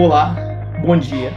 Olá, 0.00 0.36
bom 0.80 0.96
dia. 0.96 1.32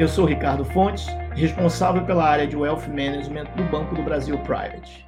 Eu 0.00 0.08
sou 0.08 0.24
Ricardo 0.24 0.64
Fontes, 0.64 1.06
responsável 1.36 2.04
pela 2.04 2.28
área 2.28 2.44
de 2.44 2.56
Wealth 2.56 2.88
Management 2.88 3.44
do 3.56 3.62
Banco 3.70 3.94
do 3.94 4.02
Brasil 4.02 4.36
Private. 4.38 5.06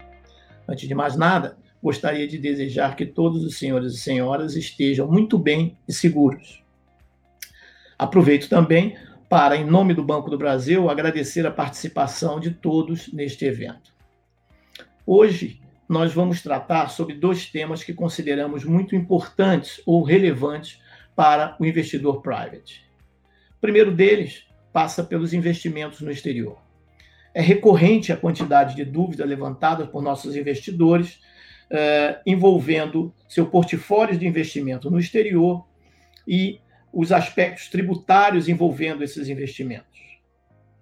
Antes 0.69 0.87
de 0.87 0.95
mais 0.95 1.17
nada, 1.17 1.59
gostaria 1.83 2.28
de 2.28 2.38
desejar 2.38 2.95
que 2.95 3.04
todos 3.04 3.42
os 3.42 3.59
senhores 3.59 3.92
e 3.92 3.99
senhoras 3.99 4.54
estejam 4.54 5.10
muito 5.10 5.37
bem 5.37 5.77
e 5.88 5.92
seguros. 5.92 6.63
Aproveito 7.99 8.49
também 8.49 8.96
para, 9.28 9.56
em 9.56 9.64
nome 9.64 9.92
do 9.92 10.05
Banco 10.05 10.31
do 10.31 10.38
Brasil, 10.38 10.88
agradecer 10.88 11.45
a 11.45 11.50
participação 11.50 12.38
de 12.38 12.53
todos 12.53 13.13
neste 13.13 13.46
evento. 13.46 13.92
Hoje, 15.05 15.60
nós 15.88 16.12
vamos 16.12 16.41
tratar 16.41 16.91
sobre 16.91 17.14
dois 17.14 17.46
temas 17.46 17.82
que 17.82 17.92
consideramos 17.92 18.64
muito 18.64 18.95
importantes 18.95 19.82
ou 19.84 20.05
relevantes 20.05 20.85
para 21.16 21.56
o 21.59 21.65
investidor 21.65 22.20
private. 22.20 22.84
O 23.56 23.61
primeiro 23.61 23.91
deles 23.91 24.47
passa 24.73 25.02
pelos 25.02 25.33
investimentos 25.33 26.02
no 26.02 26.11
exterior. 26.11 26.59
É 27.34 27.41
recorrente 27.41 28.12
a 28.12 28.16
quantidade 28.16 28.77
de 28.77 28.84
dúvidas 28.84 29.27
levantadas 29.27 29.89
por 29.89 30.02
nossos 30.02 30.37
investidores 30.37 31.20
eh, 31.70 32.20
envolvendo 32.27 33.12
seu 33.27 33.47
portfólio 33.47 34.19
de 34.19 34.27
investimento 34.27 34.91
no 34.91 34.98
exterior 34.98 35.66
e 36.29 36.61
os 36.92 37.11
aspectos 37.11 37.69
tributários 37.69 38.48
envolvendo 38.48 39.03
esses 39.03 39.28
investimentos. 39.28 39.98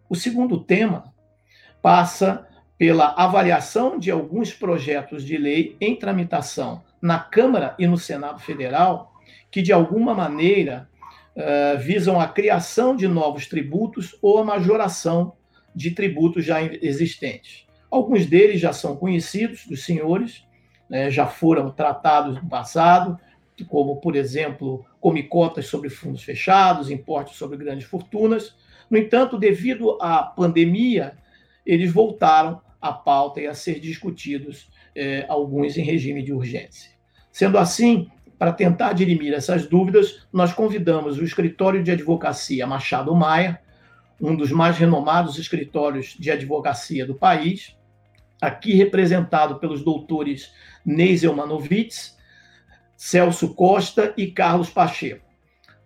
O 0.09 0.17
segundo 0.17 0.61
tema 0.61 1.15
passa 1.81 2.47
pela 2.77 3.15
avaliação 3.17 3.99
de 3.99 4.11
alguns 4.11 4.53
projetos 4.53 5.25
de 5.25 5.37
lei 5.37 5.77
em 5.81 5.97
tramitação 5.97 6.83
na 7.01 7.19
Câmara 7.19 7.75
e 7.79 7.87
no 7.87 7.97
Senado 7.97 8.41
Federal 8.41 9.14
que, 9.55 9.63
de 9.63 9.73
alguma 9.73 10.13
maneira, 10.13 10.89
uh, 11.37 11.79
visam 11.79 12.21
a 12.21 12.27
criação 12.27 12.97
de 12.97 13.07
novos 13.07 13.47
tributos 13.47 14.19
ou 14.21 14.39
a 14.39 14.45
majoração 14.45 15.35
de 15.73 15.93
tributos 15.93 16.45
já 16.45 16.61
existentes. 16.61 17.65
Alguns 17.89 18.27
deles 18.27 18.61
já 18.61 18.73
são 18.73 18.97
conhecidos 18.97 19.65
dos 19.65 19.85
senhores, 19.85 20.45
né, 20.91 21.09
já 21.09 21.29
foram 21.29 21.71
tratados 21.71 22.43
no 22.43 22.49
passado, 22.49 23.17
como, 23.69 24.01
por 24.01 24.17
exemplo, 24.17 24.85
comicotas 25.01 25.67
sobre 25.69 25.89
fundos 25.89 26.25
fechados, 26.25 26.91
impostos 26.91 27.37
sobre 27.37 27.57
grandes 27.57 27.87
fortunas. 27.87 28.57
No 28.91 28.99
entanto, 28.99 29.39
devido 29.39 29.97
à 30.03 30.21
pandemia, 30.25 31.17
eles 31.65 31.93
voltaram 31.93 32.61
à 32.81 32.93
pauta 32.93 33.41
e 33.41 33.47
a 33.47 33.55
ser 33.55 33.79
discutidos, 33.79 34.69
eh, 34.97 35.25
alguns 35.29 35.79
em 35.79 35.85
regime 35.85 36.25
de 36.25 36.33
urgência. 36.33 36.91
Sendo 37.31 37.57
assim, 37.57 38.11
para 38.45 38.53
tentar 38.53 38.93
dirimir 38.93 39.33
essas 39.33 39.67
dúvidas, 39.67 40.27
nós 40.31 40.53
convidamos 40.53 41.17
o 41.17 41.25
escritório 41.25 41.83
de 41.83 41.91
advocacia 41.91 42.67
Machado 42.67 43.15
Maia, 43.17 43.59
um 44.21 44.37
dos 44.37 44.53
mais 44.53 44.77
renomados 44.77 45.39
escritórios 45.39 46.09
de 46.09 46.31
advocacia 46.31 47.07
do 47.07 47.15
país, 47.15 47.75
aqui 48.43 48.75
representado 48.75 49.59
pelos 49.59 49.83
doutores 49.83 50.53
Neisel 50.85 51.35
Manovitz, 51.35 52.19
Celso 52.95 53.55
Costa 53.55 54.13
e 54.15 54.27
Carlos 54.27 54.69
Pacheco. 54.69 55.25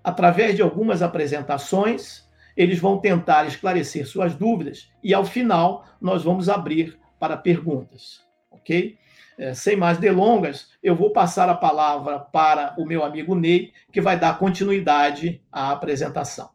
Através 0.03 0.57
de 0.57 0.63
algumas 0.63 1.01
apresentações, 1.01 2.29
eles 2.57 2.81
vão 2.81 2.99
tentar 2.99 3.47
esclarecer 3.47 4.05
suas 4.05 4.35
dúvidas 4.35 4.91
e, 5.01 5.15
ao 5.15 5.25
final, 5.25 5.87
nós 6.01 6.25
vamos 6.25 6.49
abrir 6.49 6.99
para 7.21 7.37
perguntas, 7.37 8.21
ok? 8.51 8.99
É, 9.39 9.55
sem 9.55 9.77
mais 9.77 9.99
delongas, 9.99 10.67
eu 10.83 10.97
vou 10.97 11.13
passar 11.13 11.49
a 11.49 11.55
palavra 11.55 12.19
para 12.19 12.75
o 12.77 12.85
meu 12.85 13.05
amigo 13.05 13.37
Ney, 13.37 13.73
que 13.93 14.01
vai 14.01 14.19
dar 14.19 14.37
continuidade 14.37 15.41
à 15.53 15.71
apresentação. 15.71 16.51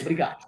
Obrigado. 0.00 0.44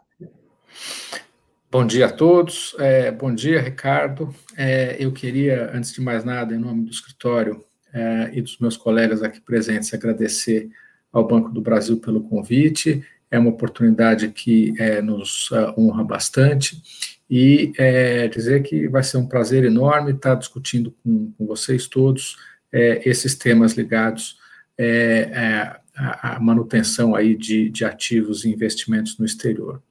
Bom 1.70 1.86
dia 1.86 2.06
a 2.06 2.12
todos. 2.12 2.74
É, 2.80 3.12
bom 3.12 3.32
dia, 3.32 3.60
Ricardo. 3.60 4.34
É, 4.56 4.96
eu 4.98 5.12
queria, 5.12 5.70
antes 5.72 5.92
de 5.92 6.00
mais 6.00 6.24
nada, 6.24 6.52
em 6.52 6.58
nome 6.58 6.84
do 6.84 6.90
escritório 6.90 7.64
é, 7.94 8.30
e 8.32 8.42
dos 8.42 8.58
meus 8.58 8.76
colegas 8.76 9.22
aqui 9.22 9.40
presentes, 9.40 9.94
agradecer 9.94 10.68
ao 11.12 11.24
Banco 11.24 11.48
do 11.48 11.60
Brasil 11.60 12.00
pelo 12.00 12.24
convite. 12.24 13.06
É 13.30 13.38
uma 13.38 13.50
oportunidade 13.50 14.30
que 14.30 14.74
é, 14.78 15.00
nos 15.00 15.48
honra 15.78 16.02
bastante 16.02 16.82
e 17.34 17.72
é, 17.78 18.28
dizer 18.28 18.62
que 18.62 18.86
vai 18.86 19.02
ser 19.02 19.16
um 19.16 19.26
prazer 19.26 19.64
enorme 19.64 20.12
estar 20.12 20.34
discutindo 20.34 20.94
com, 21.02 21.32
com 21.32 21.46
vocês 21.46 21.86
todos 21.86 22.36
é, 22.70 23.08
esses 23.08 23.34
temas 23.34 23.72
ligados 23.72 24.36
é, 24.76 25.30
é 25.32 25.76
à, 25.96 26.38
manutenção 26.38 27.14
aí 27.14 27.34
de, 27.34 27.70
de, 27.70 27.86
ativos 27.86 28.44
e 28.44 28.50
investimentos 28.50 29.16
no 29.16 29.24
exterior. 29.24 29.82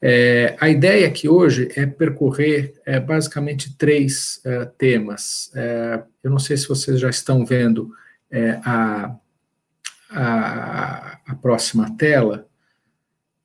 É, 0.00 0.56
a 0.58 0.70
ideia 0.70 1.06
aqui 1.06 1.28
hoje 1.28 1.68
é 1.76 1.84
percorrer 1.84 2.72
é, 2.86 2.98
basicamente 2.98 3.76
três 3.76 4.40
temas. 4.78 5.52
eu 6.22 6.30
não 6.30 6.38
sei 6.38 6.56
se 6.56 6.66
vocês 6.66 6.98
já 6.98 7.10
estão 7.10 7.44
vendo 7.44 7.92
a, 8.64 9.14
a, 10.08 11.18
a 11.26 11.34
próxima 11.34 11.94
tela, 11.98 12.48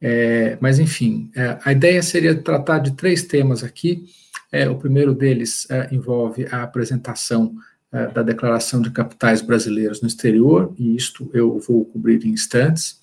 é, 0.02 0.58
mas, 0.62 0.80
enfim, 0.80 1.30
é, 1.36 1.58
a 1.64 1.72
ideia 1.72 2.02
seria 2.02 2.36
tratar 2.36 2.80
de 2.80 2.92
três 2.96 3.24
temas 3.24 3.64
aqui. 3.64 4.06
É, 4.52 4.70
o 4.70 4.78
primeiro 4.78 5.14
deles 5.14 5.70
é, 5.70 5.90
envolve 5.92 6.48
a 6.52 6.64
apresentação 6.64 7.54
é, 7.92 8.08
da 8.08 8.24
Declaração 8.24 8.82
de 8.82 8.92
Capitais 8.92 9.42
Brasileiros 9.42 10.02
no 10.02 10.08
Exterior, 10.08 10.74
e 10.78 10.96
isto 10.96 11.30
eu 11.34 11.60
vou 11.60 11.86
cobrir 11.86 12.26
em 12.26 12.30
instantes. 12.30 13.00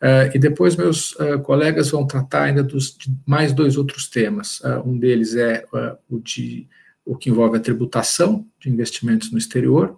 É, 0.00 0.30
e 0.34 0.38
depois 0.38 0.76
meus 0.76 1.16
colegas 1.42 1.90
vão 1.90 2.06
tratar 2.06 2.44
ainda 2.44 2.62
dos, 2.62 2.96
de 2.96 3.12
mais 3.26 3.52
dois 3.52 3.76
outros 3.76 4.08
temas. 4.08 4.62
um 4.84 4.96
deles 4.96 5.34
é 5.34 5.64
o, 6.08 6.20
de, 6.20 6.68
o 7.04 7.16
que 7.16 7.30
envolve 7.30 7.56
a 7.56 7.60
tributação 7.60 8.46
de 8.60 8.70
investimentos 8.70 9.32
no 9.32 9.38
exterior. 9.38 9.96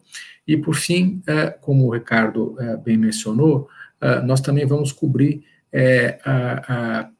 E, 0.49 0.56
por 0.56 0.75
fim, 0.75 1.22
como 1.60 1.87
o 1.87 1.93
Ricardo 1.93 2.56
bem 2.83 2.97
mencionou, 2.97 3.69
nós 4.25 4.41
também 4.41 4.65
vamos 4.65 4.91
cobrir 4.91 5.44
é, 5.73 6.19
a, 6.25 7.01
a, 7.01 7.11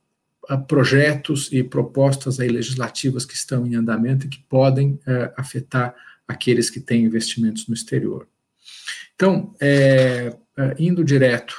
a 0.49 0.59
projetos 0.59 1.49
e 1.53 1.63
propostas 1.63 2.41
aí 2.41 2.49
legislativas 2.49 3.25
que 3.25 3.35
estão 3.35 3.67
em 3.67 3.75
andamento 3.75 4.27
e 4.27 4.29
que 4.29 4.43
podem 4.49 4.99
é, 5.07 5.33
afetar 5.37 5.95
aqueles 6.27 6.71
que 6.71 6.81
têm 6.81 7.05
investimentos 7.05 7.67
no 7.67 7.75
exterior. 7.75 8.27
Então, 9.15 9.55
é, 9.61 10.35
é 10.57 10.75
indo 10.79 11.05
direto 11.05 11.55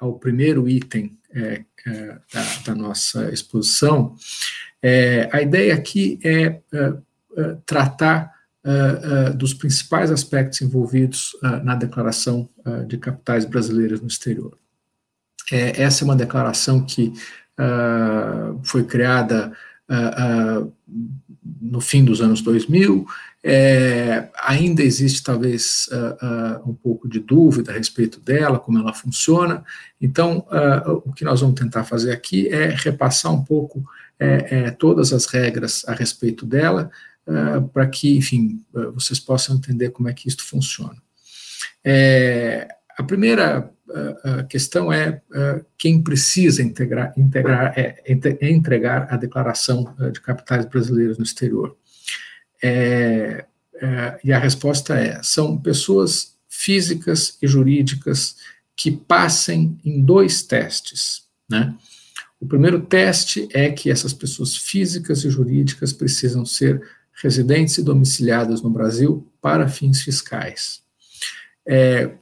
ao 0.00 0.18
primeiro 0.18 0.68
item 0.68 1.16
é, 1.32 1.64
é, 1.86 2.18
da, 2.32 2.44
da, 2.66 2.74
nossa 2.74 3.32
exposição, 3.32 4.16
a 5.30 5.40
ideia 5.40 5.72
aqui 5.72 6.18
é 6.24 6.60
tratar 7.64 8.32
dos 9.36 9.54
principais 9.54 10.10
aspectos 10.10 10.60
envolvidos 10.62 11.36
na 11.62 11.76
declaração 11.76 12.48
de 12.88 12.98
capitais 12.98 13.44
brasileiras 13.44 14.00
no 14.00 14.08
exterior. 14.08 14.58
É, 15.50 15.82
essa 15.82 16.02
é 16.02 16.04
uma 16.04 16.16
declaração 16.16 16.84
que 16.84 17.12
uh, 17.58 18.60
foi 18.62 18.84
criada 18.84 19.52
uh, 19.88 20.62
uh, 20.62 20.72
no 21.60 21.80
fim 21.80 22.04
dos 22.04 22.20
anos 22.20 22.42
2000. 22.42 23.06
É, 23.44 24.28
ainda 24.40 24.84
existe 24.84 25.20
talvez 25.20 25.88
um 26.64 26.72
pouco 26.74 27.08
de 27.08 27.18
dúvida 27.18 27.72
a 27.72 27.74
respeito 27.74 28.20
dela, 28.20 28.56
como 28.56 28.78
ela 28.78 28.94
funciona. 28.94 29.64
Então, 30.00 30.46
o 31.04 31.12
que 31.12 31.24
nós 31.24 31.40
vamos 31.40 31.58
tentar 31.58 31.82
fazer 31.82 32.12
aqui 32.12 32.46
é 32.46 32.68
repassar 32.68 33.32
um 33.32 33.42
pouco 33.42 33.84
é, 34.16 34.66
é, 34.66 34.70
todas 34.70 35.12
as 35.12 35.26
regras 35.26 35.84
a 35.88 35.92
respeito 35.92 36.46
dela, 36.46 36.88
para 37.72 37.88
que, 37.88 38.16
enfim, 38.16 38.64
vocês 38.94 39.18
possam 39.18 39.56
entender 39.56 39.90
como 39.90 40.08
é 40.08 40.12
que 40.12 40.28
isso 40.28 40.44
funciona. 40.44 41.02
É, 41.84 42.68
a 42.98 43.02
primeira 43.02 43.70
questão 44.48 44.92
é 44.92 45.20
quem 45.76 46.02
precisa 46.02 46.62
integrar, 46.62 47.12
integrar, 47.16 47.74
é, 47.76 48.02
entregar 48.40 49.08
a 49.10 49.16
declaração 49.16 49.94
de 50.12 50.20
capitais 50.20 50.64
brasileiros 50.64 51.18
no 51.18 51.24
exterior. 51.24 51.76
É, 52.62 53.44
é, 53.74 54.20
e 54.22 54.32
a 54.32 54.38
resposta 54.38 54.94
é: 54.94 55.20
são 55.22 55.58
pessoas 55.58 56.36
físicas 56.48 57.36
e 57.42 57.48
jurídicas 57.48 58.36
que 58.76 58.90
passem 58.90 59.78
em 59.84 60.02
dois 60.02 60.42
testes. 60.42 61.24
Né? 61.50 61.74
O 62.40 62.46
primeiro 62.46 62.80
teste 62.80 63.48
é 63.52 63.70
que 63.70 63.90
essas 63.90 64.12
pessoas 64.12 64.56
físicas 64.56 65.24
e 65.24 65.30
jurídicas 65.30 65.92
precisam 65.92 66.46
ser 66.46 66.80
residentes 67.22 67.78
e 67.78 67.82
domiciliadas 67.82 68.62
no 68.62 68.70
Brasil 68.70 69.28
para 69.40 69.68
fins 69.68 70.02
fiscais. 70.02 70.82
É, 71.66 72.12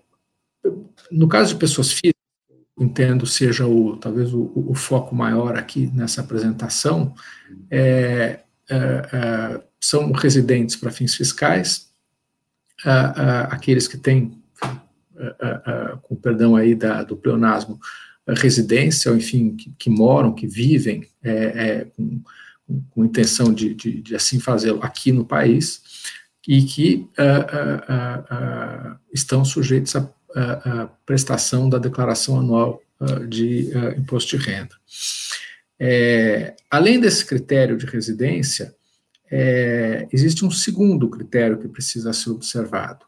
no 1.10 1.28
caso 1.28 1.54
de 1.54 1.60
pessoas 1.60 1.92
físicas, 1.92 2.20
entendo 2.78 3.26
seja 3.26 3.66
o 3.66 3.96
talvez 3.96 4.32
o, 4.32 4.52
o 4.54 4.74
foco 4.74 5.14
maior 5.14 5.56
aqui 5.56 5.90
nessa 5.94 6.20
apresentação, 6.20 7.14
é, 7.70 8.40
é, 8.68 8.76
é, 8.76 9.62
são 9.80 10.12
residentes 10.12 10.76
para 10.76 10.90
fins 10.90 11.14
fiscais, 11.14 11.90
aqueles 13.50 13.86
que 13.86 13.98
têm, 13.98 14.42
com 16.02 16.16
perdão 16.16 16.56
aí 16.56 16.74
da, 16.74 17.02
do 17.02 17.16
pleonasmo, 17.16 17.78
residência, 18.28 19.10
ou 19.10 19.16
enfim, 19.16 19.56
que, 19.56 19.72
que 19.78 19.90
moram, 19.90 20.32
que 20.32 20.46
vivem 20.46 21.06
é, 21.22 21.32
é, 21.32 21.84
com, 21.84 22.22
com, 22.90 23.04
intenção 23.04 23.52
de, 23.52 23.74
de, 23.74 24.00
de 24.00 24.14
assim 24.14 24.38
fazê-lo 24.38 24.80
aqui 24.82 25.12
no 25.12 25.24
país, 25.24 25.82
e 26.46 26.62
que 26.62 27.08
uh, 27.18 28.92
uh, 28.92 28.94
uh, 28.94 28.98
à 30.34 30.88
prestação 31.04 31.68
da 31.68 31.78
declaração 31.78 32.38
anual 32.38 32.82
de 33.28 33.70
imposto 33.96 34.36
de 34.36 34.44
renda. 34.44 34.74
É, 35.78 36.54
além 36.70 37.00
desse 37.00 37.24
critério 37.24 37.76
de 37.78 37.86
residência, 37.86 38.74
é, 39.30 40.06
existe 40.12 40.44
um 40.44 40.50
segundo 40.50 41.08
critério 41.08 41.58
que 41.58 41.68
precisa 41.68 42.12
ser 42.12 42.30
observado. 42.30 43.06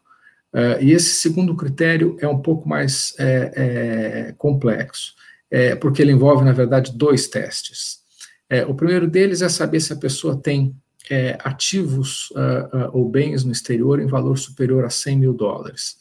Uh, 0.53 0.77
e 0.81 0.91
esse 0.91 1.15
segundo 1.15 1.55
critério 1.55 2.15
é 2.19 2.27
um 2.27 2.39
pouco 2.39 2.69
mais 2.69 3.15
é, 3.17 3.51
é, 3.55 4.35
complexo, 4.37 5.15
é, 5.49 5.75
porque 5.75 5.99
ele 5.99 6.11
envolve, 6.11 6.45
na 6.45 6.51
verdade, 6.51 6.91
dois 6.95 7.27
testes. 7.27 8.03
É, 8.47 8.63
o 8.63 8.75
primeiro 8.75 9.07
deles 9.07 9.41
é 9.41 9.49
saber 9.49 9.79
se 9.79 9.93
a 9.93 9.95
pessoa 9.95 10.37
tem 10.37 10.75
é, 11.09 11.37
ativos 11.43 12.29
uh, 12.31 12.77
uh, 12.77 12.89
ou 12.93 13.09
bens 13.09 13.43
no 13.43 13.51
exterior 13.51 13.99
em 13.99 14.05
valor 14.05 14.37
superior 14.37 14.85
a 14.85 14.91
100 14.91 15.17
mil 15.17 15.33
dólares, 15.33 15.97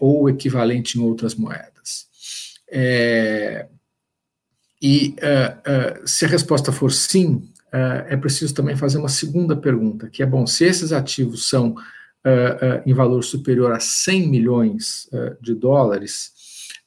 ou 0.00 0.28
equivalente 0.28 0.98
em 0.98 1.02
outras 1.02 1.34
moedas. 1.34 2.06
e 4.82 5.14
se 6.04 6.24
a 6.24 6.28
resposta 6.28 6.72
for 6.72 6.90
sim, 6.90 7.48
é 8.08 8.16
preciso 8.16 8.54
também 8.54 8.76
fazer 8.76 8.98
uma 8.98 9.08
segunda 9.08 9.56
pergunta, 9.56 10.08
que 10.08 10.22
é, 10.22 10.26
bom, 10.26 10.46
se 10.46 10.64
esses 10.64 10.92
ativos 10.92 11.48
são 11.48 11.70
uh, 11.70 11.74
uh, 11.74 12.82
em 12.86 12.94
valor 12.94 13.22
superior 13.24 13.72
a 13.72 13.80
100 13.80 14.28
milhões 14.28 15.08
uh, 15.12 15.36
de 15.42 15.54
dólares, 15.54 16.32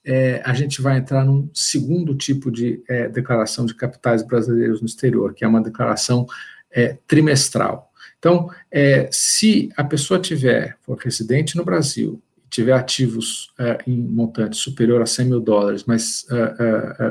é, 0.06 0.42
a 0.46 0.54
gente 0.54 0.82
vai 0.82 0.98
entrar 0.98 1.26
num 1.26 1.50
segundo 1.54 2.16
tipo 2.16 2.50
de 2.50 2.82
é, 2.88 3.10
declaração 3.10 3.66
de 3.66 3.76
capitais 3.76 4.24
brasileiros 4.24 4.80
no 4.80 4.88
exterior, 4.88 5.34
que 5.34 5.44
é 5.44 5.48
uma 5.48 5.62
declaração 5.62 6.26
é, 6.72 6.98
trimestral. 7.06 7.92
Então, 8.18 8.50
é, 8.72 9.10
se 9.12 9.70
a 9.76 9.84
pessoa 9.84 10.18
tiver, 10.18 10.78
for 10.82 10.98
residente 10.98 11.58
no 11.58 11.66
Brasil, 11.66 12.22
tiver 12.50 12.74
ativos 12.74 13.54
em 13.86 13.98
montante 13.98 14.58
superior 14.58 15.02
a 15.02 15.06
100 15.06 15.26
mil 15.26 15.40
dólares, 15.40 15.84
mas 15.86 16.26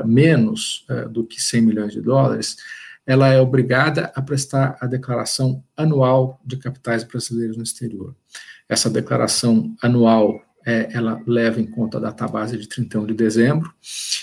menos 0.05 0.85
do 1.11 1.23
que 1.23 1.41
100 1.41 1.61
milhões 1.61 1.93
de 1.93 2.01
dólares, 2.01 2.57
ela 3.07 3.29
é 3.29 3.39
obrigada 3.39 4.11
a 4.13 4.21
prestar 4.21 4.77
a 4.81 4.85
declaração 4.85 5.63
anual 5.77 6.41
de 6.45 6.57
capitais 6.57 7.05
brasileiros 7.05 7.55
no 7.55 7.63
exterior. 7.63 8.13
Essa 8.67 8.89
declaração 8.89 9.73
anual, 9.81 10.41
é, 10.65 10.89
ela 10.91 11.21
leva 11.25 11.61
em 11.61 11.65
conta 11.65 11.97
a 11.97 12.01
database 12.01 12.57
de 12.57 12.67
31 12.67 13.05
de 13.05 13.13
dezembro, 13.13 13.73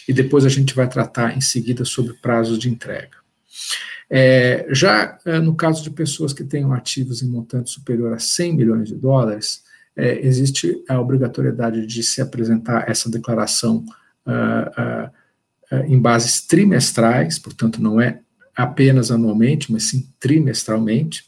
e 0.07 0.13
depois 0.13 0.45
a 0.45 0.51
gente 0.51 0.75
vai 0.75 0.87
tratar 0.87 1.35
em 1.35 1.41
seguida 1.41 1.83
sobre 1.87 2.13
prazos 2.13 2.59
de 2.59 2.69
entrega. 2.69 3.17
É, 4.11 4.67
já 4.69 5.19
é, 5.25 5.39
no 5.39 5.55
caso 5.57 5.83
de 5.83 5.89
pessoas 5.89 6.35
que 6.35 6.45
tenham 6.45 6.75
ativos 6.75 7.23
em 7.23 7.27
montante 7.27 7.71
superior 7.71 8.13
a 8.13 8.19
100 8.19 8.55
milhões 8.55 8.89
de 8.89 8.95
dólares, 8.97 9.64
é, 9.97 10.27
existe 10.27 10.83
a 10.89 11.01
obrigatoriedade 11.01 11.87
de 11.87 12.03
se 12.03 12.21
apresentar 12.21 12.89
essa 12.89 13.11
declaração 13.11 13.85
uh, 14.27 15.07
uh, 15.07 15.77
uh, 15.77 15.85
em 15.87 16.01
bases 16.01 16.41
trimestrais, 16.41 17.39
portanto, 17.39 17.81
não 17.81 18.01
é 18.01 18.21
apenas 18.57 19.11
anualmente, 19.11 19.73
mas 19.73 19.85
sim 19.85 20.09
trimestralmente. 20.19 21.25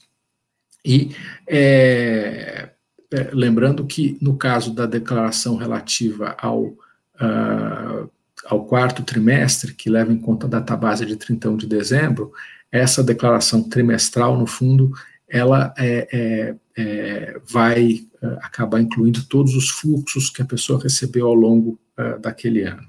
E 0.85 1.11
é, 1.49 2.71
é, 3.13 3.31
lembrando 3.33 3.85
que, 3.85 4.17
no 4.21 4.37
caso 4.37 4.73
da 4.73 4.87
declaração 4.87 5.57
relativa 5.57 6.37
ao, 6.39 6.63
uh, 6.65 8.11
ao 8.47 8.65
quarto 8.67 9.03
trimestre, 9.03 9.75
que 9.75 9.91
leva 9.91 10.13
em 10.13 10.19
conta 10.19 10.47
a 10.47 10.51
database 10.51 11.05
de 11.05 11.17
31 11.17 11.57
de 11.57 11.67
dezembro, 11.67 12.33
essa 12.71 13.03
declaração 13.03 13.63
trimestral, 13.63 14.37
no 14.37 14.47
fundo, 14.47 14.93
ela 15.37 15.75
é, 15.77 16.09
é, 16.13 16.55
é 16.77 17.41
vai 17.49 18.07
uh, 18.23 18.39
acabar 18.43 18.81
incluindo 18.81 19.25
todos 19.25 19.55
os 19.55 19.69
fluxos 19.71 20.31
que 20.31 20.43
a 20.43 20.47
pessoa 20.47 20.83
recebeu 20.83 21.27
ao 21.27 21.35
longo 21.35 21.79
uh, 21.99 22.19
daquele 22.21 22.63
ano. 22.63 22.89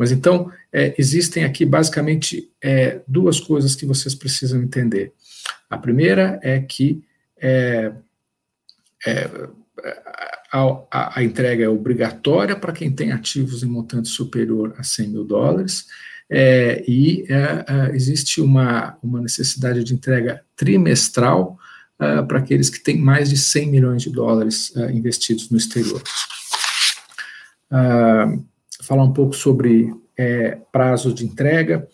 Mas 0.00 0.10
então, 0.10 0.50
é, 0.72 0.94
existem 0.96 1.44
aqui 1.44 1.66
basicamente 1.66 2.50
é, 2.62 3.02
duas 3.06 3.38
coisas 3.38 3.74
que 3.74 3.84
vocês 3.84 4.14
precisam 4.14 4.62
entender. 4.62 5.12
A 5.68 5.76
primeira 5.76 6.40
é 6.42 6.58
que 6.58 7.02
é, 7.36 7.92
é 9.06 9.30
a, 10.50 11.18
a, 11.18 11.22
entrega 11.22 11.64
é 11.64 11.68
obrigatória 11.68 12.56
para 12.56 12.72
quem 12.72 12.90
tem 12.90 13.12
ativos 13.12 13.62
em 13.62 13.66
montante 13.66 14.08
superior 14.08 14.74
a 14.78 14.82
100 14.82 15.08
mil 15.08 15.24
dólares, 15.24 15.86
é, 16.30 16.82
e 16.88 17.26
é, 17.28 17.94
existe 17.94 18.40
uma, 18.40 18.96
uma 19.02 19.20
necessidade 19.20 19.84
de 19.84 19.92
entrega 19.92 20.42
trimestral 20.56 21.58
para 22.26 22.38
aqueles 22.38 22.70
que 22.70 22.82
têm 22.82 22.98
mais 22.98 23.28
de 23.28 23.36
100 23.36 23.70
milhões 23.70 24.02
de 24.02 24.10
dólares 24.10 24.72
investidos 24.92 25.50
no 25.50 25.58
exterior. 25.58 26.02
Uh, 27.70 28.44
falar 28.82 29.04
um 29.04 29.12
pouco 29.12 29.34
sobre 29.34 29.94
é, 30.16 30.58
prazo 30.72 31.14
de 31.14 31.24
entrega. 31.24 31.88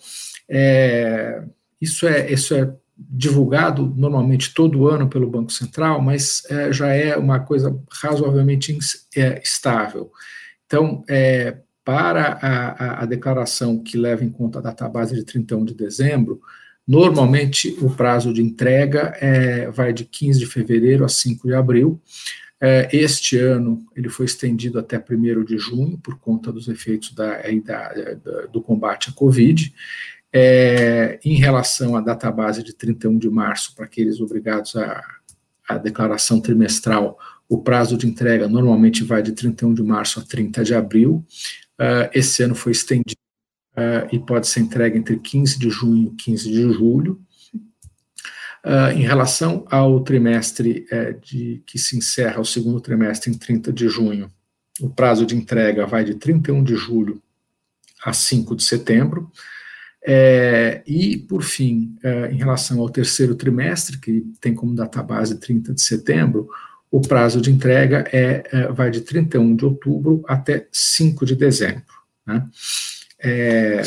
É, 0.48 1.42
isso, 1.80 2.06
é, 2.06 2.32
isso 2.32 2.54
é 2.54 2.72
divulgado 2.96 3.92
normalmente 3.96 4.54
todo 4.54 4.88
ano 4.88 5.08
pelo 5.08 5.30
Banco 5.30 5.52
Central, 5.52 6.00
mas 6.00 6.42
é, 6.48 6.72
já 6.72 6.88
é 6.88 7.16
uma 7.16 7.40
coisa 7.40 7.78
razoavelmente 8.02 8.76
é, 9.14 9.40
estável. 9.42 10.10
Então, 10.66 11.04
é, 11.08 11.58
para 11.84 12.38
a, 12.40 12.68
a, 12.68 13.02
a, 13.02 13.06
declaração 13.06 13.78
que 13.78 13.96
leva 13.96 14.24
em 14.24 14.30
conta 14.30 14.58
a 14.58 14.62
database 14.62 15.14
de 15.14 15.22
31 15.22 15.64
de 15.64 15.74
dezembro, 15.74 16.40
normalmente 16.86 17.76
o 17.80 17.90
prazo 17.90 18.32
de 18.32 18.42
entrega 18.42 19.16
é, 19.20 19.70
vai 19.70 19.92
de 19.92 20.04
15 20.04 20.38
de 20.38 20.46
fevereiro 20.46 21.04
a 21.04 21.08
5 21.08 21.48
de 21.48 21.54
abril, 21.54 22.00
é, 22.60 22.88
este 22.92 23.38
ano 23.38 23.84
ele 23.94 24.08
foi 24.08 24.24
estendido 24.24 24.78
até 24.78 24.96
1 24.98 25.44
de 25.44 25.58
junho, 25.58 25.98
por 25.98 26.18
conta 26.18 26.50
dos 26.50 26.68
efeitos 26.68 27.12
da, 27.12 27.42
da, 27.64 27.92
da, 28.14 28.46
do 28.46 28.62
combate 28.62 29.10
à 29.10 29.12
Covid. 29.12 29.74
É, 30.32 31.18
em 31.24 31.34
relação 31.34 31.96
à 31.96 32.00
database 32.00 32.62
de 32.62 32.74
31 32.74 33.18
de 33.18 33.30
março, 33.30 33.74
para 33.74 33.84
aqueles 33.84 34.20
obrigados 34.20 34.76
à, 34.76 35.02
à 35.68 35.78
declaração 35.78 36.40
trimestral, 36.40 37.18
o 37.48 37.58
prazo 37.62 37.96
de 37.96 38.06
entrega 38.06 38.48
normalmente 38.48 39.04
vai 39.04 39.22
de 39.22 39.32
31 39.32 39.72
de 39.72 39.82
março 39.82 40.18
a 40.18 40.22
30 40.24 40.64
de 40.64 40.74
abril. 40.74 41.24
Uh, 41.78 42.08
esse 42.12 42.42
ano 42.42 42.54
foi 42.54 42.72
estendido 42.72 43.20
uh, 43.76 44.08
e 44.10 44.18
pode 44.18 44.46
ser 44.48 44.60
entregue 44.60 44.98
entre 44.98 45.18
15 45.18 45.58
de 45.58 45.70
junho 45.70 46.12
e 46.12 46.16
15 46.16 46.50
de 46.50 46.72
julho. 46.72 47.20
Uh, 48.64 48.90
em 48.96 49.02
relação 49.02 49.64
ao 49.70 50.00
trimestre 50.00 50.86
uh, 50.90 51.20
de, 51.20 51.62
que 51.64 51.78
se 51.78 51.96
encerra, 51.96 52.40
o 52.40 52.44
segundo 52.44 52.80
trimestre, 52.80 53.30
em 53.30 53.34
30 53.34 53.72
de 53.72 53.88
junho, 53.88 54.28
o 54.80 54.90
prazo 54.90 55.24
de 55.24 55.36
entrega 55.36 55.86
vai 55.86 56.04
de 56.04 56.14
31 56.14 56.64
de 56.64 56.74
julho 56.74 57.22
a 58.04 58.12
5 58.12 58.56
de 58.56 58.64
setembro. 58.64 59.30
É, 60.08 60.82
e, 60.86 61.16
por 61.16 61.42
fim, 61.42 61.96
é, 62.00 62.30
em 62.30 62.36
relação 62.36 62.78
ao 62.78 62.88
terceiro 62.88 63.34
trimestre, 63.34 63.98
que 63.98 64.24
tem 64.40 64.54
como 64.54 64.74
database 64.74 65.40
30 65.40 65.74
de 65.74 65.82
setembro, 65.82 66.48
o 66.88 67.00
prazo 67.00 67.40
de 67.40 67.50
entrega 67.50 68.04
é, 68.12 68.44
é 68.52 68.68
vai 68.68 68.88
de 68.88 69.00
31 69.00 69.56
de 69.56 69.64
outubro 69.64 70.22
até 70.28 70.68
5 70.70 71.26
de 71.26 71.34
dezembro. 71.34 71.82
Né? 72.24 72.46
É, 73.26 73.82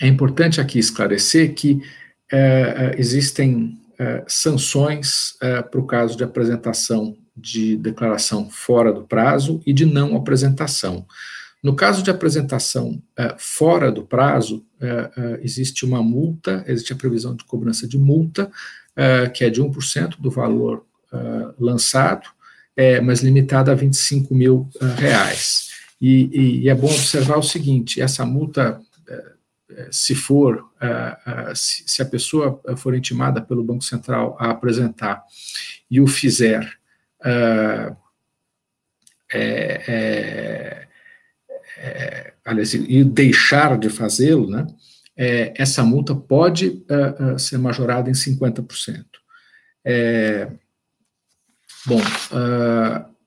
é 0.00 0.06
importante 0.06 0.60
aqui 0.60 0.78
esclarecer 0.78 1.54
que 1.54 1.82
é, 2.30 2.38
é, 2.38 3.00
existem 3.00 3.76
é, 3.98 4.22
sanções 4.28 5.36
para 5.70 5.80
o 5.80 5.86
caso 5.86 6.16
de 6.16 6.22
apresentação 6.22 7.16
de 7.36 7.76
declaração 7.76 8.48
fora 8.48 8.92
do 8.92 9.02
prazo 9.02 9.60
e 9.66 9.72
de 9.72 9.84
não 9.84 10.16
apresentação. 10.16 11.04
No 11.60 11.74
caso 11.74 12.02
de 12.04 12.10
apresentação 12.10 13.02
fora 13.36 13.90
do 13.90 14.04
prazo, 14.04 14.64
existe 15.42 15.84
uma 15.84 16.00
multa, 16.02 16.64
existe 16.68 16.92
a 16.92 16.96
previsão 16.96 17.34
de 17.34 17.44
cobrança 17.44 17.86
de 17.86 17.98
multa, 17.98 18.50
que 19.34 19.44
é 19.44 19.50
de 19.50 19.60
1% 19.60 20.20
do 20.20 20.30
valor 20.30 20.84
lançado, 21.58 22.28
mas 23.04 23.20
limitada 23.20 23.72
a 23.72 23.74
25 23.74 24.34
mil 24.34 24.68
reais. 24.96 25.67
E, 26.00 26.30
e, 26.32 26.60
e, 26.62 26.68
é 26.68 26.74
bom 26.74 26.86
observar 26.86 27.38
o 27.38 27.42
seguinte: 27.42 28.00
essa 28.00 28.24
multa 28.24 28.80
se 29.90 30.14
for, 30.14 30.64
se 31.54 32.02
a 32.02 32.06
pessoa 32.06 32.60
for 32.76 32.94
intimada 32.94 33.40
pelo 33.40 33.62
Banco 33.62 33.84
Central 33.84 34.36
a 34.38 34.50
apresentar 34.50 35.22
e 35.90 36.00
o 36.00 36.06
fizer, 36.06 36.66
é, 37.24 37.94
é, 39.32 40.88
é, 41.76 42.32
aliás, 42.44 42.72
e 42.74 43.04
deixar 43.04 43.78
de 43.78 43.90
fazê-lo, 43.90 44.48
né, 44.48 44.66
essa 45.16 45.84
multa 45.84 46.14
pode 46.14 46.84
ser 47.38 47.58
majorada 47.58 48.08
em 48.08 48.14
50%. 48.14 49.04
É, 49.84 50.50
bom, 51.86 52.00
uh, 52.00 53.17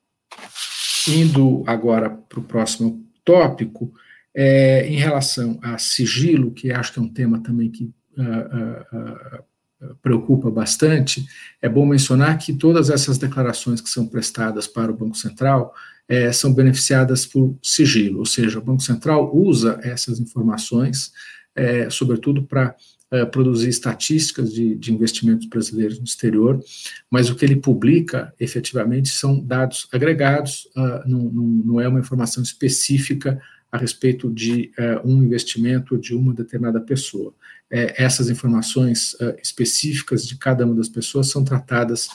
indo 1.08 1.64
agora 1.68 2.10
para 2.10 2.40
o 2.40 2.44
próximo 2.44 3.06
tópico, 3.24 3.94
É, 4.34 4.88
em 4.88 4.96
relação 4.96 5.60
a 5.62 5.78
sigilo, 5.78 6.54
que 6.54 6.72
acho 6.72 6.94
que 6.94 7.00
é 7.00 7.02
um 7.02 7.14
tema 7.14 7.44
também 7.44 7.70
que 7.70 7.92
uh, 8.18 9.42
uh, 9.90 9.96
preocupa 10.02 10.50
bastante, 10.50 11.26
é 11.62 11.68
bom 11.68 11.86
mencionar 11.86 12.38
que 12.38 12.54
todas 12.54 12.90
essas 12.90 13.18
declarações 13.18 13.82
que 13.82 13.90
são 13.90 14.08
prestadas 14.08 14.68
para 14.68 14.90
o 14.90 14.96
Banco 14.96 15.18
Central 15.18 15.74
é, 16.08 16.32
são 16.32 16.54
beneficiadas 16.54 17.26
por 17.26 17.58
sigilo, 17.62 18.20
ou 18.20 18.26
seja, 18.26 18.60
o 18.60 18.64
Banco 18.64 18.82
Central 18.82 19.36
usa 19.36 19.80
essas 19.84 20.18
informações, 20.18 21.12
é, 21.54 21.90
sobretudo 21.90 22.44
para 22.44 22.74
é, 23.14 23.26
produzir 23.26 23.68
estatísticas 23.68 24.54
de, 24.54 24.74
de, 24.74 24.94
investimentos 24.94 25.46
brasileiros 25.46 26.00
no 26.00 26.06
exterior, 26.06 26.64
mas 27.10 27.30
o 27.30 27.36
que 27.36 27.44
ele 27.44 27.58
publica, 27.58 28.34
efetivamente, 28.40 29.10
são 29.10 29.38
dados 29.38 29.90
agregados, 29.92 30.70
uh, 30.78 31.06
não, 31.06 31.20
não, 31.24 31.44
não, 31.44 31.82
é 31.82 31.90
uma 31.90 32.00
informação 32.00 32.42
específica 32.42 33.38
a 33.70 33.78
respeito 33.78 34.32
de 34.32 34.72
uh, 34.80 35.06
um 35.06 35.22
investimento 35.22 35.98
de 35.98 36.16
uma 36.16 36.34
determinada 36.34 36.80
pessoa. 36.80 37.34
É, 37.70 38.02
essas 38.02 38.30
informações 38.30 39.12
uh, 39.16 39.36
específicas 39.44 40.26
de 40.26 40.38
cada 40.38 40.66
uma 40.66 40.76
das 40.76 40.88
pessoas 40.88 41.30
são 41.30 41.44
tratadas 41.44 42.08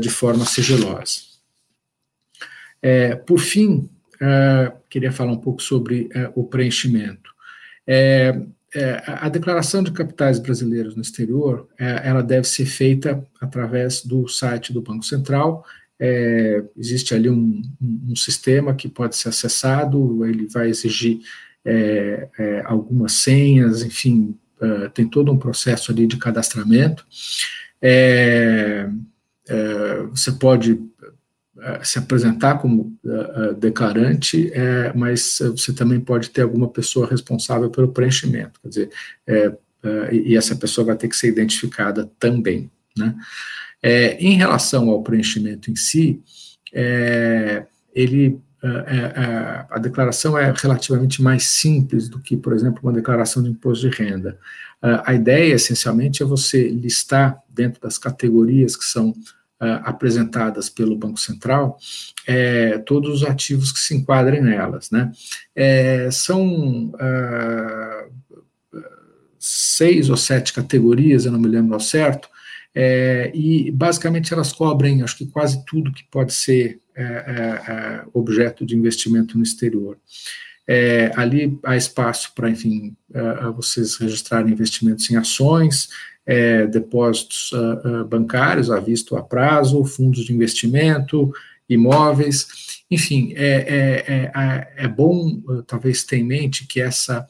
de 0.00 0.10
forma 0.10 0.44
sigilosa. 0.44 1.22
Por 3.26 3.40
fim, 3.40 3.88
queria 4.88 5.10
falar 5.10 5.32
um 5.32 5.38
pouco 5.38 5.62
sobre 5.62 6.08
o 6.36 6.44
preenchimento. 6.44 7.32
É, 8.74 9.02
a 9.06 9.28
declaração 9.28 9.82
de 9.82 9.92
capitais 9.92 10.38
brasileiros 10.38 10.96
no 10.96 11.02
exterior, 11.02 11.68
é, 11.78 12.08
ela 12.08 12.22
deve 12.22 12.46
ser 12.48 12.64
feita 12.64 13.22
através 13.40 14.02
do 14.02 14.26
site 14.26 14.72
do 14.72 14.80
Banco 14.80 15.04
Central. 15.04 15.64
É, 16.00 16.64
existe 16.76 17.14
ali 17.14 17.28
um, 17.28 17.62
um, 17.80 18.16
sistema 18.16 18.74
que 18.74 18.88
pode 18.88 19.14
ser 19.14 19.28
acessado, 19.28 20.24
ele 20.24 20.48
vai 20.48 20.68
exigir 20.68 21.20
é, 21.64 22.28
é, 22.38 22.62
algumas 22.64 23.12
senhas, 23.12 23.82
enfim, 23.82 24.36
é, 24.60 24.88
tem 24.88 25.06
todo 25.06 25.30
um 25.30 25.38
processo 25.38 25.92
ali 25.92 26.06
de 26.06 26.16
cadastramento. 26.16 27.06
você 30.10 30.32
pode 30.32 30.80
se 31.82 31.98
apresentar 31.98 32.58
como 32.58 32.96
uh, 33.04 33.54
declarante, 33.54 34.50
é, 34.54 34.92
mas 34.94 35.38
você 35.50 35.72
também 35.72 36.00
pode 36.00 36.30
ter 36.30 36.42
alguma 36.42 36.68
pessoa 36.68 37.06
responsável 37.06 37.68
pelo 37.68 37.92
preenchimento, 37.92 38.58
quer 38.60 38.68
dizer, 38.68 38.90
é, 39.26 39.48
uh, 39.48 40.12
e 40.12 40.34
essa 40.34 40.56
pessoa 40.56 40.86
vai 40.86 40.96
ter 40.96 41.08
que 41.08 41.16
ser 41.16 41.28
identificada 41.28 42.10
também. 42.18 42.70
Né? 42.96 43.14
É, 43.82 44.14
em 44.14 44.34
relação 44.34 44.88
ao 44.88 45.02
preenchimento 45.02 45.70
em 45.70 45.76
si, 45.76 46.20
ele 47.94 48.38
a 49.68 49.76
declaração 49.80 50.38
é 50.38 50.54
relativamente 50.56 51.20
mais 51.20 51.42
simples 51.48 52.08
do 52.08 52.20
que, 52.20 52.36
por 52.36 52.52
exemplo, 52.52 52.78
uma 52.80 52.92
declaração 52.92 53.42
de 53.42 53.50
imposto 53.50 53.90
de 53.90 53.96
renda. 53.96 54.38
a 54.80 55.12
ideia, 55.12 55.54
essencialmente, 55.54 56.22
é 56.22 56.26
você 56.26 56.68
listar 56.68 57.42
dentro 57.48 57.82
das 57.82 57.98
categorias 57.98 58.76
que 58.76 58.84
são 58.84 59.12
apresentadas 59.84 60.68
pelo 60.68 60.96
Banco 60.96 61.20
Central, 61.20 61.78
é, 62.26 62.78
todos 62.78 63.22
os 63.22 63.24
ativos 63.24 63.72
que 63.72 63.78
se 63.78 63.94
enquadrem 63.94 64.42
nelas. 64.42 64.90
Né? 64.90 65.12
É, 65.54 66.10
são 66.10 66.86
uh, 66.86 68.12
seis 69.38 70.10
ou 70.10 70.16
sete 70.16 70.52
categorias, 70.52 71.24
eu 71.24 71.32
não 71.32 71.38
me 71.38 71.48
lembro 71.48 71.74
ao 71.74 71.80
certo, 71.80 72.28
é, 72.74 73.30
e 73.34 73.70
basicamente 73.70 74.32
elas 74.32 74.52
cobrem, 74.52 75.02
acho 75.02 75.18
que 75.18 75.26
quase 75.26 75.64
tudo 75.66 75.92
que 75.92 76.04
pode 76.10 76.32
ser 76.32 76.80
é, 76.94 77.02
é, 77.02 77.72
é 77.72 78.04
objeto 78.12 78.64
de 78.64 78.76
investimento 78.76 79.36
no 79.36 79.44
exterior. 79.44 79.98
Ali 81.16 81.58
há 81.64 81.76
espaço 81.76 82.32
para, 82.34 82.48
enfim, 82.48 82.96
vocês 83.56 83.96
registrarem 83.96 84.52
investimentos 84.52 85.10
em 85.10 85.16
ações, 85.16 85.90
é, 86.24 86.66
depósitos 86.66 87.52
uh, 87.52 88.02
uh, 88.02 88.04
bancários 88.04 88.70
a 88.70 88.78
visto 88.78 89.16
a 89.16 89.22
prazo, 89.22 89.84
fundos 89.84 90.24
de 90.24 90.32
investimento, 90.32 91.32
imóveis, 91.68 92.82
enfim, 92.90 93.32
é, 93.34 93.46
é, 93.46 94.32
é, 94.34 94.84
é 94.84 94.88
bom 94.88 95.40
talvez 95.66 96.04
ter 96.04 96.18
em 96.18 96.24
mente 96.24 96.66
que 96.66 96.80
essa 96.80 97.26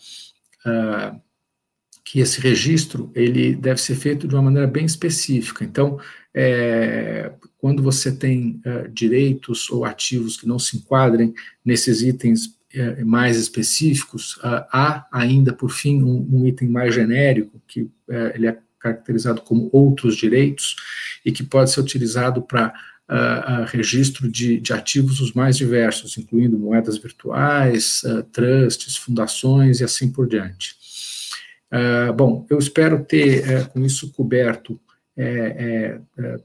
que 2.05 2.21
esse 2.21 2.41
registro 2.41 3.11
ele 3.15 3.55
deve 3.55 3.81
ser 3.81 3.95
feito 3.95 4.29
de 4.29 4.35
uma 4.35 4.43
maneira 4.43 4.67
bem 4.67 4.85
específica. 4.85 5.65
Então, 5.65 5.99
é, 6.35 7.33
quando 7.59 7.83
você 7.83 8.11
tem 8.11 8.61
uh, 8.67 8.89
direitos 8.89 9.71
ou 9.71 9.85
ativos 9.85 10.37
que 10.37 10.49
não 10.49 10.59
se 10.59 10.77
enquadrem 10.77 11.35
nesses 11.65 12.03
itens 12.03 12.47
uh, 12.47 13.07
mais 13.07 13.37
específicos, 13.37 14.37
uh, 14.39 14.65
há 14.73 15.07
ainda, 15.13 15.53
por 15.53 15.71
fim, 15.71 16.03
um, 16.03 16.29
um 16.31 16.47
item 16.47 16.69
mais 16.69 16.95
genérico, 16.95 17.63
que 17.67 17.89
ele 18.35 18.47
é 18.47 18.59
caracterizado 18.83 19.43
como 19.43 19.71
outros 19.73 20.17
direitos 20.17 20.77
e 21.25 21.31
que 21.31 21.43
pode 21.43 21.71
ser 21.71 21.81
utilizado 21.81 22.43
para 22.43 22.73
uh, 23.09 23.63
uh, 23.63 23.67
registro 23.67 24.31
de, 24.31 24.59
de, 24.59 24.73
ativos 24.73 25.21
os 25.21 25.33
mais 25.33 25.57
diversos, 25.57 26.17
incluindo 26.19 26.59
moedas 26.59 26.99
virtuais, 26.99 28.03
uh, 28.05 28.23
trusts, 28.25 28.97
fundações 28.97 29.81
e 29.81 29.85
assim 29.85 30.11
por 30.11 30.29
diante. 30.29 30.77
bom, 32.15 32.47
eu 32.51 32.59
espero 32.59 33.03
ter 33.03 33.49
eh, 33.49 33.65
com 33.65 33.83
isso 33.83 34.13
coberto 34.13 34.79
eh, 35.17 35.99
eh, 36.19 36.41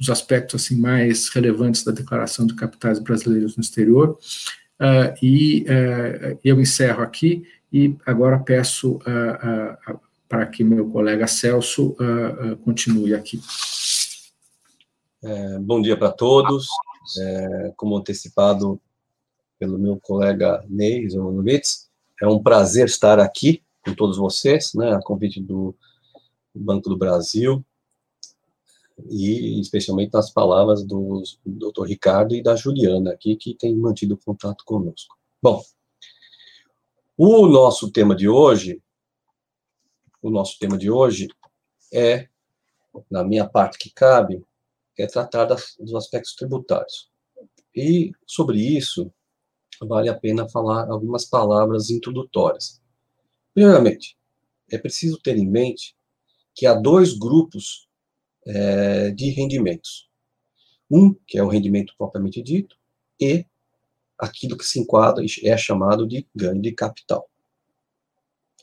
os 0.00 0.08
aspectos 0.10 0.62
assim 0.62 0.80
mais 0.80 1.28
relevantes 1.28 1.82
da 1.84 1.92
declaração 1.92 2.46
de 2.46 2.54
capitais 2.54 2.98
brasileiros 2.98 3.56
no 3.56 3.62
exterior. 3.62 4.18
e 5.22 5.64
eu 6.44 6.60
encerro 6.60 7.02
aqui 7.02 7.44
e 7.72 7.96
agora 8.04 8.38
peço 8.38 8.98
a 9.06 9.98
para 10.34 10.46
que 10.46 10.64
meu 10.64 10.90
colega 10.90 11.28
Celso 11.28 11.90
uh, 11.90 12.54
uh, 12.54 12.56
continue 12.64 13.14
aqui. 13.14 13.40
É, 15.22 15.58
bom 15.60 15.80
dia 15.80 15.96
para 15.96 16.10
todos. 16.10 16.66
É, 17.20 17.72
como 17.76 17.96
antecipado 17.96 18.80
pelo 19.60 19.78
meu 19.78 19.96
colega 20.00 20.64
Ney 20.68 21.08
Zemanovitz, 21.08 21.88
é 22.20 22.26
um 22.26 22.42
prazer 22.42 22.86
estar 22.86 23.20
aqui 23.20 23.62
com 23.84 23.94
todos 23.94 24.16
vocês, 24.16 24.72
né, 24.74 24.92
a 24.92 25.00
convite 25.00 25.40
do 25.40 25.72
Banco 26.52 26.88
do 26.88 26.96
Brasil, 26.96 27.64
e 29.08 29.60
especialmente 29.60 30.12
nas 30.12 30.32
palavras 30.32 30.82
do 30.82 31.22
Dr. 31.46 31.84
Ricardo 31.86 32.34
e 32.34 32.42
da 32.42 32.56
Juliana 32.56 33.12
aqui, 33.12 33.36
que 33.36 33.54
tem 33.54 33.76
mantido 33.76 34.16
contato 34.16 34.64
conosco. 34.64 35.16
Bom, 35.40 35.62
o 37.16 37.46
nosso 37.46 37.92
tema 37.92 38.16
de 38.16 38.28
hoje 38.28 38.82
o 40.24 40.30
nosso 40.30 40.58
tema 40.58 40.78
de 40.78 40.90
hoje 40.90 41.28
é, 41.92 42.28
na 43.10 43.22
minha 43.22 43.46
parte 43.46 43.76
que 43.76 43.92
cabe, 43.92 44.42
é 44.98 45.06
tratar 45.06 45.44
das, 45.44 45.76
dos 45.78 45.94
aspectos 45.94 46.34
tributários. 46.34 47.10
E 47.76 48.10
sobre 48.26 48.58
isso, 48.58 49.12
vale 49.82 50.08
a 50.08 50.18
pena 50.18 50.48
falar 50.48 50.88
algumas 50.88 51.26
palavras 51.26 51.90
introdutórias. 51.90 52.80
Primeiramente, 53.52 54.16
é 54.72 54.78
preciso 54.78 55.20
ter 55.20 55.36
em 55.36 55.46
mente 55.46 55.94
que 56.54 56.64
há 56.64 56.72
dois 56.72 57.12
grupos 57.12 57.86
é, 58.46 59.10
de 59.10 59.28
rendimentos. 59.28 60.08
Um, 60.90 61.12
que 61.26 61.36
é 61.36 61.42
o 61.42 61.48
rendimento 61.48 61.94
propriamente 61.98 62.42
dito, 62.42 62.76
e 63.20 63.44
aquilo 64.18 64.56
que 64.56 64.64
se 64.64 64.80
enquadra 64.80 65.22
é 65.42 65.56
chamado 65.58 66.06
de 66.06 66.26
ganho 66.34 66.62
de 66.62 66.72
capital. 66.72 67.28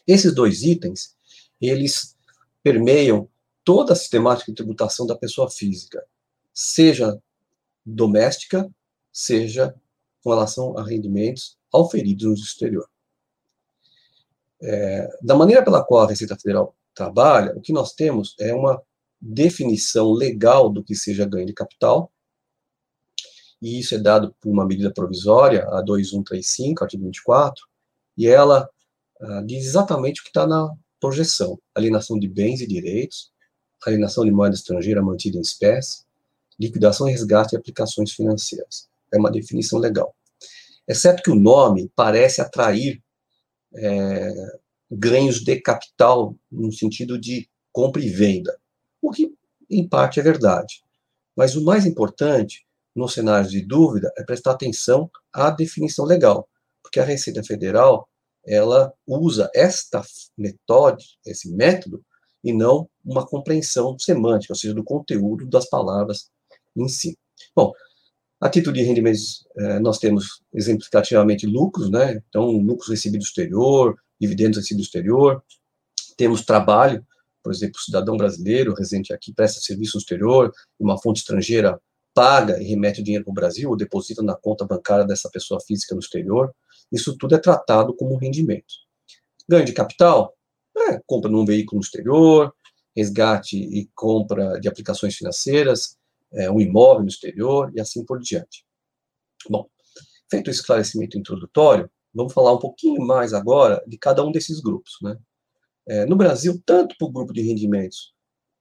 Esses 0.08 0.34
dois 0.34 0.64
itens, 0.64 1.16
eles 1.62 2.16
permeiam 2.64 3.30
toda 3.64 3.94
a 3.94 3.96
sistemática 3.96 4.52
de 4.52 4.56
tributação 4.56 5.06
da 5.06 5.16
pessoa 5.16 5.50
física, 5.50 6.04
seja 6.54 7.22
doméstica, 7.86 8.70
seja 9.12 9.76
com 10.24 10.30
relação 10.30 10.78
a 10.78 10.84
rendimentos 10.84 11.58
auferidos 11.72 12.26
no 12.26 12.34
exterior. 12.34 12.88
É, 14.62 15.10
da 15.22 15.36
maneira 15.36 15.64
pela 15.64 15.84
qual 15.84 16.04
a 16.04 16.10
Receita 16.10 16.38
Federal 16.38 16.76
trabalha, 16.94 17.56
o 17.56 17.62
que 17.62 17.74
nós 17.74 17.94
temos 17.94 18.36
é 18.40 18.54
uma 18.54 18.82
definição 19.20 20.12
legal 20.12 20.70
do 20.70 20.84
que 20.84 20.96
seja 20.96 21.26
ganho 21.26 21.46
de 21.46 21.54
capital, 21.54 22.12
e 23.62 23.80
isso 23.80 23.94
é 23.94 24.00
dado 24.00 24.36
por 24.42 24.50
uma 24.50 24.66
medida 24.66 24.92
provisória, 24.92 25.68
a 25.70 25.82
2135, 25.82 26.84
artigo 26.84 27.04
24, 27.06 27.64
e 28.18 28.28
ela 28.28 28.68
ah, 29.20 29.44
diz 29.46 29.66
exatamente 29.66 30.22
o 30.22 30.24
que 30.24 30.30
está 30.30 30.48
na 30.48 30.74
projeção, 31.02 31.60
alienação 31.76 32.18
de 32.18 32.30
bens 32.30 32.62
e 32.62 32.68
direitos, 32.68 33.32
alienação 33.86 34.24
de 34.24 34.32
moeda 34.32 34.56
estrangeira 34.56 35.02
mantida 35.02 35.38
em 35.38 35.42
espécie, 35.42 36.06
liquidação 36.60 37.10
e 37.10 37.12
resgate 37.12 37.50
de 37.50 37.58
aplicações 37.58 38.12
financeiras. 38.12 38.88
É 39.12 39.18
uma 39.18 39.32
definição 39.32 39.80
legal. 39.80 40.16
Exceto 40.88 41.24
que 41.24 41.32
o 41.32 41.36
nome 41.36 41.92
parece 41.96 42.40
atrair 42.40 43.02
é, 43.76 44.32
ganhos 44.90 45.44
de 45.44 45.60
capital 45.60 46.36
no 46.52 46.72
sentido 46.72 47.20
de 47.20 47.50
compra 47.72 48.02
e 48.02 48.10
venda, 48.10 48.56
o 49.02 49.10
que 49.12 49.34
em 49.70 49.88
parte 49.88 50.20
é 50.20 50.24
verdade. 50.24 50.84
Mas 51.36 51.56
o 51.56 51.64
mais 51.64 51.86
importante, 51.86 52.66
no 52.96 53.08
cenário 53.08 53.50
de 53.50 53.62
dúvida, 53.62 54.12
é 54.18 54.24
prestar 54.24 54.52
atenção 54.52 55.10
à 55.34 55.50
definição 55.50 56.06
legal, 56.06 56.48
porque 56.84 57.00
a 57.00 57.06
Receita 57.06 57.42
Federal 57.44 58.08
ela 58.46 58.94
usa 59.06 59.50
esta 59.54 60.04
metode, 60.38 61.18
esse 61.26 61.52
método, 61.52 62.04
e 62.44 62.52
não 62.52 62.90
uma 63.06 63.26
compreensão 63.26 63.98
semântica, 64.00 64.54
ou 64.54 64.58
seja, 64.58 64.74
do 64.74 64.84
conteúdo 64.84 65.46
das 65.46 65.70
palavras 65.70 66.30
em 66.76 66.88
si. 66.88 67.18
Bom, 67.56 67.72
a 68.40 68.50
título 68.50 68.76
de 68.76 68.82
rendimentos, 68.82 69.46
eh, 69.58 69.80
nós 69.80 70.00
temos 70.00 70.42
exemplificativamente 70.54 71.46
lucros, 71.46 71.92
né? 71.92 72.22
Então, 72.28 72.50
lucros 72.52 72.90
recebidos 72.90 73.28
exterior, 73.28 73.96
dividendos 74.20 74.58
recebidos 74.58 74.88
exterior. 74.88 75.44
Temos 76.18 76.44
trabalho, 76.44 77.06
por 77.44 77.52
exemplo, 77.52 77.80
cidadão 77.80 78.18
brasileiro 78.18 78.74
residente 78.74 79.14
aqui 79.14 79.34
presta 79.34 79.60
serviço 79.60 79.98
exterior, 79.98 80.52
uma 80.80 81.00
fonte 81.00 81.20
estrangeira 81.20 81.80
paga 82.14 82.62
e 82.62 82.66
remete 82.66 83.02
o 83.02 83.04
dinheiro 83.04 83.24
para 83.24 83.32
o 83.32 83.36
Brasil 83.36 83.70
ou 83.70 83.78
deposita 83.78 84.22
na 84.22 84.36
conta 84.36 84.66
bancária 84.66 85.06
dessa 85.06 85.30
pessoa 85.30 85.60
física 85.62 85.96
no 85.96 86.02
exterior. 86.02 86.54
Isso 86.92 87.18
tudo 87.18 87.36
é 87.36 87.38
tratado 87.38 87.96
como 87.96 88.18
rendimento. 88.18 88.74
Ganho 89.48 89.66
de 89.66 89.74
capital, 89.74 90.36
é, 90.78 91.00
compra 91.06 91.30
num 91.30 91.46
veículo 91.46 91.80
no 91.80 91.84
exterior, 91.84 92.54
resgate 92.96 93.58
e 93.58 93.90
compra 93.96 94.60
de 94.60 94.68
aplicações 94.68 95.16
financeiras, 95.16 95.98
é, 96.34 96.50
um 96.50 96.60
imóvel 96.60 97.04
no 97.04 97.10
exterior 97.10 97.72
e 97.76 97.80
assim 97.80 98.06
por 98.06 98.20
diante. 98.20 98.66
Bom, 99.50 99.68
feito 100.30 100.48
o 100.48 100.52
esclarecimento 100.52 101.18
introdutório, 101.18 101.90
vamos 102.14 102.34
falar 102.34 102.54
um 102.54 102.60
pouquinho 102.60 103.02
mais 103.02 103.34
agora 103.34 103.84
de 103.88 103.98
cada 103.98 104.24
um 104.24 104.32
desses 104.32 104.60
grupos. 104.60 104.94
Né? 105.02 105.18
É, 105.88 106.06
no 106.06 106.16
Brasil, 106.16 106.62
tanto 106.66 106.96
para 106.98 107.08
o 107.08 107.12
grupo 107.12 107.34
de 107.34 107.42
rendimentos 107.42 108.14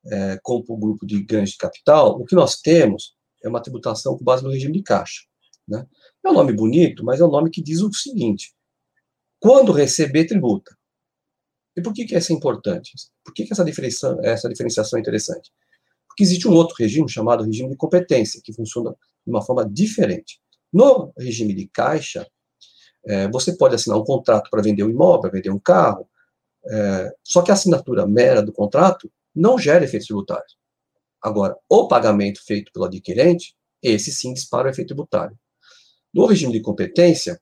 é, 0.06 0.38
como 0.42 0.64
para 0.64 0.74
o 0.74 0.78
grupo 0.78 1.06
de 1.06 1.22
ganhos 1.22 1.50
de 1.50 1.58
capital, 1.58 2.18
o 2.20 2.24
que 2.24 2.34
nós 2.34 2.60
temos 2.60 3.14
é 3.42 3.48
uma 3.48 3.62
tributação 3.62 4.16
com 4.16 4.24
base 4.24 4.42
no 4.42 4.50
regime 4.50 4.72
de 4.78 4.82
caixa. 4.82 5.22
Né? 5.68 5.86
É 6.24 6.30
um 6.30 6.34
nome 6.34 6.52
bonito, 6.52 7.04
mas 7.04 7.20
é 7.20 7.24
um 7.24 7.30
nome 7.30 7.50
que 7.50 7.62
diz 7.62 7.80
o 7.80 7.92
seguinte: 7.92 8.54
quando 9.38 9.72
receber, 9.72 10.26
tributa. 10.26 10.76
E 11.76 11.82
por 11.82 11.92
que, 11.92 12.04
que 12.04 12.14
essa 12.14 12.32
é 12.32 12.36
importante? 12.36 12.92
Por 13.24 13.32
que, 13.32 13.44
que 13.44 13.52
essa, 13.52 13.64
diferenciação, 13.64 14.20
essa 14.22 14.48
diferenciação 14.48 14.98
é 14.98 15.00
interessante? 15.00 15.50
Porque 16.08 16.22
existe 16.22 16.46
um 16.48 16.52
outro 16.52 16.74
regime 16.78 17.08
chamado 17.08 17.44
regime 17.44 17.70
de 17.70 17.76
competência, 17.76 18.40
que 18.42 18.52
funciona 18.52 18.90
de 18.90 19.30
uma 19.30 19.42
forma 19.42 19.68
diferente. 19.68 20.40
No 20.72 21.12
regime 21.16 21.54
de 21.54 21.68
caixa, 21.68 22.26
é, 23.06 23.28
você 23.28 23.56
pode 23.56 23.74
assinar 23.74 23.98
um 23.98 24.04
contrato 24.04 24.50
para 24.50 24.62
vender 24.62 24.82
um 24.82 24.90
imóvel, 24.90 25.30
vender 25.30 25.50
um 25.50 25.58
carro, 25.58 26.08
é, 26.66 27.14
só 27.24 27.42
que 27.42 27.50
a 27.50 27.54
assinatura 27.54 28.06
mera 28.06 28.42
do 28.42 28.52
contrato 28.52 29.10
não 29.34 29.58
gera 29.58 29.84
efeitos 29.84 30.06
tributários. 30.06 30.58
Agora, 31.22 31.56
o 31.68 31.88
pagamento 31.88 32.44
feito 32.44 32.72
pelo 32.72 32.86
adquirente, 32.86 33.54
esse 33.82 34.12
sim 34.12 34.32
dispara 34.32 34.68
o 34.68 34.70
efeito 34.70 34.88
tributário. 34.88 35.38
No 36.12 36.26
regime 36.26 36.52
de 36.52 36.60
competência, 36.60 37.40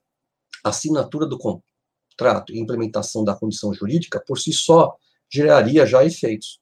a 0.64 0.70
assinatura 0.70 1.26
do 1.26 1.38
contrato 1.38 2.52
e 2.52 2.58
implementação 2.58 3.24
da 3.24 3.34
condição 3.34 3.72
jurídica, 3.72 4.22
por 4.26 4.38
si 4.38 4.52
só, 4.52 4.96
geraria 5.32 5.86
já 5.86 6.04
efeitos. 6.04 6.60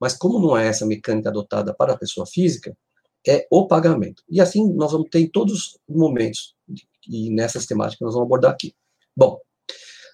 Mas 0.00 0.14
como 0.14 0.38
não 0.38 0.56
é 0.56 0.66
essa 0.66 0.84
mecânica 0.84 1.30
adotada 1.30 1.74
para 1.74 1.94
a 1.94 1.98
pessoa 1.98 2.26
física, 2.26 2.76
é 3.26 3.46
o 3.50 3.66
pagamento. 3.66 4.22
E 4.28 4.40
assim 4.40 4.72
nós 4.74 4.92
vamos 4.92 5.08
ter 5.10 5.20
em 5.20 5.28
todos 5.28 5.52
os 5.54 5.78
momentos, 5.88 6.54
e 7.08 7.30
nessas 7.30 7.66
temáticas 7.66 8.00
nós 8.00 8.14
vamos 8.14 8.26
abordar 8.26 8.52
aqui. 8.52 8.74
Bom, 9.16 9.40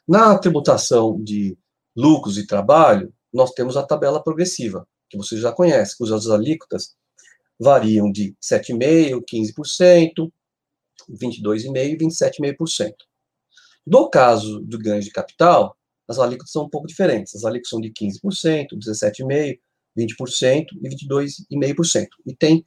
na 0.06 0.38
tributação 0.38 1.22
de 1.22 1.56
lucros 1.96 2.38
e 2.38 2.46
trabalho, 2.46 3.12
nós 3.32 3.52
temos 3.52 3.76
a 3.76 3.82
tabela 3.82 4.22
progressiva, 4.22 4.86
que 5.08 5.16
você 5.16 5.36
já 5.38 5.52
conhece, 5.52 5.96
cujas 5.96 6.28
alíquotas 6.28 6.94
variam 7.58 8.10
de 8.10 8.34
7,5%, 8.42 9.22
15%, 9.30 10.32
22,5% 11.10 11.76
e 11.76 11.96
27,5%. 11.96 12.92
No 13.86 14.08
caso 14.08 14.60
do 14.60 14.78
ganho 14.78 15.02
de 15.02 15.10
capital, 15.10 15.76
as 16.08 16.18
alíquotas 16.18 16.52
são 16.52 16.64
um 16.64 16.68
pouco 16.68 16.86
diferentes. 16.86 17.34
As 17.34 17.44
alíquotas 17.44 17.70
são 17.70 17.80
de 17.80 17.90
15%, 17.90 18.68
17,5%, 18.74 19.58
20% 19.98 20.66
e 20.82 20.88
22,5%. 20.88 22.06
E 22.26 22.34
tem 22.34 22.66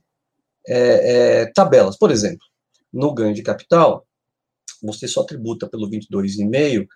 é, 0.68 1.42
é, 1.42 1.46
tabelas. 1.54 1.98
Por 1.98 2.12
exemplo, 2.12 2.46
no 2.92 3.14
ganho 3.14 3.34
de 3.34 3.44
capital, 3.44 4.08
você 4.82 5.08
só 5.08 5.24
tributa 5.24 5.70
pelo 5.70 5.90
22,5% 5.90 6.88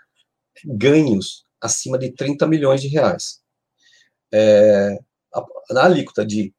ganhos 0.65 1.45
acima 1.61 1.97
de 1.97 2.11
30 2.11 2.47
milhões 2.47 2.81
de 2.81 2.87
reais. 2.87 3.39
É, 4.33 4.97
na 5.71 5.85
alíquota 5.85 6.25
de 6.25 6.53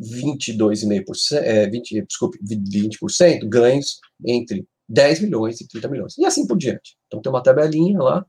22,5%, 0.00 1.36
é, 1.38 1.68
20, 1.68 2.02
desculpe, 2.02 2.38
20%, 2.42 3.48
ganhos 3.48 4.00
entre 4.26 4.66
10 4.88 5.20
milhões 5.20 5.60
e 5.60 5.68
30 5.68 5.88
milhões. 5.88 6.18
E 6.18 6.24
assim 6.24 6.46
por 6.46 6.56
diante. 6.56 6.96
Então 7.06 7.20
tem 7.20 7.30
uma 7.30 7.42
tabelinha 7.42 7.98
lá, 7.98 8.26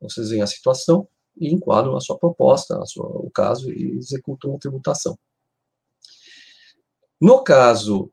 vocês 0.00 0.30
veem 0.30 0.42
a 0.42 0.46
situação, 0.46 1.06
e 1.36 1.48
enquadram 1.52 1.96
a 1.96 2.00
sua 2.00 2.18
proposta, 2.18 2.78
a 2.78 2.86
sua, 2.86 3.06
o 3.06 3.30
caso, 3.30 3.72
e 3.72 3.96
executam 3.96 4.54
a 4.54 4.58
tributação. 4.58 5.18
No 7.20 7.42
caso 7.42 8.10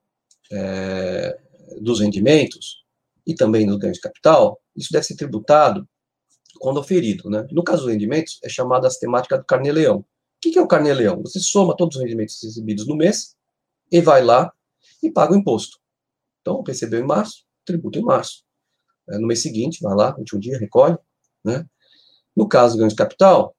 é, 0.52 1.40
dos 1.82 2.00
rendimentos 2.00 2.84
e 3.26 3.36
também 3.36 3.66
no 3.66 3.78
ganho 3.78 3.94
de 3.94 4.00
capital, 4.00 4.62
isso 4.76 4.92
deve 4.92 5.06
ser 5.06 5.16
tributado 5.16 5.88
quando 6.60 6.80
oferido. 6.80 7.30
Né? 7.30 7.46
No 7.52 7.64
caso 7.64 7.84
dos 7.84 7.92
rendimentos, 7.92 8.40
é 8.44 8.50
chamada 8.50 8.88
a 8.88 8.90
sistemática 8.90 9.38
do 9.38 9.46
carnê-leão. 9.46 10.06
O 10.48 10.52
que 10.52 10.60
é 10.60 10.62
o 10.62 10.68
carnê-leão? 10.68 11.22
Você 11.24 11.40
soma 11.40 11.76
todos 11.76 11.98
os 11.98 12.02
rendimentos 12.02 12.42
recebidos 12.42 12.88
no 12.88 12.96
mês 12.96 13.36
e 13.92 14.00
vai 14.00 14.24
lá 14.24 14.54
e 15.04 15.12
paga 15.12 15.34
o 15.34 15.38
imposto. 15.38 15.78
Então, 16.42 16.64
recebeu 16.66 17.02
em 17.02 17.06
março, 17.06 17.44
tributa 17.66 18.00
em 18.00 18.02
março. 18.02 18.44
É, 19.10 19.18
no 19.18 19.28
mês 19.28 19.42
seguinte, 19.42 19.80
vai 19.82 19.96
lá, 19.96 20.16
último 20.18 20.40
dia, 20.40 20.58
recolhe, 20.58 20.98
né? 21.44 21.66
No 22.36 22.48
caso 22.48 22.76
do 22.76 22.80
ganho 22.80 22.90
de 22.90 22.96
capital, 22.96 23.56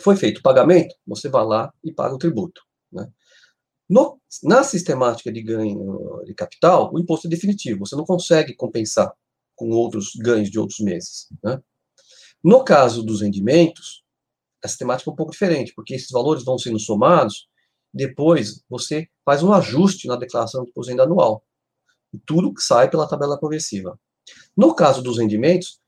foi 0.00 0.16
feito 0.16 0.38
o 0.38 0.42
pagamento, 0.42 0.94
você 1.06 1.28
vai 1.28 1.44
lá 1.44 1.72
e 1.82 1.92
paga 1.92 2.14
o 2.14 2.18
tributo. 2.18 2.62
Né? 2.90 3.08
No, 3.88 4.20
na 4.42 4.62
sistemática 4.64 5.32
de 5.32 5.42
ganho 5.42 6.22
de 6.24 6.34
capital, 6.34 6.92
o 6.92 6.98
imposto 6.98 7.26
é 7.26 7.30
definitivo, 7.30 7.86
você 7.86 7.96
não 7.96 8.04
consegue 8.04 8.54
compensar 8.54 9.12
com 9.54 9.70
outros 9.70 10.12
ganhos 10.16 10.50
de 10.50 10.58
outros 10.58 10.80
meses. 10.80 11.28
Né? 11.42 11.60
No 12.42 12.64
caso 12.64 13.02
dos 13.02 13.22
rendimentos, 13.22 14.01
a 14.62 14.68
sistemática 14.68 15.10
é 15.10 15.12
um 15.12 15.16
pouco 15.16 15.32
diferente, 15.32 15.72
porque 15.74 15.94
esses 15.94 16.10
valores 16.10 16.44
vão 16.44 16.58
sendo 16.58 16.78
somados, 16.78 17.48
depois 17.92 18.62
você 18.68 19.08
faz 19.24 19.42
um 19.42 19.52
ajuste 19.52 20.06
na 20.06 20.16
declaração 20.16 20.64
de 20.64 20.70
imposto 20.70 21.00
anual. 21.00 21.44
E 22.12 22.18
tudo 22.18 22.52
sai 22.58 22.90
pela 22.90 23.08
tabela 23.08 23.38
progressiva. 23.38 23.98
No 24.56 24.74
caso 24.74 25.02
dos 25.02 25.18
rendimentos, 25.18 25.80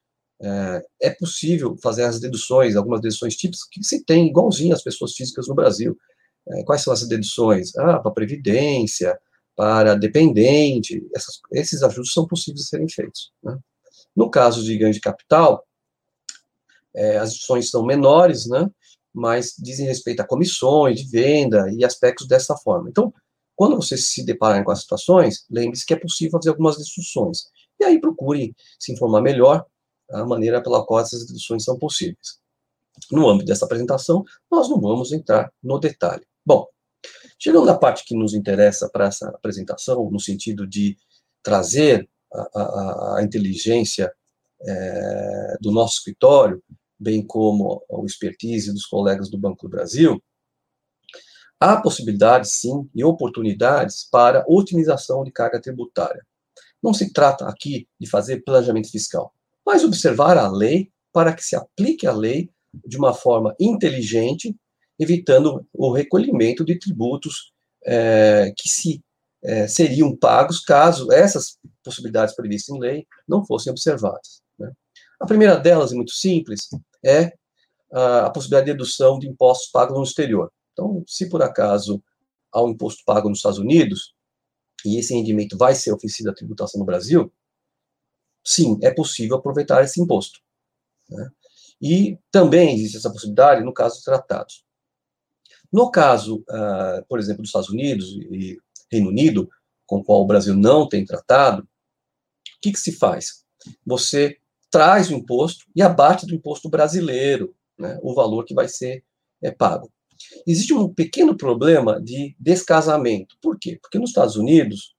é, 0.42 0.86
é 1.02 1.10
possível 1.10 1.76
fazer 1.82 2.04
as 2.04 2.20
deduções, 2.20 2.76
algumas 2.76 3.00
deduções 3.00 3.36
típicas 3.36 3.64
que 3.70 3.82
se 3.82 4.04
tem 4.04 4.26
igualzinho 4.26 4.74
às 4.74 4.82
pessoas 4.82 5.14
físicas 5.14 5.48
no 5.48 5.54
Brasil. 5.54 5.96
É, 6.48 6.62
quais 6.64 6.82
são 6.82 6.92
essas 6.92 7.08
deduções? 7.08 7.74
Ah, 7.76 7.98
para 7.98 8.10
previdência, 8.10 9.18
para 9.56 9.94
dependente, 9.94 11.06
essas, 11.14 11.40
esses 11.52 11.82
ajustes 11.82 12.12
são 12.12 12.26
possíveis 12.26 12.62
de 12.62 12.68
serem 12.68 12.88
feitos. 12.88 13.32
Né? 13.42 13.56
No 14.14 14.30
caso 14.30 14.62
de 14.62 14.76
ganho 14.76 14.92
de 14.92 15.00
capital, 15.00 15.64
é, 16.94 17.18
as 17.18 17.32
deduções 17.32 17.70
são 17.70 17.84
menores, 17.84 18.46
né? 18.46 18.68
mas 19.12 19.54
dizem 19.58 19.86
respeito 19.86 20.20
a 20.20 20.26
comissões 20.26 21.00
de 21.00 21.08
venda 21.08 21.70
e 21.72 21.84
aspectos 21.84 22.26
dessa 22.26 22.56
forma. 22.56 22.90
Então, 22.90 23.12
quando 23.54 23.76
vocês 23.76 24.08
se 24.08 24.24
depararem 24.24 24.64
com 24.64 24.72
as 24.72 24.80
situações, 24.80 25.46
lembre-se 25.48 25.86
que 25.86 25.94
é 25.94 25.96
possível 25.96 26.32
fazer 26.32 26.50
algumas 26.50 26.76
deduções. 26.76 27.44
E 27.80 27.84
aí 27.84 28.00
procure 28.00 28.54
se 28.78 28.92
informar 28.92 29.20
melhor 29.20 29.64
a 30.10 30.24
maneira 30.24 30.60
pela 30.60 30.84
qual 30.84 31.00
essas 31.00 31.26
deduções 31.26 31.62
são 31.64 31.78
possíveis. 31.78 32.40
No 33.10 33.28
âmbito 33.28 33.46
dessa 33.46 33.64
apresentação, 33.64 34.24
nós 34.50 34.68
não 34.68 34.80
vamos 34.80 35.12
entrar 35.12 35.52
no 35.62 35.78
detalhe. 35.78 36.26
Bom, 36.44 36.66
chegando 37.38 37.66
na 37.66 37.76
parte 37.76 38.04
que 38.04 38.16
nos 38.16 38.34
interessa 38.34 38.88
para 38.88 39.06
essa 39.06 39.28
apresentação, 39.28 40.10
no 40.10 40.20
sentido 40.20 40.66
de 40.66 40.96
trazer 41.42 42.08
a, 42.32 42.60
a, 42.60 43.18
a 43.18 43.22
inteligência 43.22 44.12
é, 44.62 45.56
do 45.60 45.70
nosso 45.70 45.98
escritório, 45.98 46.62
bem 46.98 47.24
como 47.26 47.84
o 47.88 48.04
expertise 48.04 48.72
dos 48.72 48.86
colegas 48.86 49.30
do 49.30 49.38
Banco 49.38 49.66
do 49.66 49.70
Brasil, 49.70 50.22
há 51.60 51.80
possibilidades, 51.80 52.52
sim, 52.52 52.88
e 52.94 53.04
oportunidades 53.04 54.08
para 54.10 54.44
otimização 54.48 55.24
de 55.24 55.30
carga 55.30 55.60
tributária. 55.60 56.24
Não 56.82 56.92
se 56.92 57.12
trata 57.12 57.46
aqui 57.46 57.88
de 57.98 58.08
fazer 58.08 58.42
planejamento 58.44 58.90
fiscal 58.90 59.32
mas 59.64 59.84
observar 59.84 60.36
a 60.36 60.48
lei 60.48 60.90
para 61.12 61.32
que 61.32 61.42
se 61.42 61.56
aplique 61.56 62.06
a 62.06 62.12
lei 62.12 62.50
de 62.86 62.96
uma 62.96 63.14
forma 63.14 63.54
inteligente, 63.58 64.54
evitando 64.98 65.66
o 65.72 65.92
recolhimento 65.92 66.64
de 66.64 66.78
tributos 66.78 67.52
é, 67.86 68.52
que 68.56 68.68
se 68.68 69.02
é, 69.42 69.66
seriam 69.66 70.16
pagos 70.16 70.60
caso 70.60 71.12
essas 71.12 71.58
possibilidades 71.82 72.34
previstas 72.34 72.74
em 72.74 72.80
lei 72.80 73.06
não 73.28 73.44
fossem 73.44 73.70
observadas. 73.70 74.42
A 75.24 75.26
primeira 75.26 75.56
delas, 75.56 75.90
é 75.90 75.94
muito 75.94 76.12
simples, 76.12 76.68
é 77.02 77.32
a, 77.90 78.26
a 78.26 78.30
possibilidade 78.30 78.66
de 78.66 78.72
dedução 78.72 79.18
de 79.18 79.26
impostos 79.26 79.70
pagos 79.70 79.96
no 79.96 80.04
exterior. 80.04 80.52
Então, 80.74 81.02
se 81.08 81.30
por 81.30 81.40
acaso 81.40 82.04
há 82.52 82.62
um 82.62 82.68
imposto 82.68 83.02
pago 83.06 83.30
nos 83.30 83.38
Estados 83.38 83.58
Unidos, 83.58 84.14
e 84.84 84.98
esse 84.98 85.14
rendimento 85.14 85.56
vai 85.56 85.74
ser 85.74 85.94
oferecido 85.94 86.28
à 86.28 86.34
tributação 86.34 86.78
no 86.78 86.84
Brasil, 86.84 87.32
sim, 88.44 88.78
é 88.82 88.90
possível 88.90 89.38
aproveitar 89.38 89.82
esse 89.82 89.98
imposto. 89.98 90.40
Né? 91.08 91.30
E 91.80 92.18
também 92.30 92.74
existe 92.74 92.98
essa 92.98 93.10
possibilidade 93.10 93.64
no 93.64 93.72
caso 93.72 93.96
de 93.96 94.04
tratados. 94.04 94.62
No 95.72 95.90
caso, 95.90 96.44
uh, 96.50 97.02
por 97.08 97.18
exemplo, 97.18 97.40
dos 97.40 97.48
Estados 97.48 97.70
Unidos 97.70 98.10
e 98.30 98.58
Reino 98.92 99.08
Unido, 99.08 99.48
com 99.86 100.00
o 100.00 100.04
qual 100.04 100.20
o 100.20 100.26
Brasil 100.26 100.54
não 100.54 100.86
tem 100.86 101.02
tratado, 101.02 101.62
o 101.62 101.66
que, 102.60 102.72
que 102.72 102.78
se 102.78 102.92
faz? 102.92 103.42
Você 103.86 104.38
traz 104.74 105.08
o 105.08 105.14
imposto 105.14 105.66
e 105.76 105.80
abate 105.80 106.26
do 106.26 106.34
imposto 106.34 106.68
brasileiro 106.68 107.54
né, 107.78 107.96
o 108.02 108.12
valor 108.12 108.44
que 108.44 108.52
vai 108.52 108.66
ser 108.66 109.04
é, 109.40 109.52
pago. 109.52 109.88
Existe 110.44 110.74
um 110.74 110.92
pequeno 110.92 111.36
problema 111.36 112.02
de 112.02 112.34
descasamento. 112.40 113.36
Por 113.40 113.56
quê? 113.56 113.78
Porque 113.80 114.00
nos 114.00 114.10
Estados 114.10 114.34
Unidos, 114.34 114.96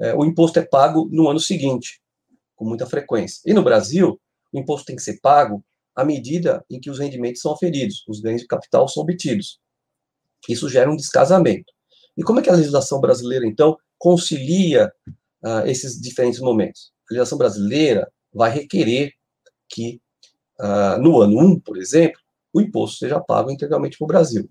é, 0.00 0.12
o 0.16 0.24
imposto 0.24 0.58
é 0.58 0.62
pago 0.62 1.08
no 1.12 1.28
ano 1.28 1.38
seguinte, 1.38 2.02
com 2.56 2.64
muita 2.64 2.86
frequência. 2.86 3.40
E 3.46 3.54
no 3.54 3.62
Brasil, 3.62 4.20
o 4.52 4.58
imposto 4.58 4.86
tem 4.86 4.96
que 4.96 5.02
ser 5.02 5.20
pago 5.20 5.64
à 5.94 6.04
medida 6.04 6.64
em 6.68 6.80
que 6.80 6.90
os 6.90 6.98
rendimentos 6.98 7.40
são 7.40 7.52
oferidos, 7.52 8.02
os 8.08 8.18
ganhos 8.18 8.40
de 8.40 8.48
capital 8.48 8.88
são 8.88 9.04
obtidos. 9.04 9.60
Isso 10.48 10.68
gera 10.68 10.90
um 10.90 10.96
descasamento. 10.96 11.72
E 12.16 12.24
como 12.24 12.40
é 12.40 12.42
que 12.42 12.50
a 12.50 12.54
legislação 12.56 13.00
brasileira, 13.00 13.46
então, 13.46 13.78
concilia 13.96 14.92
uh, 15.44 15.64
esses 15.66 16.00
diferentes 16.00 16.40
momentos? 16.40 16.92
A 17.08 17.14
legislação 17.14 17.38
brasileira 17.38 18.10
vai 18.34 18.50
requerer 18.50 19.12
que, 19.68 20.00
uh, 20.60 21.00
no 21.00 21.20
ano 21.20 21.38
1, 21.38 21.60
por 21.60 21.78
exemplo, 21.78 22.20
o 22.52 22.60
imposto 22.60 22.98
seja 22.98 23.20
pago 23.20 23.50
integralmente 23.50 23.96
para 23.96 24.04
o 24.04 24.08
Brasil. 24.08 24.50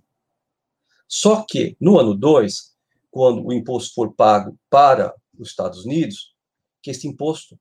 Só 1.08 1.46
que, 1.48 1.76
no 1.80 2.00
ano 2.00 2.16
2, 2.16 2.74
quando 3.12 3.46
o 3.46 3.54
imposto 3.54 3.94
for 3.94 4.14
pago 4.14 4.58
para 4.70 5.14
os 5.38 5.50
Estados 5.50 5.86
Unidos, 5.86 6.34
que 6.82 6.92
esse 6.92 7.08
imposto 7.08 7.60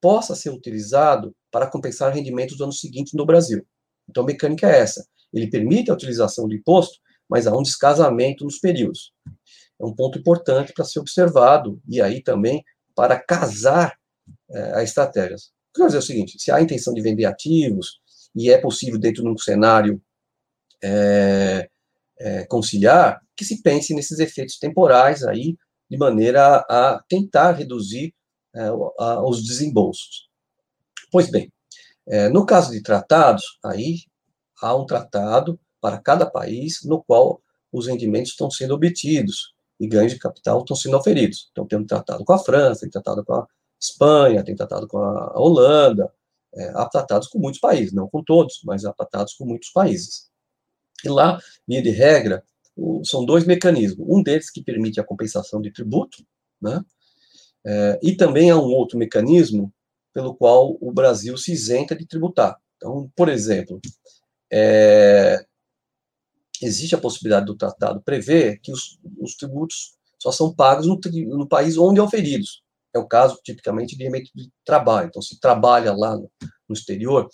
possa 0.00 0.34
ser 0.34 0.50
utilizado 0.50 1.34
para 1.50 1.66
compensar 1.66 2.12
rendimentos 2.12 2.56
do 2.56 2.64
ano 2.64 2.72
seguinte 2.72 3.16
no 3.16 3.26
Brasil. 3.26 3.66
Então, 4.08 4.22
a 4.22 4.26
mecânica 4.26 4.68
é 4.68 4.80
essa. 4.80 5.06
Ele 5.32 5.48
permite 5.48 5.90
a 5.90 5.94
utilização 5.94 6.48
do 6.48 6.54
imposto, 6.54 6.98
mas 7.28 7.46
há 7.46 7.56
um 7.56 7.62
descasamento 7.62 8.44
nos 8.44 8.58
períodos. 8.58 9.12
É 9.80 9.84
um 9.84 9.94
ponto 9.94 10.18
importante 10.18 10.72
para 10.72 10.84
ser 10.84 11.00
observado, 11.00 11.80
e 11.88 12.00
aí 12.00 12.22
também 12.22 12.64
para 12.94 13.18
casar 13.18 13.96
é, 14.50 14.74
a 14.74 14.82
estratégias. 14.82 15.52
Quer 15.74 15.86
dizer 15.86 15.98
o 15.98 16.02
seguinte, 16.02 16.38
se 16.38 16.50
há 16.50 16.60
intenção 16.60 16.92
de 16.92 17.00
vender 17.00 17.24
ativos, 17.24 18.00
e 18.34 18.50
é 18.50 18.58
possível 18.58 18.98
dentro 18.98 19.22
de 19.22 19.28
um 19.28 19.38
cenário 19.38 20.00
é, 20.82 21.68
é, 22.18 22.44
conciliar, 22.46 23.20
que 23.36 23.44
se 23.44 23.62
pense 23.62 23.94
nesses 23.94 24.18
efeitos 24.18 24.58
temporais 24.58 25.24
aí, 25.24 25.56
de 25.88 25.96
maneira 25.96 26.64
a 26.68 27.02
tentar 27.08 27.52
reduzir 27.52 28.14
é, 28.54 28.70
os 29.24 29.44
desembolsos. 29.44 30.28
Pois 31.10 31.30
bem, 31.30 31.52
é, 32.06 32.28
no 32.28 32.46
caso 32.46 32.70
de 32.70 32.82
tratados, 32.82 33.58
aí 33.64 34.00
há 34.60 34.74
um 34.76 34.86
tratado 34.86 35.58
para 35.80 35.98
cada 35.98 36.26
país 36.26 36.80
no 36.84 37.02
qual 37.02 37.40
os 37.72 37.86
rendimentos 37.86 38.32
estão 38.32 38.50
sendo 38.50 38.74
obtidos 38.74 39.54
e 39.78 39.86
ganhos 39.86 40.12
de 40.12 40.18
capital 40.18 40.60
estão 40.60 40.76
sendo 40.76 40.96
oferidos. 40.96 41.48
Então, 41.50 41.66
tem 41.66 41.78
um 41.78 41.86
tratado 41.86 42.24
com 42.24 42.32
a 42.32 42.38
França, 42.38 42.82
tem 42.82 42.90
tratado 42.90 43.24
com 43.24 43.34
a 43.34 43.46
Espanha, 43.80 44.44
tem 44.44 44.54
tratado 44.54 44.86
com 44.86 44.98
a 44.98 45.38
Holanda, 45.38 46.12
é, 46.54 46.70
há 46.74 46.86
tratados 46.86 47.28
com 47.28 47.38
muitos 47.38 47.60
países, 47.60 47.92
não 47.92 48.08
com 48.08 48.22
todos, 48.22 48.60
mas 48.64 48.84
há 48.84 48.92
tratados 48.92 49.34
com 49.34 49.46
muitos 49.46 49.70
países. 49.70 50.28
E 51.04 51.08
lá, 51.08 51.40
via 51.66 51.80
de 51.80 51.90
regra, 51.90 52.44
o, 52.76 53.04
são 53.04 53.24
dois 53.24 53.46
mecanismos. 53.46 54.06
Um 54.08 54.22
deles 54.22 54.50
que 54.50 54.62
permite 54.62 55.00
a 55.00 55.04
compensação 55.04 55.60
de 55.60 55.70
tributo, 55.70 56.24
né? 56.60 56.84
É, 57.64 58.00
e 58.02 58.16
também 58.16 58.50
há 58.50 58.56
um 58.56 58.70
outro 58.70 58.98
mecanismo 58.98 59.72
pelo 60.12 60.34
qual 60.34 60.76
o 60.80 60.92
Brasil 60.92 61.36
se 61.36 61.52
isenta 61.52 61.94
de 61.94 62.06
tributar. 62.06 62.58
Então, 62.76 63.10
por 63.14 63.28
exemplo, 63.28 63.80
é, 64.50 65.44
existe 66.62 66.94
a 66.94 67.00
possibilidade 67.00 67.46
do 67.46 67.56
tratado 67.56 68.00
prever 68.00 68.58
que 68.60 68.72
os, 68.72 68.98
os 69.18 69.36
tributos 69.36 69.94
só 70.18 70.32
são 70.32 70.54
pagos 70.54 70.86
no, 70.86 70.98
no, 71.36 71.46
país 71.46 71.78
onde 71.78 72.00
oferidos. 72.00 72.62
É 72.94 72.98
o 72.98 73.06
caso, 73.06 73.38
tipicamente, 73.44 73.96
de 73.96 74.04
remete 74.04 74.30
de 74.34 74.50
trabalho. 74.64 75.08
Então, 75.08 75.22
se 75.22 75.38
trabalha 75.38 75.92
lá 75.92 76.16
no, 76.16 76.30
no 76.68 76.74
exterior, 76.74 77.28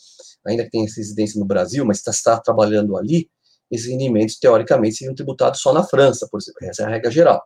ainda 0.46 0.64
que 0.64 0.70
tenha 0.70 0.84
residência 0.84 1.38
no 1.38 1.46
Brasil, 1.46 1.84
mas 1.84 1.98
está, 1.98 2.10
está 2.10 2.40
trabalhando 2.40 2.96
ali, 2.96 3.30
esses 3.70 3.86
rendimentos, 3.86 4.38
teoricamente, 4.38 4.96
seriam 4.96 5.14
tributados 5.14 5.60
só 5.60 5.72
na 5.72 5.82
França, 5.82 6.28
por 6.30 6.40
exemplo. 6.40 6.58
Essa 6.62 6.82
é 6.82 6.86
a 6.86 6.88
regra 6.88 7.10
geral. 7.10 7.42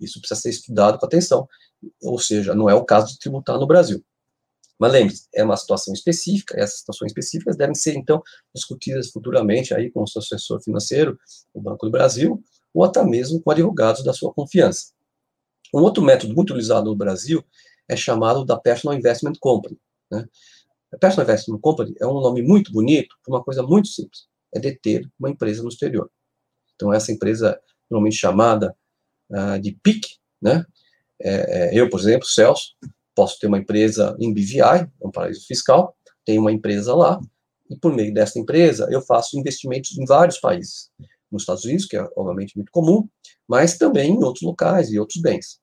Isso 0.00 0.20
precisa 0.20 0.40
ser 0.40 0.50
estudado 0.50 0.98
com 0.98 1.06
atenção. 1.06 1.46
Ou 2.02 2.18
seja, 2.18 2.54
não 2.54 2.70
é 2.70 2.74
o 2.74 2.84
caso 2.84 3.08
de 3.08 3.18
tributar 3.18 3.58
no 3.58 3.66
Brasil. 3.66 4.02
Mas 4.78 4.92
lembre-se, 4.92 5.28
é 5.34 5.42
uma 5.42 5.56
situação 5.56 5.92
específica, 5.92 6.54
essas 6.56 6.78
situações 6.78 7.10
específicas 7.10 7.56
devem 7.56 7.74
ser, 7.74 7.96
então, 7.96 8.22
discutidas 8.54 9.10
futuramente 9.10 9.74
aí 9.74 9.90
com 9.90 10.04
o 10.04 10.06
seu 10.06 10.20
assessor 10.20 10.62
financeiro, 10.62 11.18
o 11.52 11.60
Banco 11.60 11.84
do 11.86 11.90
Brasil, 11.90 12.40
ou 12.72 12.84
até 12.84 13.02
mesmo 13.02 13.42
com 13.42 13.50
advogados 13.50 14.04
da 14.04 14.12
sua 14.12 14.32
confiança. 14.32 14.92
Um 15.74 15.80
outro 15.80 16.02
método 16.02 16.34
muito 16.34 16.50
utilizado 16.50 16.86
no 16.86 16.96
Brasil 16.96 17.44
é 17.88 17.96
chamado 17.96 18.44
da 18.44 18.56
Personal 18.56 18.96
Investment 18.96 19.34
Company. 19.40 19.78
Né? 20.10 20.26
A 20.92 20.98
Personal 20.98 21.24
Investment 21.24 21.58
Company 21.60 21.94
é 22.00 22.06
um 22.06 22.14
nome 22.14 22.42
muito 22.42 22.72
bonito 22.72 23.16
por 23.22 23.34
uma 23.34 23.42
coisa 23.42 23.62
muito 23.62 23.88
simples, 23.88 24.26
é 24.54 24.58
deter 24.58 25.08
uma 25.18 25.30
empresa 25.30 25.62
no 25.62 25.68
exterior. 25.68 26.10
Então, 26.74 26.92
essa 26.92 27.12
empresa, 27.12 27.60
normalmente 27.90 28.16
chamada 28.16 28.74
uh, 29.30 29.58
de 29.60 29.72
PIC, 29.82 30.16
né? 30.40 30.64
É, 31.20 31.74
é, 31.74 31.78
eu, 31.78 31.90
por 31.90 31.98
exemplo, 31.98 32.26
Celso, 32.26 32.76
posso 33.14 33.38
ter 33.40 33.48
uma 33.48 33.58
empresa 33.58 34.16
em 34.20 34.32
BVI, 34.32 34.88
um 35.02 35.10
paraíso 35.10 35.44
fiscal, 35.46 35.96
tenho 36.24 36.40
uma 36.40 36.52
empresa 36.52 36.94
lá, 36.94 37.20
e 37.68 37.76
por 37.76 37.92
meio 37.92 38.14
dessa 38.14 38.38
empresa 38.38 38.86
eu 38.90 39.02
faço 39.02 39.38
investimentos 39.38 39.98
em 39.98 40.04
vários 40.04 40.38
países. 40.38 40.90
Nos 41.30 41.42
Estados 41.42 41.64
Unidos, 41.64 41.84
que 41.86 41.96
é 41.96 42.08
obviamente 42.16 42.56
muito 42.56 42.70
comum, 42.70 43.08
mas 43.48 43.78
também 43.78 44.12
em 44.12 44.22
outros 44.22 44.42
locais 44.42 44.90
e 44.90 44.98
outros 44.98 45.20
bens. 45.20 45.60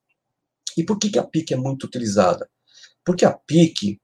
E 0.78 0.84
por 0.84 0.98
que, 0.98 1.10
que 1.10 1.19
a 1.19 1.24
PIC 1.24 1.54
é 1.54 1.58
muito 1.58 1.86
utilizada? 1.86 2.50
Porque 3.06 3.24
a 3.24 3.32
PIC, 3.32 4.02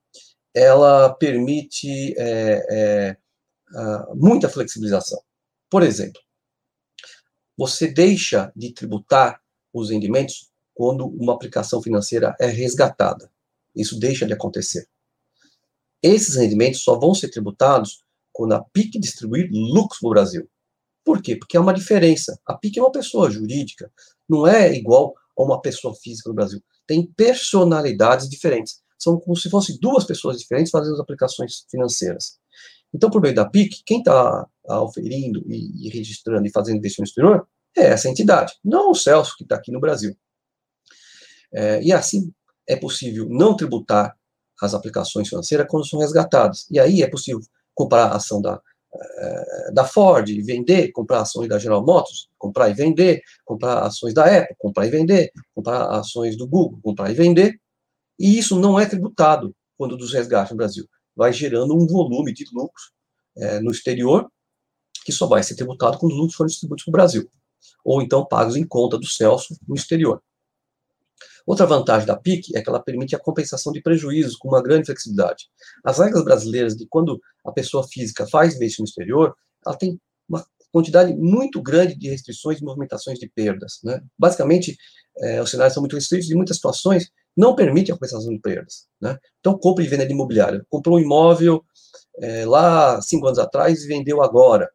ela 0.54 1.14
permite 1.16 2.14
é, 2.18 2.66
é, 2.70 3.18
muita 4.16 4.48
flexibilização. 4.48 5.22
Por 5.70 5.82
exemplo, 5.82 6.22
você 7.58 7.88
deixa 7.88 8.52
de 8.56 8.74
tributar 8.74 9.42
os 9.74 9.90
rendimentos 9.90 10.52
quando 10.74 11.08
uma 11.08 11.34
aplicação 11.34 11.82
financeira 11.82 12.36
é 12.40 12.48
resgatada. 12.48 13.32
Isso 13.76 14.00
deixa 14.00 14.26
de 14.26 14.34
acontecer. 14.34 14.88
Esses 16.02 16.36
rendimentos 16.36 16.84
só 16.84 16.98
vão 16.98 17.14
ser 17.14 17.30
tributados 17.30 18.04
quando 18.34 18.54
a 18.54 18.64
PIC 18.64 19.00
distribuir 19.00 19.50
lucros 19.52 20.02
no 20.02 20.10
Brasil. 20.10 20.50
Por 21.04 21.22
quê? 21.22 21.36
Porque 21.36 21.58
é 21.58 21.60
uma 21.60 21.74
diferença. 21.74 22.40
A 22.46 22.54
PIC 22.56 22.80
é 22.80 22.82
uma 22.82 22.92
pessoa 22.92 23.30
jurídica, 23.30 23.92
não 24.30 24.46
é 24.46 24.74
igual 24.74 25.14
a 25.38 25.44
uma 25.44 25.62
pessoa 25.62 25.96
física 25.96 26.30
no 26.30 26.36
Brasil. 26.36 26.62
Tem 26.86 27.06
personalidades 27.16 28.30
diferentes. 28.30 28.82
São 29.00 29.20
como 29.20 29.36
se 29.36 29.50
fossem 29.50 29.78
duas 29.80 30.06
pessoas 30.06 30.38
diferentes 30.38 30.72
fazendo 30.72 31.02
aplicações 31.02 31.66
financeiras. 31.70 32.40
Então, 32.94 33.10
por 33.10 33.22
meio 33.22 33.34
da 33.34 33.50
PIC, 33.50 33.82
quem 33.86 34.00
está 34.00 34.46
oferindo 34.68 35.44
e, 35.48 35.88
e, 35.88 35.90
registrando 35.90 36.46
e 36.46 36.52
fazendo 36.52 36.78
investimento 36.78 37.10
exterior 37.10 37.48
é 37.76 37.88
essa 37.88 38.10
entidade, 38.10 38.54
não 38.64 38.92
o 38.92 38.96
Celso, 38.96 39.36
que 39.38 39.44
está 39.44 39.56
aqui 39.56 39.72
no 39.72 39.80
Brasil. 39.80 40.16
É, 41.54 41.82
e 41.82 41.92
assim, 41.92 42.34
é 42.68 42.76
possível 42.76 43.28
não 43.30 43.56
tributar 43.56 44.16
as 44.62 44.74
aplicações 44.74 45.28
financeiras 45.30 45.68
quando 45.70 45.88
são 45.88 46.00
resgatadas. 46.00 46.66
E 46.70 46.80
aí 46.80 47.02
é 47.02 47.10
possível 47.10 47.42
comprar 47.74 48.08
a 48.08 48.16
ação 48.18 48.42
da, 48.42 48.62
da 49.74 49.86
Ford 49.86 50.28
e 50.28 50.42
vender, 50.42 50.92
comprar 50.92 51.22
ações 51.22 51.48
da 51.48 51.58
General 51.58 51.86
Motors, 51.86 52.30
comprar 52.38 52.70
e 52.70 52.74
vender, 52.74 53.22
comprar 53.46 53.84
ações 53.84 54.14
da 54.14 54.26
Apple, 54.26 54.56
comprar 54.60 54.86
e 54.86 54.90
vender, 54.90 55.32
comprar 55.56 55.88
ações 55.98 56.38
do 56.38 56.48
Google, 56.48 56.80
comprar 56.84 57.10
e 57.10 57.14
vender. 57.14 57.60
E 58.20 58.38
isso 58.38 58.60
não 58.60 58.80
é 58.80 58.86
tributado 58.86 59.56
quando 59.78 59.98
dos 59.98 60.14
resgates 60.14 60.52
no 60.52 60.58
Brasil. 60.58 60.86
Vai 61.16 61.32
gerando 61.32 61.76
um 61.76 61.88
volume 61.88 62.34
de 62.34 62.46
lucros 62.54 62.92
é, 63.38 63.60
no 63.60 63.72
exterior 63.72 64.30
que 65.04 65.12
só 65.12 65.26
vai 65.26 65.42
ser 65.42 65.56
tributado 65.56 65.98
quando 65.98 66.12
os 66.12 66.18
lucros 66.18 66.36
forem 66.36 66.50
distribuídos 66.50 66.84
para 66.84 66.92
o 66.92 66.94
Brasil. 66.94 67.32
Ou 67.84 68.02
então 68.02 68.26
pagos 68.26 68.56
em 68.56 68.66
conta 68.66 68.98
do 68.98 69.06
Celso 69.06 69.56
no 69.68 69.76
exterior. 69.76 70.22
Outra 71.46 71.66
vantagem 71.66 72.08
da 72.08 72.18
PIC 72.18 72.56
é 72.56 72.62
que 72.62 72.70
ela 72.70 72.80
permite 72.80 73.16
a 73.16 73.20
compensação 73.20 73.72
de 73.72 73.82
prejuízos 73.82 74.36
com 74.36 74.48
uma 74.48 74.62
grande 74.62 74.86
flexibilidade. 74.86 75.46
As 75.84 76.00
regras 76.00 76.24
brasileiras 76.24 76.76
de 76.76 76.86
quando 76.88 77.20
a 77.46 77.52
pessoa 77.52 77.88
física 77.88 78.28
faz 78.28 78.56
investimento 78.56 78.90
exterior, 78.90 79.36
ela 79.66 79.76
tem 79.76 80.00
uma 80.28 80.46
quantidade 80.72 81.14
muito 81.14 81.62
grande 81.62 81.96
de 81.96 82.10
restrições 82.10 82.60
e 82.60 82.64
movimentações 82.64 83.20
de 83.20 83.30
perdas. 83.30 83.80
Né? 83.84 84.02
Basicamente, 84.18 84.78
é, 85.20 85.42
os 85.42 85.50
cenários 85.50 85.74
são 85.74 85.82
muito 85.82 85.96
restritos 85.96 86.30
e 86.30 86.36
muitas 86.36 86.56
situações 86.58 87.10
não 87.36 87.56
permite 87.56 87.92
a 87.92 87.96
compensação 87.96 88.32
de 88.32 88.40
perdas. 88.40 88.88
Né? 89.02 89.18
Então, 89.40 89.58
compra 89.58 89.84
e 89.84 89.88
venda 89.88 90.06
de 90.06 90.14
imobiliário. 90.14 90.66
Comprou 90.70 90.98
um 90.98 91.00
imóvel 91.00 91.64
é, 92.20 92.46
lá 92.46 93.02
cinco 93.02 93.26
anos 93.28 93.40
atrás 93.40 93.84
e 93.84 93.88
vendeu 93.88 94.22
agora. 94.22 94.70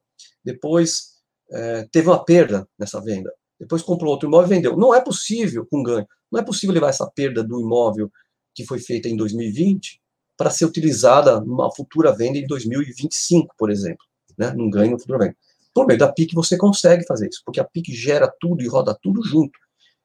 Depois, 0.45 1.17
é, 1.51 1.87
teve 1.91 2.09
uma 2.09 2.25
perda 2.25 2.69
nessa 2.79 3.01
venda. 3.01 3.33
Depois 3.59 3.83
comprou 3.83 4.13
outro 4.13 4.29
imóvel 4.29 4.47
e 4.47 4.55
vendeu. 4.55 4.77
Não 4.77 4.95
é 4.95 5.01
possível 5.01 5.67
com 5.71 5.83
ganho. 5.83 6.07
Não 6.37 6.43
é 6.43 6.45
possível 6.45 6.75
levar 6.75 6.91
essa 6.91 7.11
perda 7.11 7.43
do 7.43 7.59
imóvel 7.59 8.13
que 8.55 8.67
foi 8.67 8.79
feita 8.79 9.09
em 9.09 9.17
2020 9.17 9.99
para 10.37 10.51
ser 10.51 10.67
utilizada 10.67 11.41
numa 11.41 11.75
futura 11.75 12.15
venda 12.15 12.37
em 12.37 12.47
2025, 12.47 13.55
por 13.57 13.71
exemplo, 13.71 14.05
né, 14.37 14.51
num 14.51 14.69
ganho 14.69 14.91
no 14.91 14.99
futuro 14.99 15.19
venda. 15.19 15.35
Por 15.73 15.87
meio 15.87 15.99
da 15.99 16.13
PIC 16.13 16.35
você 16.35 16.59
consegue 16.59 17.07
fazer 17.07 17.29
isso, 17.29 17.41
porque 17.43 17.59
a 17.59 17.65
PIC 17.65 17.91
gera 17.95 18.31
tudo 18.39 18.63
e 18.63 18.69
roda 18.69 18.95
tudo 19.03 19.23
junto. 19.25 19.59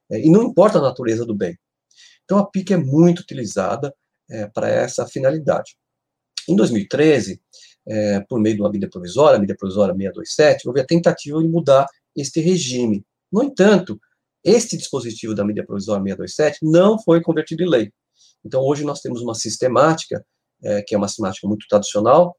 É, 0.09 0.25
e 0.25 0.29
não 0.29 0.43
importa 0.43 0.77
a 0.77 0.81
natureza 0.81 1.25
do 1.25 1.35
bem. 1.35 1.59
Então 2.23 2.37
a 2.37 2.45
PIC 2.45 2.71
é 2.71 2.77
muito 2.77 3.19
utilizada 3.19 3.93
é, 4.29 4.47
para 4.47 4.69
essa 4.69 5.05
finalidade. 5.05 5.75
Em 6.47 6.55
2013, 6.55 7.41
é, 7.85 8.21
por 8.21 8.39
meio 8.39 8.55
de 8.55 8.61
uma 8.61 8.69
medida 8.69 8.89
provisória, 8.89 9.35
a 9.35 9.39
medida 9.39 9.57
provisória 9.57 9.93
627, 9.93 10.65
houve 10.65 10.79
a 10.79 10.85
tentativa 10.85 11.41
de 11.41 11.49
mudar 11.49 11.85
este 12.15 12.39
regime. 12.39 13.05
No 13.29 13.43
entanto, 13.43 13.99
este 14.43 14.77
dispositivo 14.77 15.35
da 15.35 15.45
medida 15.45 15.65
provisória 15.65 16.01
627 16.03 16.59
não 16.63 16.99
foi 16.99 17.21
convertido 17.21 17.63
em 17.63 17.69
lei. 17.69 17.91
Então, 18.43 18.61
hoje 18.61 18.83
nós 18.83 19.01
temos 19.01 19.21
uma 19.21 19.35
sistemática, 19.35 20.25
é, 20.63 20.81
que 20.81 20.95
é 20.95 20.97
uma 20.97 21.07
sistemática 21.07 21.47
muito 21.47 21.65
tradicional, 21.69 22.35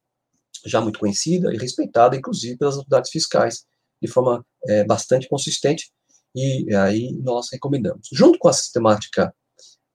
já 0.66 0.80
muito 0.80 0.98
conhecida 0.98 1.52
e 1.54 1.58
respeitada, 1.58 2.16
inclusive 2.16 2.56
pelas 2.56 2.76
autoridades 2.76 3.10
fiscais, 3.10 3.64
de 4.00 4.08
forma 4.08 4.44
é, 4.68 4.84
bastante 4.84 5.28
consistente, 5.28 5.90
e 6.34 6.74
aí 6.74 7.12
nós 7.22 7.48
recomendamos. 7.52 8.08
Junto 8.12 8.38
com 8.38 8.48
a 8.48 8.52
sistemática 8.52 9.34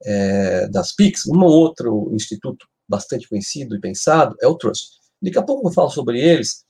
é, 0.05 0.67
das 0.69 0.93
PICs, 0.93 1.25
um 1.25 1.43
outro 1.43 2.11
instituto 2.13 2.65
bastante 2.87 3.27
conhecido 3.27 3.75
e 3.75 3.81
pensado 3.81 4.35
é 4.41 4.47
o 4.47 4.55
Trust. 4.55 4.97
Daqui 5.21 5.37
a 5.37 5.43
pouco 5.43 5.67
eu 5.67 5.73
falo 5.73 5.89
sobre 5.89 6.21
eles, 6.21 6.63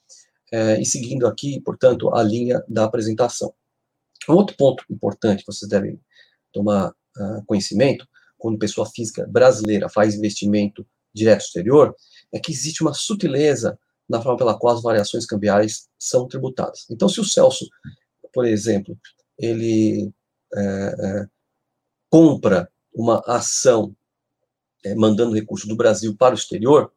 é, 0.52 0.80
e 0.80 0.86
seguindo 0.86 1.28
aqui, 1.28 1.62
portanto, 1.62 2.14
a 2.16 2.24
linha 2.24 2.64
da 2.68 2.86
apresentação. 2.86 3.54
Um 4.30 4.36
outro 4.36 4.56
ponto 4.56 4.84
importante 4.90 5.40
que 5.44 5.52
vocês 5.52 5.70
devem 5.70 6.00
tomar 6.52 6.90
uh, 6.90 7.46
conhecimento, 7.46 8.08
quando 8.38 8.60
pessoa 8.60 8.90
física 8.90 9.26
brasileira 9.28 9.90
faz 9.90 10.16
investimento 10.16 10.86
direto 11.14 11.42
exterior, 11.42 11.96
é 12.32 12.40
que 12.40 12.52
existe 12.52 12.82
uma 12.82 12.94
sutileza 12.94 13.78
na 14.08 14.22
forma 14.22 14.38
pela 14.38 14.58
qual 14.58 14.76
as 14.76 14.82
variações 14.82 15.26
cambiais 15.26 15.88
são 15.98 16.28
tributadas. 16.28 16.86
Então, 16.90 17.10
se 17.10 17.20
o 17.20 17.26
Celso, 17.26 17.68
por 18.34 18.46
exemplo, 18.46 18.98
ele 19.38 20.12
é, 20.56 20.62
é, 20.62 21.26
compra 22.10 22.72
uma 22.94 23.22
ação 23.26 23.96
é, 24.84 24.96
mandando 24.96 25.36
recursos 25.36 25.68
do 25.68 25.76
Brasil 25.76 26.16
para 26.16 26.34
o 26.34 26.38
exterior 26.38 26.92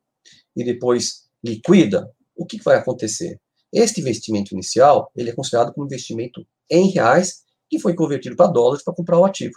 e 0.54 0.62
depois 0.62 1.28
liquida, 1.42 2.10
o 2.36 2.46
que 2.46 2.62
vai 2.62 2.76
acontecer? 2.76 3.40
Este 3.72 4.00
investimento 4.00 4.54
inicial, 4.54 5.10
ele 5.16 5.30
é 5.30 5.34
considerado 5.34 5.72
como 5.72 5.86
investimento 5.86 6.46
em 6.70 6.88
reais 6.90 7.42
que 7.68 7.78
foi 7.78 7.94
convertido 7.94 8.36
para 8.36 8.50
dólares 8.50 8.84
para 8.84 8.94
comprar 8.94 9.18
o 9.18 9.24
ativo. 9.24 9.54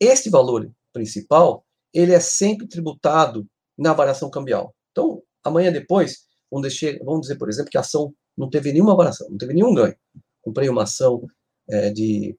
Este 0.00 0.28
valor 0.28 0.70
principal, 0.92 1.64
ele 1.92 2.12
é 2.12 2.20
sempre 2.20 2.66
tributado 2.66 3.46
na 3.76 3.92
variação 3.92 4.30
cambial. 4.30 4.74
Então, 4.90 5.22
amanhã 5.42 5.72
depois, 5.72 6.24
vamos 6.50 6.68
dizer, 6.68 7.00
vamos 7.04 7.22
dizer, 7.22 7.36
por 7.36 7.48
exemplo, 7.48 7.70
que 7.70 7.78
a 7.78 7.80
ação 7.80 8.14
não 8.36 8.50
teve 8.50 8.72
nenhuma 8.72 8.96
variação, 8.96 9.28
não 9.30 9.38
teve 9.38 9.54
nenhum 9.54 9.74
ganho. 9.74 9.96
Comprei 10.42 10.68
uma 10.68 10.82
ação 10.82 11.26
é, 11.68 11.90
de, 11.90 12.36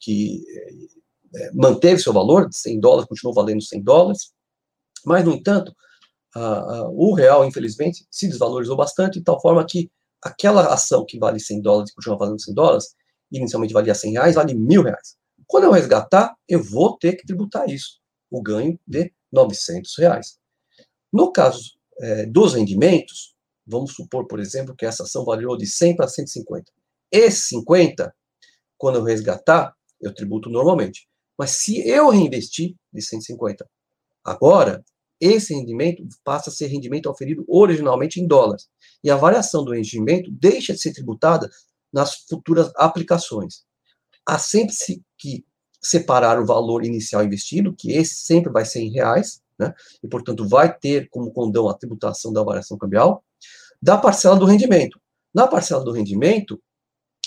que 0.00 0.44
é, 1.34 1.50
manteve 1.52 2.00
seu 2.00 2.12
valor, 2.12 2.48
de 2.48 2.56
100 2.56 2.80
dólares, 2.80 3.08
continuou 3.08 3.34
valendo 3.34 3.62
100 3.62 3.82
dólares, 3.82 4.32
mas, 5.04 5.24
no 5.24 5.32
entanto, 5.32 5.74
a, 6.34 6.40
a, 6.40 6.88
o 6.88 7.12
real, 7.14 7.44
infelizmente, 7.44 8.06
se 8.10 8.28
desvalorizou 8.28 8.76
bastante, 8.76 9.18
de 9.18 9.24
tal 9.24 9.40
forma 9.40 9.64
que 9.66 9.90
aquela 10.24 10.72
ação 10.72 11.04
que 11.06 11.18
vale 11.18 11.38
100 11.38 11.60
dólares 11.60 11.90
e 11.90 11.94
continua 11.94 12.16
valendo 12.16 12.40
100 12.40 12.54
dólares, 12.54 12.96
inicialmente 13.30 13.74
valia 13.74 13.94
100 13.94 14.12
reais, 14.12 14.34
vale 14.34 14.54
mil 14.54 14.82
reais. 14.82 15.16
Quando 15.46 15.64
eu 15.64 15.72
resgatar, 15.72 16.34
eu 16.48 16.62
vou 16.62 16.96
ter 16.96 17.14
que 17.16 17.26
tributar 17.26 17.68
isso, 17.68 18.00
o 18.30 18.42
ganho 18.42 18.80
de 18.86 19.12
900 19.30 19.92
reais. 19.98 20.38
No 21.12 21.30
caso 21.30 21.72
é, 22.00 22.26
dos 22.26 22.54
rendimentos, 22.54 23.34
vamos 23.66 23.94
supor, 23.94 24.26
por 24.26 24.40
exemplo, 24.40 24.74
que 24.74 24.86
essa 24.86 25.02
ação 25.02 25.24
variou 25.24 25.56
de 25.56 25.66
100 25.66 25.96
para 25.96 26.08
150. 26.08 26.72
Esse 27.12 27.48
50, 27.48 28.14
quando 28.78 28.96
eu 28.96 29.04
resgatar, 29.04 29.74
eu 30.00 30.14
tributo 30.14 30.48
normalmente. 30.48 31.06
Mas 31.38 31.62
se 31.62 31.86
eu 31.86 32.08
reinvestir 32.08 32.74
de 32.92 33.02
150, 33.02 33.68
agora, 34.24 34.82
esse 35.24 35.54
rendimento 35.54 36.06
passa 36.22 36.50
a 36.50 36.52
ser 36.52 36.66
rendimento 36.66 37.08
oferido 37.08 37.44
originalmente 37.48 38.20
em 38.20 38.26
dólares. 38.26 38.68
E 39.02 39.10
a 39.10 39.16
variação 39.16 39.64
do 39.64 39.72
rendimento 39.72 40.30
deixa 40.30 40.74
de 40.74 40.80
ser 40.80 40.92
tributada 40.92 41.48
nas 41.92 42.14
futuras 42.28 42.70
aplicações. 42.76 43.64
Há 44.26 44.38
sempre 44.38 44.74
que 45.16 45.44
separar 45.82 46.40
o 46.40 46.46
valor 46.46 46.84
inicial 46.84 47.24
investido, 47.24 47.74
que 47.74 47.92
esse 47.92 48.14
sempre 48.16 48.52
vai 48.52 48.64
ser 48.64 48.80
em 48.80 48.90
reais, 48.90 49.40
né? 49.58 49.72
e, 50.02 50.08
portanto, 50.08 50.46
vai 50.46 50.76
ter 50.76 51.08
como 51.10 51.32
condão 51.32 51.68
a 51.68 51.74
tributação 51.74 52.32
da 52.32 52.42
variação 52.42 52.76
cambial, 52.76 53.24
da 53.80 53.96
parcela 53.96 54.36
do 54.36 54.46
rendimento. 54.46 55.00
Na 55.34 55.46
parcela 55.46 55.84
do 55.84 55.92
rendimento, 55.92 56.60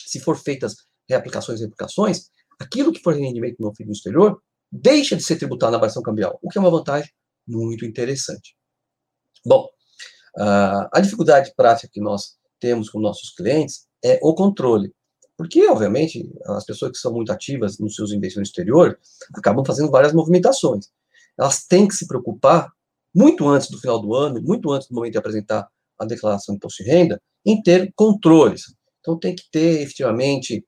se 0.06 0.20
for 0.20 0.38
feitas 0.38 0.76
reaplicações 1.10 1.60
e 1.60 1.64
replicações, 1.64 2.30
aquilo 2.60 2.92
que 2.92 3.02
for 3.02 3.14
rendimento 3.14 3.58
no 3.60 3.70
oferido 3.70 3.90
no 3.90 3.96
exterior 3.96 4.42
deixa 4.72 5.16
de 5.16 5.24
ser 5.24 5.38
tributado 5.38 5.72
na 5.72 5.78
variação 5.78 6.04
cambial, 6.04 6.38
o 6.42 6.50
que 6.50 6.58
é 6.58 6.62
uma 6.62 6.72
vantagem 6.72 7.10
muito 7.48 7.86
interessante. 7.86 8.56
Bom, 9.46 9.68
a 10.38 11.00
dificuldade 11.00 11.54
prática 11.56 11.90
que 11.92 12.02
nós 12.02 12.38
temos 12.60 12.90
com 12.90 13.00
nossos 13.00 13.34
clientes 13.34 13.88
é 14.04 14.20
o 14.22 14.34
controle. 14.36 14.94
Porque, 15.38 15.68
obviamente, 15.68 16.28
as 16.48 16.66
pessoas 16.66 16.92
que 16.92 16.98
são 16.98 17.14
muito 17.14 17.32
ativas 17.32 17.78
nos 17.78 17.96
seus 17.96 18.12
investimentos 18.12 18.50
exteriores 18.50 18.98
acabam 19.36 19.64
fazendo 19.64 19.92
várias 19.92 20.12
movimentações. 20.12 20.88
Elas 21.40 21.66
têm 21.66 21.88
que 21.88 21.94
se 21.94 22.08
preocupar, 22.08 22.72
muito 23.14 23.48
antes 23.48 23.70
do 23.70 23.80
final 23.80 24.00
do 24.02 24.16
ano, 24.16 24.42
muito 24.42 24.72
antes 24.72 24.88
do 24.88 24.96
momento 24.96 25.12
de 25.12 25.18
apresentar 25.20 25.68
a 26.00 26.06
declaração 26.06 26.54
de 26.54 26.58
imposto 26.58 26.84
de 26.84 26.90
renda, 26.90 27.22
em 27.46 27.62
ter 27.62 27.94
controles. 27.96 28.64
Então, 29.00 29.18
tem 29.18 29.36
que 29.36 29.44
ter, 29.52 29.82
efetivamente, 29.82 30.66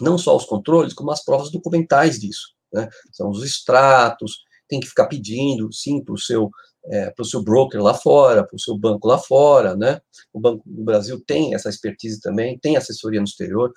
não 0.00 0.18
só 0.18 0.36
os 0.36 0.44
controles, 0.44 0.94
como 0.94 1.12
as 1.12 1.24
provas 1.24 1.52
documentais 1.52 2.18
disso. 2.18 2.54
Né? 2.72 2.88
São 3.12 3.30
os 3.30 3.44
extratos, 3.44 4.38
tem 4.72 4.80
que 4.80 4.88
ficar 4.88 5.06
pedindo, 5.06 5.70
sim, 5.70 6.02
para 6.02 6.14
o 6.14 6.18
seu, 6.18 6.50
é, 6.86 7.12
seu 7.24 7.42
broker 7.44 7.82
lá 7.82 7.92
fora, 7.92 8.42
para 8.42 8.56
o 8.56 8.58
seu 8.58 8.74
banco 8.78 9.06
lá 9.06 9.18
fora, 9.18 9.76
né? 9.76 10.00
O 10.32 10.40
Banco 10.40 10.62
do 10.64 10.82
Brasil 10.82 11.22
tem 11.26 11.54
essa 11.54 11.68
expertise 11.68 12.18
também, 12.22 12.58
tem 12.58 12.74
assessoria 12.74 13.20
no 13.20 13.26
exterior, 13.26 13.70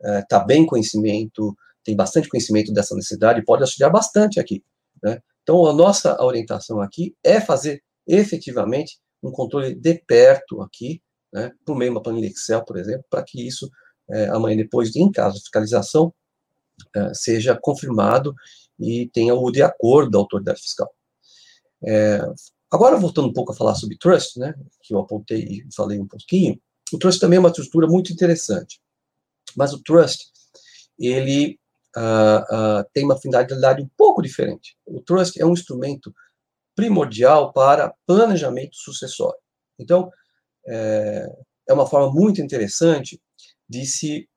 está 0.00 0.14
é, 0.14 0.22
tá 0.22 0.38
bem 0.40 0.64
conhecimento, 0.64 1.54
tem 1.84 1.94
bastante 1.94 2.30
conhecimento 2.30 2.72
dessa 2.72 2.94
necessidade, 2.94 3.44
pode 3.44 3.62
auxiliar 3.62 3.92
bastante 3.92 4.40
aqui, 4.40 4.64
né? 5.02 5.20
Então, 5.42 5.66
a 5.66 5.72
nossa 5.74 6.18
orientação 6.24 6.80
aqui 6.80 7.14
é 7.22 7.42
fazer 7.42 7.82
efetivamente 8.06 8.98
um 9.22 9.30
controle 9.30 9.74
de 9.74 10.02
perto 10.06 10.62
aqui, 10.62 11.02
né, 11.30 11.52
por 11.66 11.76
meio 11.76 11.90
de 11.90 11.96
uma 11.96 12.02
planilha 12.02 12.28
Excel, 12.28 12.64
por 12.64 12.78
exemplo, 12.78 13.04
para 13.10 13.22
que 13.22 13.46
isso, 13.46 13.70
é, 14.10 14.28
amanhã 14.28 14.56
depois, 14.56 14.96
em 14.96 15.12
caso 15.12 15.34
de 15.34 15.42
fiscalização, 15.42 16.10
é, 16.96 17.12
seja 17.12 17.58
confirmado 17.60 18.34
e 18.78 19.08
tenha 19.12 19.34
o 19.34 19.50
de 19.50 19.62
acordo 19.62 20.10
da 20.10 20.18
autoridade 20.18 20.60
fiscal. 20.60 20.90
É, 21.84 22.20
agora, 22.70 22.96
voltando 22.96 23.28
um 23.28 23.32
pouco 23.32 23.52
a 23.52 23.56
falar 23.56 23.74
sobre 23.74 23.98
trust, 23.98 24.38
né, 24.38 24.54
que 24.82 24.94
eu 24.94 24.98
apontei 24.98 25.40
e 25.40 25.68
falei 25.74 25.98
um 25.98 26.06
pouquinho, 26.06 26.60
o 26.92 26.98
trust 26.98 27.20
também 27.20 27.36
é 27.36 27.40
uma 27.40 27.50
estrutura 27.50 27.86
muito 27.86 28.12
interessante, 28.12 28.80
mas 29.56 29.72
o 29.72 29.82
trust, 29.82 30.26
ele 30.98 31.58
uh, 31.96 32.80
uh, 32.80 32.84
tem 32.92 33.04
uma 33.04 33.18
finalidade 33.18 33.82
um 33.82 33.88
pouco 33.96 34.22
diferente. 34.22 34.76
O 34.86 35.00
trust 35.00 35.40
é 35.40 35.44
um 35.44 35.52
instrumento 35.52 36.12
primordial 36.74 37.52
para 37.52 37.94
planejamento 38.06 38.76
sucessório. 38.76 39.38
Então, 39.78 40.10
é, 40.66 41.26
é 41.68 41.72
uma 41.72 41.86
forma 41.86 42.12
muito 42.12 42.40
interessante 42.40 43.20
de 43.68 43.84
se 43.84 44.28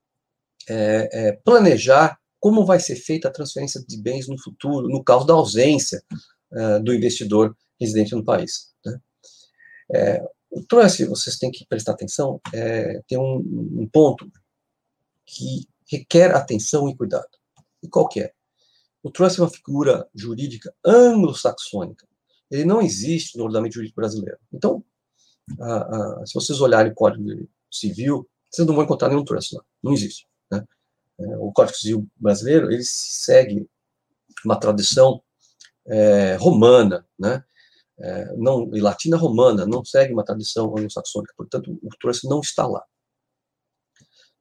é, 0.67 1.09
é, 1.11 1.31
planejar 1.43 2.17
como 2.41 2.65
vai 2.65 2.79
ser 2.79 2.95
feita 2.95 3.27
a 3.27 3.31
transferência 3.31 3.81
de 3.87 4.01
bens 4.01 4.27
no 4.27 4.37
futuro, 4.41 4.89
no 4.89 5.03
caso 5.03 5.25
da 5.27 5.33
ausência 5.35 6.03
uh, 6.51 6.83
do 6.83 6.91
investidor 6.91 7.55
residente 7.79 8.15
no 8.15 8.25
país. 8.25 8.73
Né? 8.83 8.99
É, 9.93 10.23
o 10.49 10.63
trust, 10.63 11.05
vocês 11.05 11.37
têm 11.37 11.51
que 11.51 11.65
prestar 11.67 11.91
atenção, 11.91 12.41
é, 12.51 12.99
tem 13.07 13.17
um, 13.17 13.37
um, 13.81 13.87
ponto 13.87 14.29
que 15.23 15.67
requer 15.87 16.35
atenção 16.35 16.89
e 16.89 16.97
cuidado. 16.97 17.29
E 17.83 17.87
qual 17.87 18.09
que 18.09 18.21
é? 18.21 18.33
O 19.03 19.11
trust 19.11 19.39
é 19.39 19.43
uma 19.43 19.49
figura 19.49 20.07
jurídica 20.13 20.73
anglo-saxônica. 20.83 22.07
Ele 22.49 22.65
não 22.65 22.81
existe 22.81 23.37
no 23.37 23.43
ordenamento 23.43 23.75
jurídico 23.75 24.01
brasileiro. 24.01 24.37
Então, 24.51 24.83
se 26.25 26.33
vocês 26.33 26.59
olharem 26.59 26.91
o 26.91 26.95
Código 26.95 27.47
Civil, 27.71 28.27
vocês 28.49 28.67
não 28.67 28.75
vão 28.75 28.83
encontrar 28.83 29.09
nenhum 29.09 29.23
trust 29.23 29.55
lá. 29.55 29.63
Não 29.81 29.93
existe. 29.93 30.27
Né? 31.21 31.37
O 31.37 31.51
Código 31.51 31.77
Civil 31.77 32.07
brasileiro, 32.17 32.71
ele 32.71 32.83
segue 32.83 33.67
uma 34.45 34.59
tradição 34.59 35.21
é, 35.87 36.35
romana, 36.35 37.05
né? 37.19 37.43
É, 37.99 38.35
não, 38.35 38.75
e 38.75 38.79
latina 38.79 39.15
romana, 39.15 39.65
não 39.65 39.85
segue 39.85 40.11
uma 40.11 40.25
tradição 40.25 40.75
anglo-saxônica, 40.75 41.33
portanto, 41.37 41.79
o 41.83 41.89
Trust 41.99 42.27
não 42.27 42.39
está 42.39 42.65
lá. 42.65 42.83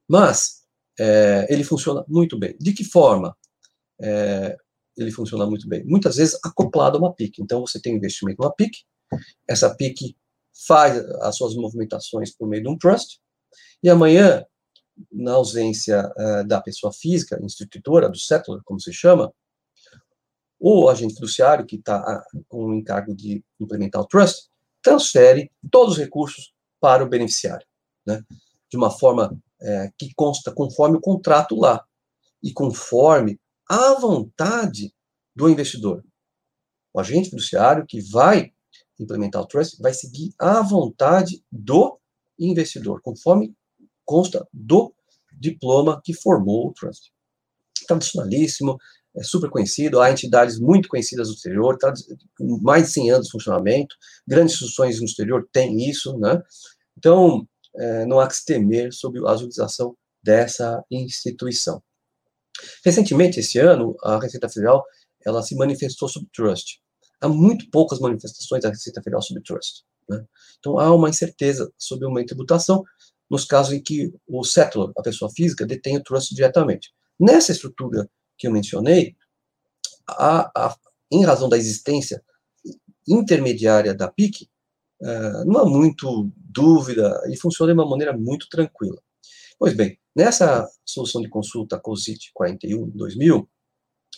Mas, 0.09 0.63
é, 0.99 1.45
ele 1.49 1.63
funciona 1.63 2.03
muito 2.07 2.37
bem. 2.39 2.55
De 2.59 2.73
que 2.73 2.83
forma? 2.83 3.37
É, 4.01 4.57
ele 4.97 5.11
funciona 5.11 5.45
muito 5.45 5.67
bem? 5.67 5.85
Muitas 5.85 6.15
vezes 6.15 6.39
acoplado 6.43 6.97
a 6.97 6.99
uma 6.99 7.13
PIC. 7.13 7.41
Então, 7.41 7.61
você 7.61 7.79
tem 7.79 7.93
um 7.93 7.97
investimento 7.97 8.41
numa 8.41 8.53
PIC, 8.53 8.79
essa 9.47 9.75
PIC 9.75 10.17
faz 10.67 10.97
as 11.21 11.35
suas 11.35 11.55
movimentações 11.55 12.35
por 12.35 12.47
meio 12.47 12.63
de 12.63 12.69
um 12.69 12.77
trust, 12.77 13.19
e 13.83 13.89
amanhã, 13.89 14.45
na 15.11 15.33
ausência 15.33 16.11
uh, 16.17 16.47
da 16.47 16.61
pessoa 16.61 16.91
física, 16.93 17.39
institutora, 17.43 18.09
do 18.09 18.17
settler, 18.17 18.61
como 18.63 18.79
se 18.79 18.93
chama, 18.93 19.33
o 20.59 20.89
agente 20.89 21.15
fiduciário, 21.15 21.65
que 21.65 21.77
está 21.77 22.23
com 22.47 22.65
o 22.65 22.75
encargo 22.75 23.15
de 23.15 23.43
implementar 23.59 24.01
o 24.01 24.07
trust, 24.07 24.49
transfere 24.81 25.51
todos 25.71 25.93
os 25.93 25.99
recursos 25.99 26.53
para 26.79 27.03
o 27.03 27.09
beneficiário, 27.09 27.65
né? 28.05 28.23
de 28.69 28.77
uma 28.77 28.91
forma 28.91 29.35
é, 29.59 29.91
que 29.97 30.13
consta 30.13 30.51
conforme 30.51 30.97
o 30.97 31.01
contrato 31.01 31.55
lá 31.55 31.83
e 32.43 32.53
conforme 32.53 33.39
a 33.67 33.93
vontade 33.95 34.93
do 35.35 35.49
investidor. 35.49 36.03
O 36.93 36.99
agente 36.99 37.29
fiduciário 37.29 37.85
que 37.87 38.01
vai 38.01 38.51
implementar 38.99 39.41
o 39.41 39.47
trust 39.47 39.81
vai 39.81 39.93
seguir 39.93 40.33
a 40.37 40.61
vontade 40.61 41.43
do 41.51 41.99
investidor, 42.37 43.01
conforme 43.01 43.55
consta 44.05 44.47
do 44.53 44.93
diploma 45.31 46.01
que 46.03 46.13
formou 46.13 46.67
o 46.67 46.73
trust. 46.73 47.11
Tradicionalíssimo, 47.87 48.77
é 49.15 49.23
super 49.23 49.49
conhecido, 49.49 49.99
há 49.99 50.11
entidades 50.11 50.59
muito 50.59 50.87
conhecidas 50.87 51.27
no 51.27 51.33
exterior, 51.33 51.77
mais 52.61 52.87
de 52.87 52.93
100 52.93 53.11
anos 53.11 53.25
de 53.25 53.31
funcionamento, 53.31 53.95
grandes 54.25 54.53
instituições 54.53 54.99
no 54.99 55.05
exterior 55.05 55.47
têm 55.51 55.89
isso, 55.89 56.17
né? 56.17 56.41
Então, 56.97 57.45
é, 57.75 58.05
não 58.05 58.19
há 58.19 58.27
que 58.27 58.35
se 58.35 58.45
temer 58.45 58.93
sobre 58.93 59.19
a 59.19 59.33
utilização 59.33 59.95
dessa 60.23 60.83
instituição. 60.89 61.81
Recentemente, 62.85 63.39
esse 63.39 63.57
ano, 63.59 63.95
a 64.03 64.19
Receita 64.19 64.47
Federal 64.47 64.83
ela 65.25 65.41
se 65.43 65.55
manifestou 65.55 66.07
sobre 66.07 66.29
trust. 66.33 66.79
Há 67.19 67.27
muito 67.27 67.69
poucas 67.69 67.99
manifestações 67.99 68.63
da 68.63 68.69
Receita 68.69 69.01
Federal 69.01 69.21
sobre 69.21 69.43
trust. 69.43 69.83
Né? 70.09 70.23
Então, 70.59 70.79
há 70.79 70.93
uma 70.93 71.09
incerteza 71.09 71.71
sobre 71.77 72.07
uma 72.07 72.25
tributação 72.25 72.83
nos 73.31 73.45
casos 73.45 73.71
em 73.71 73.81
que 73.81 74.13
o 74.27 74.43
settler, 74.43 74.91
a 74.97 75.01
pessoa 75.01 75.31
física, 75.31 75.65
detém 75.65 75.95
o 75.95 76.03
trust 76.03 76.35
diretamente. 76.35 76.91
Nessa 77.17 77.53
estrutura 77.53 78.09
que 78.37 78.45
eu 78.45 78.51
mencionei, 78.51 79.15
a, 80.05 80.51
a, 80.53 80.75
em 81.09 81.23
razão 81.23 81.47
da 81.47 81.57
existência 81.57 82.21
intermediária 83.07 83.93
da 83.93 84.11
PIC, 84.11 84.49
uh, 85.01 85.45
não 85.45 85.61
há 85.61 85.65
muito 85.65 86.29
dúvida 86.35 87.23
e 87.29 87.37
funciona 87.37 87.71
de 87.71 87.79
uma 87.79 87.89
maneira 87.89 88.11
muito 88.11 88.49
tranquila. 88.49 89.01
Pois 89.57 89.73
bem, 89.73 89.97
nessa 90.13 90.69
solução 90.83 91.21
de 91.21 91.29
consulta 91.29 91.79
COSIT 91.79 92.31
41 92.33 92.89
2000, 92.89 93.49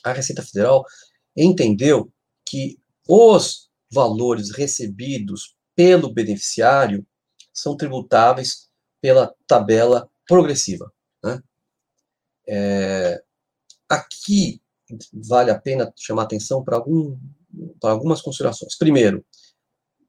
a 0.03 0.11
Receita 0.11 0.41
Federal 0.41 0.83
entendeu 1.37 2.11
que 2.47 2.79
os 3.07 3.69
valores 3.91 4.49
recebidos 4.49 5.55
pelo 5.75 6.11
beneficiário 6.11 7.05
são 7.53 7.77
tributáveis 7.77 8.72
pela 9.03 9.35
tabela 9.45 10.09
progressiva. 10.25 10.89
Né? 11.21 11.43
É, 12.47 13.21
Aqui 13.89 14.61
vale 15.27 15.51
a 15.51 15.59
pena 15.59 15.91
chamar 15.97 16.23
atenção 16.23 16.63
para, 16.63 16.77
algum, 16.77 17.17
algumas 17.83 18.21
considerações. 18.21 18.77
Primeiro, 18.77 19.25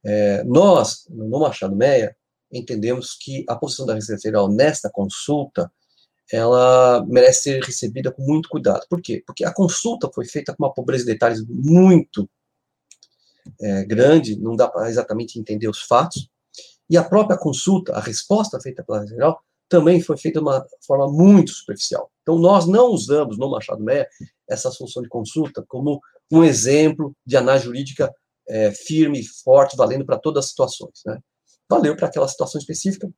é, 0.05 0.45
nós, 0.45 1.07
no 1.11 1.41
Machado 1.41 1.75
Meia, 1.75 2.17
entendemos 2.53 3.17
que 3.21 3.45
a 3.49 3.57
posição 3.57 3.85
da 3.85 3.95
Receita 3.95 4.23
Federal 4.23 4.49
nesta 4.49 4.89
consulta 4.89 5.71
ela 6.33 7.05
merece 7.07 7.43
ser 7.43 7.63
recebida 7.65 8.13
com 8.13 8.23
muito 8.23 8.49
cuidado. 8.49 8.87
Por 8.89 9.03
quê? 9.03 9.23
Porque 9.27 9.45
a 9.45 9.53
consulta 9.53 10.09
foi 10.15 10.25
feita 10.25 10.55
com 10.55 10.65
uma 10.65 10.73
pobreza 10.73 11.05
de 11.05 11.13
detalhes 11.13 11.45
muito 11.47 12.31
é, 13.61 13.85
grande, 13.85 14.41
não 14.41 14.55
dá 14.55 14.69
para 14.69 14.89
exatamente 14.89 15.39
entender 15.39 15.69
os 15.69 15.83
fatos, 15.83 16.31
e 16.89 16.97
a 16.97 17.05
própria 17.05 17.39
consulta, 17.39 17.95
a 17.95 18.01
resposta 18.01 18.61
feita 18.61 18.85
pela 18.85 19.01
Federal, 19.01 19.41
também 19.69 20.01
foi 20.01 20.17
feita 20.17 20.39
de 20.39 20.45
uma 20.45 20.65
forma 20.87 21.11
muito 21.11 21.51
superficial. 21.51 22.11
Então, 22.23 22.39
nós 22.39 22.67
não 22.67 22.89
usamos 22.89 23.39
no 23.39 23.51
Machado 23.51 23.83
Meia 23.83 24.07
essa 24.49 24.71
solução 24.71 25.03
de 25.03 25.09
consulta 25.09 25.65
como 25.67 26.01
um 26.31 26.45
exemplo 26.45 27.15
de 27.25 27.37
análise 27.37 27.65
jurídica 27.65 28.13
é, 28.49 28.73
firme 28.73 29.25
forte, 29.43 29.77
valendo 29.77 30.05
para 30.05 30.19
todas 30.19 30.45
as 30.45 30.51
situações. 30.51 31.01
Né? 31.07 31.19
Valeu 31.69 31.97
para 31.97 32.09
aquela 32.09 32.29
situação 32.29 32.59
específica, 32.59 33.11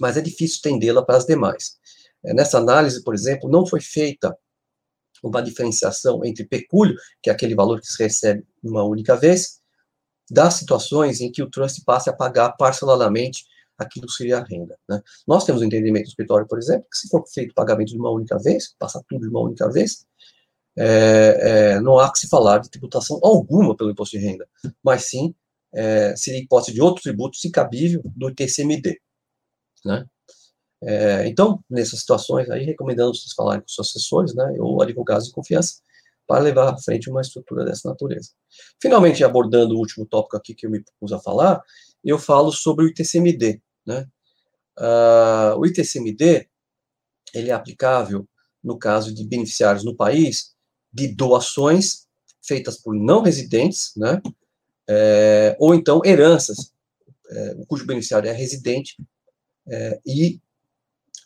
mas 0.00 0.16
é 0.16 0.20
difícil 0.20 0.56
estendê-la 0.56 1.04
para 1.04 1.16
as 1.16 1.26
demais. 1.26 1.76
É, 2.24 2.32
nessa 2.32 2.58
análise, 2.58 3.02
por 3.02 3.14
exemplo, 3.14 3.50
não 3.50 3.66
foi 3.66 3.80
feita 3.80 4.36
uma 5.22 5.42
diferenciação 5.42 6.24
entre 6.24 6.44
pecúlio, 6.44 6.96
que 7.22 7.30
é 7.30 7.32
aquele 7.32 7.54
valor 7.54 7.80
que 7.80 7.86
se 7.86 8.02
recebe 8.02 8.44
uma 8.62 8.82
única 8.82 9.16
vez, 9.16 9.61
das 10.30 10.54
situações 10.54 11.20
em 11.20 11.30
que 11.30 11.42
o 11.42 11.50
trust 11.50 11.84
passe 11.84 12.08
a 12.08 12.12
pagar 12.12 12.52
parceladamente 12.52 13.44
aquilo 13.78 14.08
seria 14.08 14.38
a 14.38 14.44
renda. 14.44 14.78
Né? 14.88 15.00
Nós 15.26 15.44
temos 15.44 15.62
um 15.62 15.64
entendimento 15.64 16.04
do 16.04 16.08
escritório, 16.08 16.46
por 16.46 16.58
exemplo, 16.58 16.86
que 16.90 16.96
se 16.96 17.08
for 17.08 17.24
feito 17.26 17.54
pagamento 17.54 17.88
de 17.88 17.98
uma 17.98 18.10
única 18.10 18.38
vez, 18.38 18.74
passar 18.78 19.02
tudo 19.08 19.22
de 19.22 19.28
uma 19.28 19.40
única 19.40 19.70
vez, 19.70 20.06
é, 20.76 21.74
é, 21.74 21.80
não 21.80 21.98
há 21.98 22.10
que 22.10 22.18
se 22.18 22.28
falar 22.28 22.58
de 22.58 22.70
tributação 22.70 23.20
alguma 23.22 23.76
pelo 23.76 23.90
imposto 23.90 24.18
de 24.18 24.24
renda, 24.24 24.48
mas 24.82 25.08
sim 25.08 25.34
é, 25.74 26.14
seria 26.16 26.40
hipótese 26.40 26.72
de 26.72 26.80
outro 26.80 27.02
tributo, 27.02 27.36
se 27.36 27.50
cabível, 27.50 28.02
do 28.04 28.34
TCMD. 28.34 29.00
Né? 29.84 30.06
É, 30.82 31.26
então, 31.28 31.62
nessas 31.68 32.00
situações 32.00 32.50
aí, 32.50 32.64
recomendamos 32.64 33.20
vocês 33.20 33.32
falarem 33.34 33.62
com 33.62 33.68
seus 33.68 33.90
assessores, 33.90 34.34
né, 34.34 34.56
ou 34.58 34.82
advogados 34.82 35.26
de 35.26 35.32
confiança, 35.32 35.76
para 36.32 36.42
levar 36.42 36.72
à 36.72 36.78
frente 36.78 37.10
uma 37.10 37.20
estrutura 37.20 37.62
dessa 37.62 37.90
natureza. 37.90 38.30
Finalmente, 38.80 39.22
abordando 39.22 39.74
o 39.74 39.78
último 39.78 40.06
tópico 40.06 40.34
aqui 40.34 40.54
que 40.54 40.64
eu 40.64 40.70
me 40.70 40.82
propus 40.82 41.12
a 41.12 41.18
falar, 41.18 41.62
eu 42.02 42.18
falo 42.18 42.50
sobre 42.50 42.86
o 42.86 42.88
ITCMD. 42.88 43.60
Né? 43.84 44.08
Uh, 44.78 45.58
o 45.58 45.66
ITCMD 45.66 46.48
ele 47.34 47.50
é 47.50 47.52
aplicável 47.52 48.26
no 48.64 48.78
caso 48.78 49.14
de 49.14 49.26
beneficiários 49.26 49.84
no 49.84 49.94
país 49.94 50.54
de 50.90 51.08
doações 51.08 52.06
feitas 52.42 52.80
por 52.80 52.94
não 52.94 53.20
residentes, 53.20 53.92
né? 53.94 54.22
É, 54.88 55.54
ou 55.58 55.74
então 55.74 56.00
heranças, 56.02 56.72
é, 57.28 57.56
cujo 57.68 57.86
beneficiário 57.86 58.28
é 58.28 58.32
residente 58.32 58.96
é, 59.68 60.00
e 60.04 60.40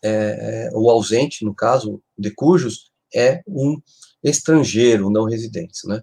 é, 0.02 0.68
o 0.74 0.90
ausente, 0.90 1.44
no 1.44 1.54
caso 1.54 2.02
de 2.18 2.30
cujos, 2.32 2.90
é 3.14 3.42
um 3.46 3.80
estrangeiro 4.22 5.10
não 5.10 5.24
residente. 5.24 5.86
Né? 5.86 6.02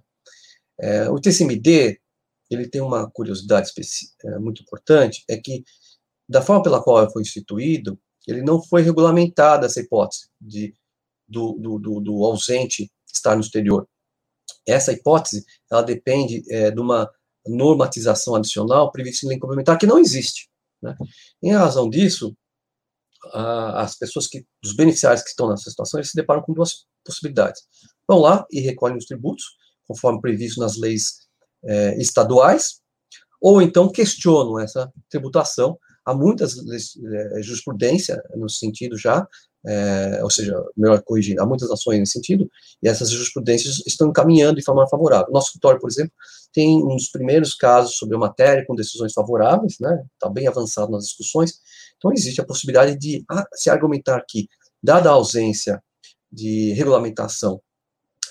É, 0.80 1.10
o 1.10 1.20
TCMD 1.20 2.00
ele 2.50 2.68
tem 2.68 2.82
uma 2.82 3.10
curiosidade 3.10 3.72
é, 4.26 4.40
muito 4.40 4.62
importante, 4.62 5.24
é 5.28 5.38
que, 5.38 5.64
da 6.28 6.42
forma 6.42 6.64
pela 6.64 6.84
qual 6.84 7.10
foi 7.12 7.22
instituído, 7.22 8.00
ele 8.28 8.42
não 8.42 8.62
foi 8.62 8.82
regulamentado 8.82 9.66
essa 9.66 9.80
hipótese 9.80 10.30
de, 10.40 10.74
do, 11.28 11.54
do, 11.54 11.80
do, 11.80 12.00
do 12.00 12.24
ausente 12.24 12.92
estar 13.12 13.36
no 13.36 13.42
exterior. 13.42 13.88
Essa 14.68 14.94
hipótese, 14.94 15.46
ela 15.72 15.82
depende 15.82 16.44
é, 16.50 16.72
de 16.72 16.80
uma 16.80 17.10
normatização 17.46 18.36
adicional 18.36 18.92
prevista 18.92 19.26
em 19.26 19.30
lei 19.30 19.40
complementar 19.40 19.78
que 19.78 19.86
não 19.86 20.00
existe. 20.00 20.50
Né? 20.82 20.96
Em 21.42 21.52
razão 21.52 21.90
disso, 21.90 22.36
a, 23.34 23.82
as 23.82 23.98
pessoas 23.98 24.28
que, 24.28 24.46
os 24.64 24.76
beneficiários 24.76 25.24
que 25.24 25.30
estão 25.30 25.50
nessa 25.50 25.70
situação, 25.70 26.00
eles 26.00 26.12
se 26.12 26.16
deparam 26.16 26.42
com 26.42 26.54
duas 26.54 26.86
possibilidades. 27.06 27.62
Vão 28.08 28.20
lá 28.20 28.46
e 28.52 28.60
recolhem 28.60 28.98
os 28.98 29.06
tributos, 29.06 29.44
conforme 29.88 30.22
previsto 30.22 30.60
nas 30.60 30.78
leis 30.78 31.24
é, 31.66 31.98
estaduais, 31.98 32.82
ou 33.42 33.62
então 33.62 33.90
questionam 33.90 34.60
essa 34.60 34.92
tributação. 35.10 35.78
Há 36.06 36.14
muitas 36.14 36.56
é, 36.58 37.42
jurisprudência 37.42 38.22
no 38.36 38.50
sentido 38.50 38.98
já, 38.98 39.26
é, 39.66 40.20
ou 40.22 40.30
seja, 40.30 40.54
melhor 40.76 41.02
corrigir, 41.04 41.40
há 41.40 41.46
muitas 41.46 41.72
ações 41.72 42.00
nesse 42.00 42.14
sentido, 42.14 42.50
e 42.82 42.90
essas 42.90 43.10
jurisprudências 43.10 43.82
estão 43.88 44.12
caminhando 44.12 44.58
de 44.58 44.66
forma 44.66 44.88
favorável. 44.90 45.32
Nosso 45.32 45.48
escritório, 45.48 45.80
por 45.80 45.90
exemplo, 45.90 46.12
tem 46.54 46.84
um 46.84 46.96
dos 46.96 47.08
primeiros 47.08 47.56
casos 47.56 47.96
sobre 47.96 48.16
a 48.16 48.20
matéria 48.20 48.66
com 48.66 48.76
decisões 48.76 49.14
favoráveis, 49.14 49.78
né, 49.80 50.04
está 50.14 50.30
bem 50.30 50.48
avançado 50.48 50.92
nas 50.92 51.06
discussões, 51.06 51.62
então 51.98 52.12
existe 52.12 52.42
a 52.42 52.46
possibilidade 52.46 52.98
de 52.98 53.24
ah, 53.32 53.48
se 53.54 53.70
argumentar 53.70 54.22
que, 54.28 54.50
dada 54.82 55.10
a 55.10 55.14
ausência 55.14 55.82
de 56.30 56.74
regulamentação 56.74 57.62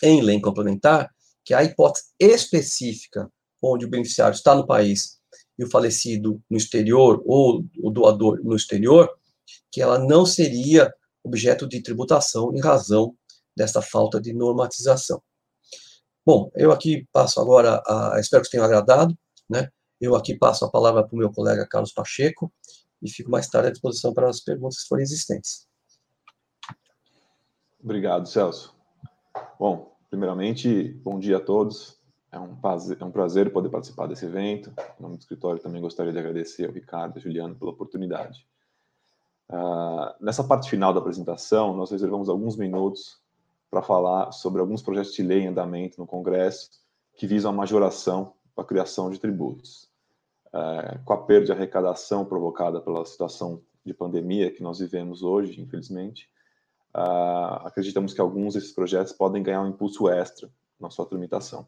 em 0.03 0.21
lei 0.21 0.41
complementar, 0.41 1.11
que 1.45 1.55
a 1.55 1.63
hipótese 1.63 2.07
específica 2.19 3.31
onde 3.63 3.87
o 3.87 3.91
beneficiário 3.91 4.35
está 4.35 4.55
no 4.55 4.67
país 4.67 5.21
e 5.59 5.65
o 5.65 5.71
falecido 5.71 6.43
no 6.51 6.57
exterior 6.57 7.23
ou 7.25 7.65
o 7.79 7.91
doador 7.91 8.41
no 8.43 8.57
exterior, 8.57 9.09
que 9.71 9.81
ela 9.81 9.99
não 9.99 10.27
seria 10.27 10.93
objeto 11.23 11.69
de 11.69 11.81
tributação 11.81 12.53
em 12.55 12.61
razão 12.61 13.15
dessa 13.57 13.81
falta 13.81 14.21
de 14.21 14.33
normatização. 14.33 15.23
Bom, 16.25 16.51
eu 16.55 16.73
aqui 16.73 17.07
passo 17.13 17.41
agora, 17.41 17.83
a, 17.87 18.17
espero 18.19 18.43
que 18.43 18.51
tenham 18.51 18.65
agradado, 18.65 19.17
né? 19.49 19.69
Eu 20.01 20.17
aqui 20.17 20.37
passo 20.37 20.65
a 20.65 20.71
palavra 20.71 21.07
para 21.07 21.15
o 21.15 21.19
meu 21.19 21.31
colega 21.31 21.67
Carlos 21.69 21.93
Pacheco 21.93 22.53
e 23.01 23.11
fico 23.11 23.31
mais 23.31 23.49
tarde 23.49 23.69
à 23.69 23.71
disposição 23.71 24.13
para 24.13 24.29
as 24.29 24.41
perguntas 24.41 24.83
que 24.83 24.89
forem 24.89 25.03
existentes. 25.03 25.67
Obrigado, 27.81 28.29
Celso. 28.29 28.75
Bom, 29.59 29.92
primeiramente, 30.13 30.93
bom 31.03 31.19
dia 31.19 31.39
a 31.39 31.41
todos. 31.41 31.99
É 32.31 32.39
um, 32.39 32.55
prazer, 32.55 32.99
é 33.01 33.05
um 33.05 33.11
prazer 33.11 33.51
poder 33.51 33.71
participar 33.71 34.07
desse 34.07 34.27
evento. 34.27 34.71
Em 35.01 35.03
nome 35.03 35.17
do 35.17 35.21
escritório, 35.21 35.63
também 35.63 35.81
gostaria 35.81 36.13
de 36.13 36.19
agradecer 36.19 36.67
ao 36.67 36.73
Ricardo 36.73 37.17
e 37.17 37.19
ao 37.19 37.23
Juliano 37.23 37.55
pela 37.55 37.71
oportunidade. 37.71 38.47
Uh, 39.49 40.13
nessa 40.21 40.45
parte 40.45 40.69
final 40.69 40.93
da 40.93 41.01
apresentação, 41.01 41.75
nós 41.75 41.91
reservamos 41.91 42.29
alguns 42.29 42.59
minutos 42.59 43.23
para 43.71 43.81
falar 43.81 44.33
sobre 44.33 44.61
alguns 44.61 44.83
projetos 44.83 45.15
de 45.15 45.23
lei 45.23 45.41
em 45.41 45.47
andamento 45.47 45.99
no 45.99 46.07
Congresso 46.07 46.69
que 47.17 47.27
visam 47.27 47.51
a 47.51 47.55
majoração 47.55 48.35
para 48.55 48.65
a 48.65 48.69
criação 48.69 49.11
de 49.11 49.19
tributos. 49.19 49.91
Uh, 50.49 51.03
com 51.07 51.15
a 51.15 51.23
perda 51.23 51.47
de 51.47 51.53
arrecadação 51.53 52.27
provocada 52.27 52.83
pela 52.83 53.03
situação 53.07 53.63
de 53.83 53.95
pandemia 53.95 54.51
que 54.53 54.63
nós 54.63 54.79
vivemos 54.79 55.23
hoje, 55.23 55.59
infelizmente, 55.59 56.29
uh, 56.97 57.67
acreditamos 57.67 58.15
que 58.15 58.21
alguns 58.21 58.55
desses 58.55 58.73
projetos 58.73 59.13
podem 59.13 59.43
ganhar 59.43 59.63
um 59.63 59.69
impulso 59.69 60.09
extra 60.09 60.51
na 60.79 60.91
sua 60.91 61.07
tramitação. 61.07 61.67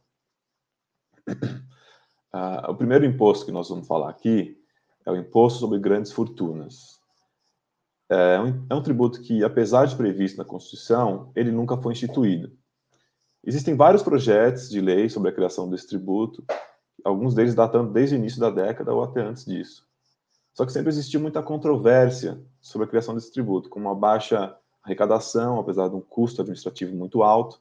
Uh, 1.28 2.70
o 2.70 2.74
primeiro 2.74 3.04
imposto 3.04 3.46
que 3.46 3.52
nós 3.52 3.68
vamos 3.68 3.86
falar 3.86 4.10
aqui 4.10 4.56
é 5.06 5.10
o 5.10 5.16
imposto 5.16 5.60
sobre 5.60 5.78
grandes 5.78 6.12
fortunas. 6.12 7.00
É 8.08 8.38
um, 8.38 8.66
é 8.70 8.74
um 8.74 8.82
tributo 8.82 9.20
que, 9.22 9.42
apesar 9.42 9.86
de 9.86 9.96
previsto 9.96 10.36
na 10.36 10.44
Constituição, 10.44 11.32
ele 11.34 11.50
nunca 11.50 11.76
foi 11.76 11.92
instituído. 11.92 12.52
Existem 13.42 13.74
vários 13.76 14.02
projetos 14.02 14.68
de 14.68 14.80
lei 14.80 15.08
sobre 15.08 15.30
a 15.30 15.32
criação 15.32 15.68
desse 15.68 15.88
tributo, 15.88 16.44
alguns 17.04 17.34
deles 17.34 17.54
datando 17.54 17.92
desde 17.92 18.14
o 18.14 18.18
início 18.18 18.40
da 18.40 18.50
década 18.50 18.92
ou 18.92 19.02
até 19.02 19.20
antes 19.20 19.44
disso. 19.44 19.86
Só 20.54 20.64
que 20.64 20.72
sempre 20.72 20.88
existiu 20.88 21.20
muita 21.20 21.42
controvérsia 21.42 22.40
sobre 22.60 22.86
a 22.86 22.88
criação 22.88 23.14
desse 23.14 23.32
tributo, 23.32 23.68
com 23.68 23.80
uma 23.80 23.94
baixa 23.94 24.56
arrecadação, 24.84 25.58
apesar 25.58 25.88
de 25.88 25.96
um 25.96 26.00
custo 26.00 26.42
administrativo 26.42 26.94
muito 26.94 27.22
alto, 27.22 27.60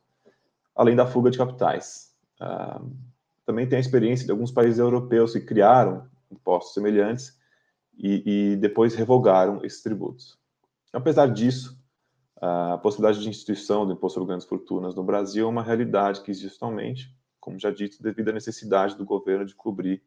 além 0.76 0.96
da 0.96 1.06
fuga 1.06 1.32
de 1.32 1.38
capitais. 1.38 2.14
Uh, 2.42 2.92
também 3.46 3.68
tem 3.68 3.78
a 3.78 3.82
experiência 3.82 4.26
de 4.26 4.32
alguns 4.32 4.52
países 4.52 4.80
europeus 4.80 5.34
que 5.34 5.42
criaram 5.42 6.08
impostos 6.32 6.74
semelhantes 6.74 7.38
e, 7.98 8.54
e 8.54 8.56
depois 8.58 8.96
revogaram 8.96 9.64
esses 9.64 9.82
tributos. 9.82 10.38
Apesar 10.92 11.28
disso, 11.28 11.78
a 12.38 12.78
possibilidade 12.78 13.22
de 13.22 13.30
instituição 13.30 13.86
do 13.86 13.94
imposto 13.94 14.16
sobre 14.16 14.28
grandes 14.28 14.48
fortunas 14.48 14.94
no 14.94 15.04
Brasil 15.04 15.46
é 15.46 15.50
uma 15.50 15.64
realidade 15.64 16.22
que 16.22 16.30
existe 16.30 16.58
atualmente, 16.58 17.16
como 17.40 17.58
já 17.58 17.72
dito, 17.72 18.04
devido 18.04 18.30
à 18.30 18.34
necessidade 18.34 18.98
do 18.98 19.06
governo 19.06 19.46
de 19.46 19.56
cobrir 19.56 20.04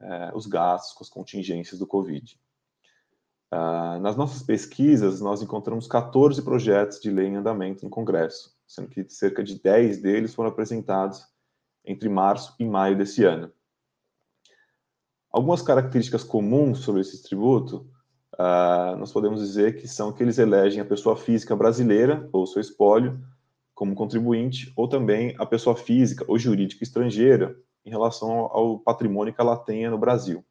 eh, 0.00 0.32
os 0.34 0.46
gastos 0.46 0.94
com 0.94 1.02
as 1.04 1.10
contingências 1.10 1.78
do 1.78 1.86
Covid. 1.86 2.38
Uh, 3.52 4.00
nas 4.00 4.16
nossas 4.16 4.42
pesquisas, 4.42 5.20
nós 5.20 5.40
encontramos 5.40 5.86
14 5.86 6.42
projetos 6.42 7.00
de 7.00 7.10
lei 7.10 7.26
em 7.26 7.36
andamento 7.36 7.84
no 7.84 7.90
Congresso, 7.90 8.56
sendo 8.66 8.88
que 8.88 9.08
cerca 9.08 9.42
de 9.42 9.60
10 9.60 10.02
deles 10.02 10.34
foram 10.34 10.50
apresentados 10.50 11.24
entre 11.84 12.08
março 12.08 12.54
e 12.58 12.64
maio 12.64 12.96
desse 12.96 13.24
ano. 13.24 13.52
Algumas 15.30 15.62
características 15.62 16.24
comuns 16.24 16.78
sobre 16.78 17.02
esse 17.02 17.22
tributo, 17.22 17.88
uh, 18.34 18.96
nós 18.96 19.12
podemos 19.12 19.40
dizer 19.40 19.76
que 19.76 19.86
são 19.86 20.12
que 20.12 20.22
eles 20.22 20.38
elegem 20.38 20.80
a 20.80 20.84
pessoa 20.84 21.16
física 21.16 21.54
brasileira, 21.54 22.28
ou 22.32 22.46
seu 22.46 22.60
espólio, 22.60 23.20
como 23.74 23.94
contribuinte, 23.94 24.72
ou 24.74 24.88
também 24.88 25.36
a 25.38 25.44
pessoa 25.44 25.76
física 25.76 26.24
ou 26.26 26.38
jurídica 26.38 26.82
estrangeira, 26.82 27.54
em 27.84 27.90
relação 27.90 28.30
ao 28.30 28.78
patrimônio 28.78 29.34
que 29.34 29.40
ela 29.40 29.56
tenha 29.56 29.90
no 29.90 29.98
Brasil. 29.98 30.44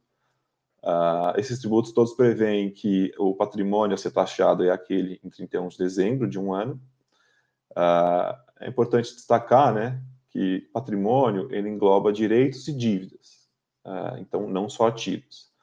Uh, 0.86 1.34
esses 1.40 1.58
tributos 1.58 1.92
todos 1.92 2.14
prevêem 2.14 2.70
que 2.70 3.12
o 3.18 3.34
patrimônio 3.34 3.96
a 3.96 3.98
ser 3.98 4.12
taxado 4.12 4.64
é 4.64 4.70
aquele 4.70 5.20
em 5.24 5.30
31 5.32 5.68
de 5.70 5.80
dezembro 5.80 6.30
de 6.30 6.40
um 6.40 6.54
ano. 6.54 6.80
Uh, 7.72 8.38
é 8.60 8.70
importante 8.70 9.16
destacar, 9.16 9.74
né, 9.74 10.00
que 10.30 10.62
patrimônio 10.72 11.48
ele 11.52 11.70
engloba 11.70 12.14
direitos 12.14 12.68
e 12.68 12.74
dívidas, 12.74 13.50
uh, 13.84 14.18
então 14.20 14.48
não 14.48 14.70
só 14.70 14.88
ativos. 14.88 15.54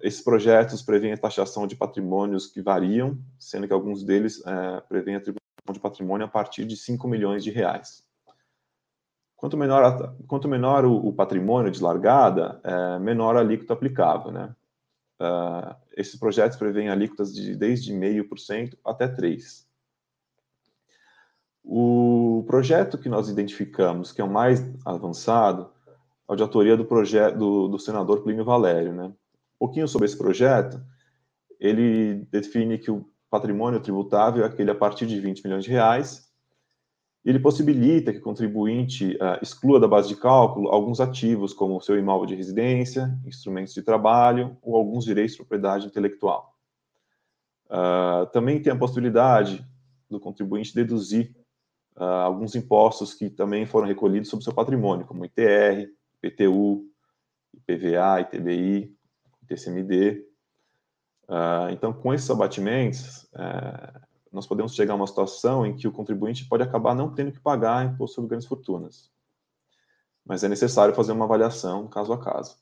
Esses 0.00 0.22
projetos 0.22 0.82
prevêem 0.82 1.12
a 1.12 1.18
taxação 1.18 1.66
de 1.66 1.76
patrimônios 1.76 2.46
que 2.46 2.62
variam, 2.62 3.18
sendo 3.38 3.66
que 3.66 3.74
alguns 3.74 4.02
deles 4.02 4.38
uh, 4.38 4.82
prevêem 4.88 5.18
a 5.18 5.20
tributação 5.20 5.72
de 5.74 5.78
patrimônio 5.78 6.24
a 6.24 6.28
partir 6.28 6.64
de 6.64 6.76
5 6.76 7.06
milhões 7.06 7.44
de 7.44 7.50
reais. 7.50 8.07
Quanto 9.38 9.56
menor, 9.56 9.84
a, 9.84 10.14
quanto 10.26 10.48
menor 10.48 10.84
o, 10.84 10.96
o, 10.96 11.12
patrimônio 11.12 11.70
de 11.70 11.80
largada, 11.80 12.60
é, 12.64 12.98
menor 12.98 13.36
a 13.36 13.40
alíquota 13.40 13.72
aplicável. 13.72 14.32
Né? 14.32 14.52
Uh, 15.20 15.76
esses 15.96 16.18
projetos 16.18 16.58
prevêem 16.58 16.88
alíquotas 16.88 17.32
de 17.32 17.54
desde 17.54 17.94
0,5% 17.94 18.76
até 18.84 19.06
3%. 19.06 19.64
O 21.62 22.44
projeto 22.48 22.98
que 22.98 23.08
nós 23.08 23.28
identificamos, 23.28 24.10
que 24.10 24.20
é 24.20 24.24
o 24.24 24.30
mais 24.30 24.60
avançado, 24.84 25.70
é 26.28 26.32
o 26.32 26.34
de 26.34 26.42
autoria 26.42 26.76
do, 26.76 26.84
do, 26.84 27.68
do 27.68 27.78
senador 27.78 28.24
Plínio 28.24 28.44
Valério. 28.44 28.92
Né? 28.92 29.04
Um 29.04 29.14
pouquinho 29.56 29.86
sobre 29.86 30.06
esse 30.06 30.18
projeto, 30.18 30.82
ele 31.60 32.26
define 32.32 32.76
que 32.76 32.90
o 32.90 33.08
patrimônio 33.30 33.78
tributável 33.78 34.42
é 34.42 34.46
aquele 34.48 34.72
a 34.72 34.74
partir 34.74 35.06
de 35.06 35.20
20 35.20 35.44
milhões 35.44 35.62
de 35.62 35.70
reais, 35.70 36.27
ele 37.28 37.38
possibilita 37.38 38.10
que 38.10 38.20
o 38.20 38.22
contribuinte 38.22 39.14
uh, 39.16 39.38
exclua 39.42 39.78
da 39.78 39.86
base 39.86 40.08
de 40.08 40.16
cálculo 40.16 40.70
alguns 40.70 40.98
ativos, 40.98 41.52
como 41.52 41.76
o 41.76 41.80
seu 41.80 41.98
imóvel 41.98 42.24
de 42.24 42.34
residência, 42.34 43.14
instrumentos 43.26 43.74
de 43.74 43.82
trabalho 43.82 44.56
ou 44.62 44.74
alguns 44.74 45.04
direitos 45.04 45.32
de 45.32 45.36
propriedade 45.36 45.86
intelectual. 45.86 46.56
Uh, 47.66 48.24
também 48.32 48.62
tem 48.62 48.72
a 48.72 48.78
possibilidade 48.78 49.62
do 50.08 50.18
contribuinte 50.18 50.74
deduzir 50.74 51.36
uh, 51.98 52.02
alguns 52.02 52.54
impostos 52.54 53.12
que 53.12 53.28
também 53.28 53.66
foram 53.66 53.86
recolhidos 53.86 54.30
sobre 54.30 54.44
seu 54.44 54.54
patrimônio, 54.54 55.04
como 55.04 55.26
ITR, 55.26 55.86
IPTU, 56.22 56.86
IPVA, 57.54 58.22
ITBI, 58.22 58.96
ITCMD. 59.42 60.26
Uh, 61.28 61.68
então, 61.72 61.92
com 61.92 62.14
esses 62.14 62.30
abatimentos, 62.30 63.24
uh, 63.34 64.07
nós 64.32 64.46
podemos 64.46 64.74
chegar 64.74 64.92
a 64.92 64.96
uma 64.96 65.06
situação 65.06 65.64
em 65.64 65.76
que 65.76 65.88
o 65.88 65.92
contribuinte 65.92 66.46
pode 66.46 66.62
acabar 66.62 66.94
não 66.94 67.14
tendo 67.14 67.32
que 67.32 67.40
pagar 67.40 67.86
imposto 67.86 68.16
sobre 68.16 68.30
grandes 68.30 68.46
fortunas. 68.46 69.10
Mas 70.24 70.44
é 70.44 70.48
necessário 70.48 70.94
fazer 70.94 71.12
uma 71.12 71.24
avaliação 71.24 71.88
caso 71.88 72.12
a 72.12 72.18
caso. 72.18 72.56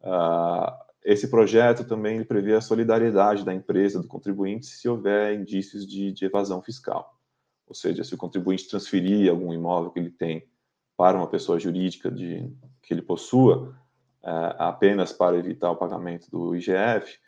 Uh, 0.00 0.88
esse 1.04 1.28
projeto 1.28 1.84
também 1.84 2.24
prevê 2.24 2.54
a 2.54 2.60
solidariedade 2.60 3.44
da 3.44 3.54
empresa, 3.54 4.00
do 4.00 4.08
contribuinte, 4.08 4.66
se 4.66 4.88
houver 4.88 5.38
indícios 5.38 5.86
de, 5.86 6.12
de 6.12 6.24
evasão 6.24 6.62
fiscal. 6.62 7.18
Ou 7.66 7.74
seja, 7.74 8.02
se 8.02 8.14
o 8.14 8.18
contribuinte 8.18 8.68
transferir 8.68 9.30
algum 9.30 9.52
imóvel 9.52 9.90
que 9.90 9.98
ele 9.98 10.10
tem 10.10 10.48
para 10.96 11.16
uma 11.16 11.28
pessoa 11.28 11.60
jurídica 11.60 12.10
de, 12.10 12.50
que 12.82 12.94
ele 12.94 13.02
possua, 13.02 13.76
é, 14.22 14.56
apenas 14.58 15.12
para 15.12 15.36
evitar 15.36 15.70
o 15.70 15.76
pagamento 15.76 16.30
do 16.30 16.56
IGF, 16.56 17.18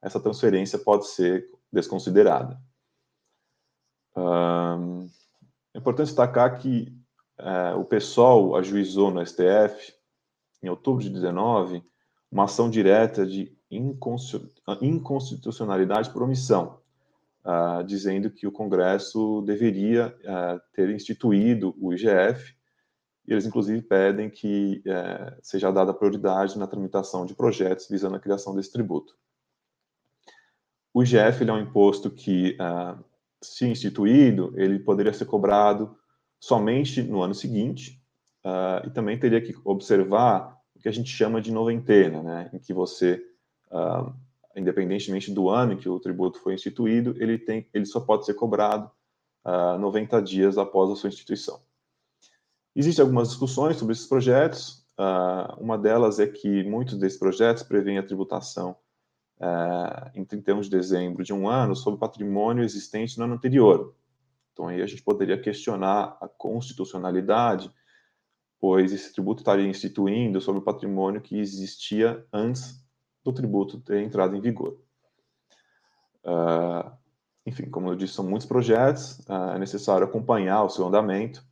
essa 0.00 0.20
transferência 0.20 0.78
pode 0.78 1.08
ser 1.08 1.46
desconsiderada. 1.72 2.58
É 5.74 5.78
importante 5.78 6.06
destacar 6.06 6.58
que 6.58 6.96
é, 7.38 7.74
o 7.74 7.84
PSOL 7.84 8.56
ajuizou 8.56 9.10
no 9.10 9.24
STF, 9.24 9.94
em 10.62 10.68
outubro 10.68 11.02
de 11.02 11.10
19, 11.10 11.82
uma 12.30 12.44
ação 12.44 12.68
direta 12.68 13.24
de 13.24 13.56
inconstitucionalidade 13.70 16.10
por 16.10 16.22
omissão, 16.22 16.80
uh, 17.44 17.82
dizendo 17.84 18.30
que 18.30 18.46
o 18.46 18.52
Congresso 18.52 19.42
deveria 19.42 20.08
uh, 20.08 20.60
ter 20.72 20.90
instituído 20.90 21.74
o 21.80 21.92
IGF, 21.92 22.56
e 23.26 23.32
eles, 23.32 23.46
inclusive, 23.46 23.82
pedem 23.82 24.30
que 24.30 24.82
uh, 24.86 25.36
seja 25.42 25.70
dada 25.70 25.94
prioridade 25.94 26.58
na 26.58 26.66
tramitação 26.66 27.24
de 27.24 27.34
projetos 27.34 27.86
visando 27.88 28.16
a 28.16 28.20
criação 28.20 28.54
desse 28.54 28.72
tributo. 28.72 29.16
O 30.92 31.02
IGF 31.02 31.46
é 31.46 31.52
um 31.52 31.60
imposto 31.60 32.10
que, 32.10 32.56
se 33.42 33.66
instituído, 33.66 34.52
ele 34.56 34.78
poderia 34.78 35.12
ser 35.12 35.24
cobrado 35.24 35.96
somente 36.40 37.02
no 37.02 37.22
ano 37.22 37.34
seguinte, 37.34 38.02
e 38.84 38.90
também 38.90 39.18
teria 39.18 39.40
que 39.40 39.54
observar 39.64 40.56
o 40.74 40.78
que 40.78 40.88
a 40.88 40.92
gente 40.92 41.10
chama 41.10 41.40
de 41.40 41.52
noventena, 41.52 42.22
né, 42.22 42.50
em 42.52 42.58
que 42.58 42.72
você 42.72 43.22
Uh, 43.70 44.14
independentemente 44.56 45.30
do 45.30 45.48
ano 45.48 45.74
em 45.74 45.76
que 45.76 45.88
o 45.88 46.00
tributo 46.00 46.40
foi 46.40 46.54
instituído, 46.54 47.14
ele, 47.22 47.38
tem, 47.38 47.68
ele 47.72 47.86
só 47.86 48.00
pode 48.00 48.26
ser 48.26 48.34
cobrado 48.34 48.86
uh, 49.44 49.74
ah, 49.74 49.78
90 49.78 50.20
dias 50.22 50.58
após 50.58 50.90
a 50.90 50.96
sua 50.96 51.08
instituição. 51.08 51.60
Existem 52.74 53.02
algumas 53.02 53.28
discussões 53.28 53.76
sobre 53.76 53.92
esses 53.92 54.06
projetos. 54.06 54.84
Uh, 54.98 55.62
uma 55.62 55.78
delas 55.78 56.18
é 56.18 56.26
que 56.26 56.64
muitos 56.64 56.98
desses 56.98 57.18
projetos 57.18 57.62
prevêem 57.62 57.98
a 57.98 58.02
tributação 58.02 58.76
uh, 59.40 60.10
em 60.14 60.24
31 60.24 60.60
de 60.60 60.70
dezembro 60.70 61.24
de 61.24 61.32
um 61.32 61.48
ano 61.48 61.74
sobre 61.74 61.98
patrimônio 61.98 62.64
existente 62.64 63.18
no 63.18 63.24
ano 63.24 63.34
anterior. 63.34 63.94
Então, 64.52 64.68
aí 64.68 64.82
a 64.82 64.86
gente 64.86 65.02
poderia 65.02 65.40
questionar 65.40 66.16
a 66.20 66.28
constitucionalidade, 66.28 67.72
pois 68.60 68.92
esse 68.92 69.12
tributo 69.12 69.40
estaria 69.40 69.66
instituindo 69.66 70.40
sobre 70.40 70.60
o 70.60 70.64
patrimônio 70.64 71.20
que 71.20 71.38
existia 71.38 72.26
antes 72.32 72.84
do 73.24 73.32
tributo 73.32 73.80
ter 73.80 74.02
entrado 74.02 74.34
em 74.34 74.40
vigor. 74.40 74.80
Uh, 76.24 76.90
enfim, 77.46 77.70
como 77.70 77.88
eu 77.88 77.94
disse, 77.94 78.14
são 78.14 78.28
muitos 78.28 78.46
projetos, 78.46 79.20
uh, 79.20 79.54
é 79.54 79.58
necessário 79.58 80.06
acompanhar 80.06 80.64
o 80.64 80.68
seu 80.68 80.86
andamento, 80.86 81.46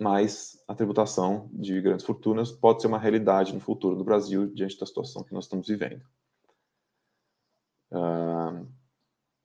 mas 0.00 0.62
a 0.66 0.74
tributação 0.74 1.48
de 1.52 1.80
grandes 1.80 2.04
fortunas 2.04 2.50
pode 2.50 2.82
ser 2.82 2.88
uma 2.88 2.98
realidade 2.98 3.54
no 3.54 3.60
futuro 3.60 3.94
do 3.94 4.02
Brasil 4.02 4.46
diante 4.52 4.78
da 4.78 4.86
situação 4.86 5.22
que 5.22 5.32
nós 5.32 5.44
estamos 5.44 5.68
vivendo. 5.68 6.02
Uh, 7.90 8.66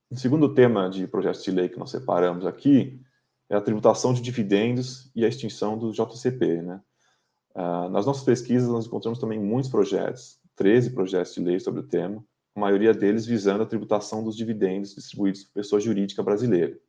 o 0.09 0.15
segundo 0.15 0.53
tema 0.53 0.89
de 0.89 1.07
projetos 1.07 1.43
de 1.43 1.51
lei 1.51 1.67
que 1.67 1.79
nós 1.79 1.91
separamos 1.91 2.45
aqui 2.45 3.01
é 3.49 3.55
a 3.55 3.61
tributação 3.61 4.13
de 4.13 4.21
dividendos 4.21 5.11
e 5.15 5.25
a 5.25 5.27
extinção 5.27 5.77
do 5.77 5.91
JCP. 5.91 6.61
Né? 6.61 6.81
Uh, 7.55 7.89
nas 7.89 8.05
nossas 8.05 8.23
pesquisas, 8.23 8.69
nós 8.69 8.85
encontramos 8.85 9.19
também 9.19 9.39
muitos 9.39 9.69
projetos, 9.69 10.39
13 10.55 10.91
projetos 10.91 11.33
de 11.33 11.41
lei 11.41 11.59
sobre 11.59 11.81
o 11.81 11.87
tema, 11.87 12.23
a 12.55 12.59
maioria 12.59 12.93
deles 12.93 13.25
visando 13.25 13.63
a 13.63 13.65
tributação 13.65 14.23
dos 14.23 14.35
dividendos 14.35 14.95
distribuídos 14.95 15.43
por 15.43 15.53
pessoa 15.53 15.79
jurídica 15.79 16.23
brasileira. 16.23 16.79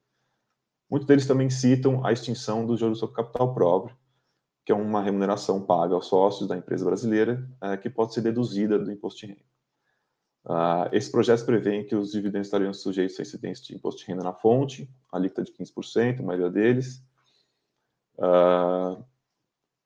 Muitos 0.89 1.09
deles 1.09 1.27
também 1.27 1.51
citam 1.51 2.07
a 2.07 2.13
extinção 2.13 2.65
do 2.65 2.77
juros 2.77 3.01
sobre 3.01 3.17
capital 3.17 3.53
próprio, 3.53 3.97
que 4.65 4.71
é 4.71 4.75
uma 4.75 5.03
remuneração 5.03 5.61
paga 5.65 5.95
aos 5.95 6.07
sócios 6.07 6.49
da 6.49 6.57
empresa 6.57 6.85
brasileira, 6.85 7.49
é, 7.61 7.77
que 7.77 7.91
pode 7.91 8.15
ser 8.15 8.21
deduzida 8.21 8.79
do 8.79 8.93
imposto 8.93 9.21
de 9.21 9.33
renda. 9.33 9.56
Uh, 10.47 10.87
esses 10.93 11.11
projetos 11.11 11.43
prevêem 11.43 11.85
que 11.85 11.97
os 11.97 12.13
dividendos 12.13 12.47
estariam 12.47 12.73
sujeitos 12.73 13.19
a 13.19 13.23
incidência 13.23 13.65
de 13.65 13.75
imposto 13.75 14.03
de 14.03 14.07
renda 14.07 14.23
na 14.23 14.33
fonte, 14.33 14.89
alíquota 15.11 15.43
de 15.43 15.53
15%, 15.53 16.21
a 16.21 16.23
maioria 16.23 16.49
deles. 16.49 17.03
Uh, 18.17 19.05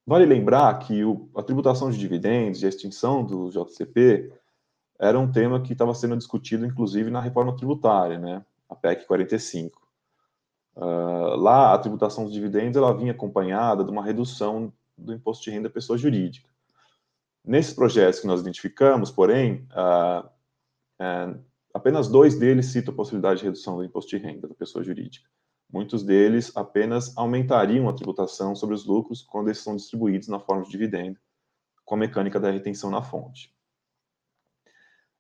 vale 0.06 0.26
lembrar 0.26 0.78
que 0.80 1.02
o, 1.02 1.30
a 1.34 1.42
tributação 1.42 1.90
de 1.90 1.98
dividendos 1.98 2.62
e 2.62 2.66
a 2.66 2.68
extinção 2.68 3.24
do 3.24 3.48
JCP 3.48 4.30
era 4.98 5.18
um 5.18 5.32
tema 5.32 5.62
que 5.62 5.72
estava 5.72 5.94
sendo 5.94 6.14
discutido, 6.14 6.66
inclusive, 6.66 7.11
na 7.11 7.22
reforma 7.22 7.56
tributária, 7.56 8.18
né? 8.18 8.44
a 8.68 8.76
PEC 8.76 9.06
45. 9.06 9.80
Uh, 10.76 11.36
lá, 11.36 11.72
a 11.72 11.78
tributação 11.78 12.24
dos 12.24 12.34
dividendos 12.34 12.76
ela 12.76 12.94
vinha 12.94 13.12
acompanhada 13.12 13.82
de 13.82 13.90
uma 13.90 14.04
redução 14.04 14.70
do 14.96 15.14
imposto 15.14 15.44
de 15.44 15.50
renda 15.52 15.70
da 15.70 15.72
pessoa 15.72 15.96
jurídica. 15.96 16.50
Nesses 17.42 17.72
projetos 17.72 18.20
que 18.20 18.26
nós 18.26 18.42
identificamos, 18.42 19.11
porém, 19.11 19.66
uh, 19.72 20.28
uh, 21.01 21.42
apenas 21.74 22.09
dois 22.09 22.38
deles 22.38 22.66
citam 22.66 22.92
a 22.92 22.96
possibilidade 22.96 23.40
de 23.40 23.46
redução 23.46 23.76
do 23.76 23.84
imposto 23.84 24.11
de 24.11 24.22
renda 24.22 24.46
da 24.46 24.55
pessoa 24.55 24.84
jurídica. 24.84 25.28
Muitos 25.72 26.03
deles 26.03 26.57
apenas 26.57 27.16
aumentariam 27.16 27.88
a 27.88 27.92
tributação 27.92 28.55
sobre 28.55 28.74
os 28.74 28.84
lucros 28.84 29.22
quando 29.22 29.48
eles 29.48 29.59
são 29.59 29.76
distribuídos 29.76 30.28
na 30.28 30.40
forma 30.40 30.64
de 30.64 30.70
dividendo, 30.70 31.18
com 31.84 31.94
a 31.94 31.98
mecânica 31.98 32.40
da 32.40 32.51
retenção 32.51 32.90
na 32.90 33.03
fonte. 33.03 33.55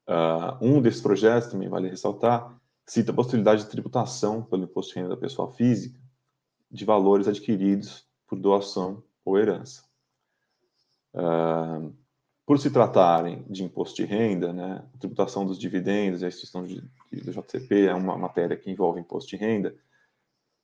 Uh, 0.08 0.58
um 0.60 0.82
desses 0.82 1.00
projetos, 1.00 1.50
também 1.50 1.68
vale 1.68 1.88
ressaltar, 1.88 2.60
cita 2.84 3.12
a 3.12 3.14
possibilidade 3.14 3.62
de 3.62 3.70
tributação 3.70 4.42
pelo 4.42 4.64
imposto 4.64 4.92
de 4.92 4.98
renda 4.98 5.14
da 5.14 5.20
pessoa 5.20 5.52
física 5.52 6.00
de 6.68 6.84
valores 6.84 7.28
adquiridos 7.28 8.04
por 8.26 8.38
doação 8.38 9.04
ou 9.24 9.38
herança. 9.38 9.84
Uh, 11.14 11.94
por 12.50 12.58
se 12.58 12.68
tratarem 12.68 13.44
de 13.48 13.62
imposto 13.62 13.94
de 13.94 14.04
renda, 14.04 14.52
né, 14.52 14.84
a 14.92 14.98
tributação 14.98 15.46
dos 15.46 15.56
dividendos 15.56 16.20
e 16.20 16.24
a 16.24 16.28
instituição 16.28 16.66
de, 16.66 16.82
de, 17.12 17.20
do 17.20 17.30
JCP 17.30 17.86
é 17.86 17.94
uma 17.94 18.18
matéria 18.18 18.56
que 18.56 18.68
envolve 18.68 18.98
imposto 18.98 19.30
de 19.30 19.36
renda. 19.36 19.72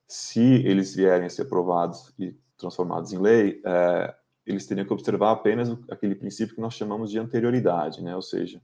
Se 0.08 0.42
eles 0.66 0.96
vierem 0.96 1.26
a 1.26 1.30
ser 1.30 1.42
aprovados 1.42 2.12
e 2.18 2.36
transformados 2.58 3.12
em 3.12 3.18
lei, 3.18 3.62
é, 3.64 4.12
eles 4.44 4.66
teriam 4.66 4.84
que 4.84 4.92
observar 4.92 5.30
apenas 5.30 5.70
aquele 5.88 6.16
princípio 6.16 6.56
que 6.56 6.60
nós 6.60 6.74
chamamos 6.74 7.08
de 7.08 7.20
anterioridade, 7.20 8.02
né, 8.02 8.16
ou 8.16 8.22
seja, 8.22 8.60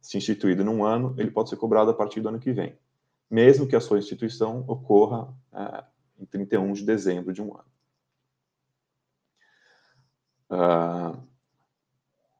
se 0.00 0.18
instituído 0.18 0.64
num 0.64 0.84
ano, 0.84 1.14
ele 1.18 1.30
pode 1.30 1.50
ser 1.50 1.56
cobrado 1.58 1.92
a 1.92 1.94
partir 1.94 2.20
do 2.20 2.30
ano 2.30 2.40
que 2.40 2.52
vem, 2.52 2.76
mesmo 3.30 3.68
que 3.68 3.76
a 3.76 3.80
sua 3.80 4.00
instituição 4.00 4.64
ocorra 4.66 5.32
é, 5.54 5.84
em 6.18 6.26
31 6.26 6.72
de 6.72 6.84
dezembro 6.84 7.32
de 7.32 7.40
um 7.40 7.54
ano. 7.54 7.70
Uh, 10.50 11.35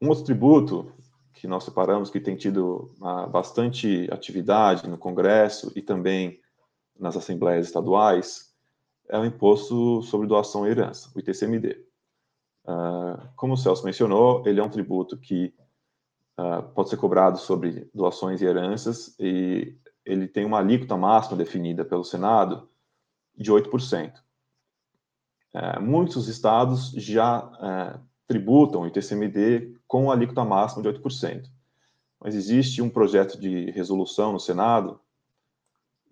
um 0.01 0.09
outro 0.09 0.25
tributo 0.25 0.91
que 1.33 1.47
nós 1.47 1.63
separamos, 1.63 2.09
que 2.09 2.19
tem 2.19 2.35
tido 2.35 2.91
uh, 2.99 3.29
bastante 3.29 4.07
atividade 4.11 4.87
no 4.89 4.97
Congresso 4.97 5.71
e 5.75 5.81
também 5.81 6.39
nas 6.99 7.15
assembleias 7.15 7.67
estaduais, 7.67 8.53
é 9.07 9.17
o 9.17 9.25
Imposto 9.25 10.01
sobre 10.01 10.27
Doação 10.27 10.67
e 10.67 10.71
Herança, 10.71 11.11
o 11.15 11.19
ITCMD. 11.19 11.87
Ah, 12.67 13.29
como 13.37 13.53
o 13.53 13.57
Celso 13.57 13.85
mencionou, 13.85 14.43
ele 14.45 14.59
é 14.59 14.63
um 14.63 14.69
tributo 14.69 15.17
que 15.17 15.53
uh, 16.37 16.61
pode 16.73 16.89
ser 16.89 16.97
cobrado 16.97 17.37
sobre 17.37 17.89
doações 17.93 18.41
e 18.41 18.45
heranças, 18.45 19.15
e 19.17 19.77
ele 20.05 20.27
tem 20.27 20.43
uma 20.43 20.59
alíquota 20.59 20.97
máxima 20.97 21.37
definida 21.37 21.85
pelo 21.85 22.03
Senado 22.03 22.69
de 23.37 23.51
8%. 23.51 24.13
Uh, 25.53 25.81
muitos 25.81 26.27
estados 26.27 26.91
já 26.91 27.45
uh, 27.45 27.99
tributam 28.27 28.81
o 28.81 28.87
ITCMD 28.87 29.76
com 29.87 30.11
a 30.11 30.13
alíquota 30.13 30.43
máxima 30.43 30.83
de 30.83 30.99
8%. 30.99 31.49
Mas 32.19 32.35
existe 32.35 32.81
um 32.81 32.89
projeto 32.89 33.39
de 33.39 33.71
resolução 33.71 34.33
no 34.33 34.39
Senado 34.39 34.99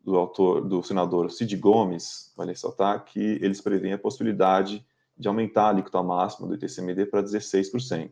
do 0.04 0.16
autor, 0.16 0.62
do 0.68 0.84
senador 0.84 1.32
Cid 1.32 1.58
Gomes, 1.58 2.32
vale 2.38 2.52
ressaltar 2.52 3.04
que 3.06 3.20
eles 3.42 3.60
prevêem 3.60 3.94
a 3.94 3.98
possibilidade 3.98 4.86
de 5.18 5.28
aumentar 5.28 5.64
a 5.64 5.70
alíquota 5.70 6.04
máxima 6.04 6.48
do 6.48 6.54
ITCMD 6.54 7.08
para 7.08 7.24
16%. 7.24 8.12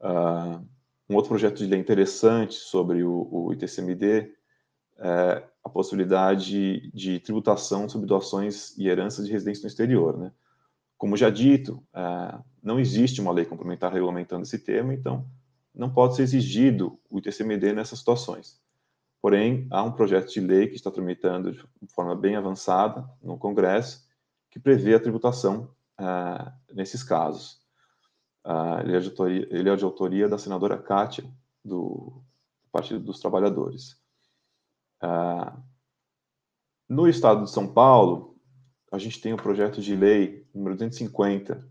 Uh, 0.00 0.64
um 1.08 1.16
outro 1.16 1.30
projeto 1.30 1.58
de 1.58 1.66
lei 1.66 1.80
interessante 1.80 2.54
sobre 2.54 3.02
o, 3.02 3.28
o 3.30 3.52
ITCMD 3.52 4.32
é 4.96 5.42
a 5.64 5.68
possibilidade 5.68 6.90
de 6.92 7.18
tributação 7.20 7.88
sobre 7.88 8.06
doações 8.06 8.76
e 8.78 8.86
heranças 8.86 9.26
de 9.26 9.32
residência 9.32 9.62
no 9.62 9.68
exterior. 9.68 10.16
Né? 10.16 10.32
Como 10.96 11.16
já 11.16 11.30
dito, 11.30 11.82
uh, 11.94 12.42
não 12.62 12.78
existe 12.80 13.20
uma 13.20 13.32
lei 13.32 13.44
complementar 13.44 13.92
regulamentando 13.92 14.42
esse 14.42 14.58
tema, 14.58 14.94
então 14.94 15.28
não 15.74 15.92
pode 15.92 16.16
ser 16.16 16.22
exigido 16.22 16.98
o 17.10 17.18
ITCMD 17.18 17.72
nessas 17.72 17.98
situações. 17.98 18.60
Porém, 19.20 19.66
há 19.70 19.82
um 19.82 19.92
projeto 19.92 20.30
de 20.32 20.40
lei 20.40 20.68
que 20.68 20.76
está 20.76 20.90
tramitando 20.90 21.52
de 21.52 21.94
forma 21.94 22.14
bem 22.14 22.36
avançada 22.36 23.08
no 23.22 23.38
Congresso 23.38 24.06
que 24.50 24.60
prevê 24.60 24.94
a 24.94 25.00
tributação 25.00 25.74
uh, 25.98 26.52
nesses 26.72 27.02
casos. 27.02 27.60
Uh, 28.44 28.80
ele, 28.82 28.96
é 28.96 29.00
de 29.00 29.08
autoria, 29.08 29.48
ele 29.50 29.68
é 29.68 29.76
de 29.76 29.84
autoria 29.84 30.28
da 30.28 30.38
senadora 30.38 30.76
Kátia, 30.76 31.24
do 31.64 32.22
Partido 32.70 33.00
dos 33.00 33.18
Trabalhadores. 33.18 33.98
Uh, 35.02 35.60
no 36.88 37.08
estado 37.08 37.44
de 37.44 37.50
São 37.50 37.66
Paulo, 37.66 38.38
a 38.92 38.98
gente 38.98 39.20
tem 39.20 39.32
um 39.32 39.38
projeto 39.38 39.80
de 39.80 39.96
lei 39.96 40.43
número 40.54 40.74
250, 40.74 41.66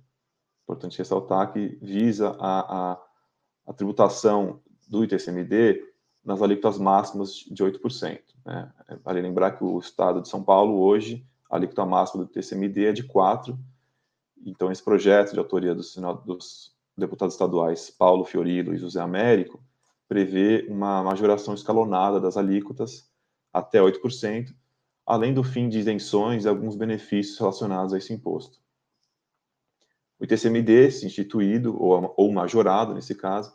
importante 0.63 0.97
ressaltar, 0.97 1.51
que 1.53 1.77
visa 1.81 2.36
a, 2.39 2.91
a, 2.93 3.01
a 3.67 3.73
tributação 3.73 4.61
do 4.88 5.03
ITCMD 5.03 5.84
nas 6.23 6.41
alíquotas 6.41 6.77
máximas 6.77 7.36
de 7.49 7.63
8%. 7.63 8.19
Né? 8.45 8.73
Vale 9.03 9.21
lembrar 9.21 9.51
que 9.51 9.63
o 9.63 9.79
estado 9.79 10.21
de 10.21 10.29
São 10.29 10.43
Paulo, 10.43 10.79
hoje, 10.79 11.25
a 11.49 11.55
alíquota 11.55 11.86
máxima 11.86 12.23
do 12.23 12.29
ITCMD 12.29 12.86
é 12.86 12.93
de 12.93 13.03
4%, 13.03 13.57
então, 14.45 14.71
esse 14.71 14.84
projeto 14.84 15.34
de 15.34 15.39
autoria 15.39 15.73
dos, 15.73 15.95
dos 16.25 16.75
deputados 16.97 17.34
estaduais 17.34 17.89
Paulo 17.89 18.25
Fiorilo 18.25 18.73
e 18.73 18.77
José 18.77 18.99
Américo 18.99 19.63
prevê 20.07 20.65
uma 20.69 21.01
majoração 21.01 21.53
escalonada 21.53 22.19
das 22.19 22.36
alíquotas 22.36 23.09
até 23.51 23.79
8%, 23.79 24.53
além 25.05 25.34
do 25.34 25.43
fim 25.43 25.69
de 25.69 25.79
isenções 25.79 26.43
e 26.43 26.47
alguns 26.47 26.75
benefícios 26.75 27.39
relacionados 27.39 27.93
a 27.93 27.97
esse 27.97 28.13
imposto. 28.13 28.61
O 30.20 30.24
ITCMD, 30.24 30.91
se 30.91 31.05
instituído 31.05 31.82
ou, 31.82 32.14
ou 32.16 32.32
majorado, 32.32 32.93
nesse 32.93 33.16
caso, 33.16 33.53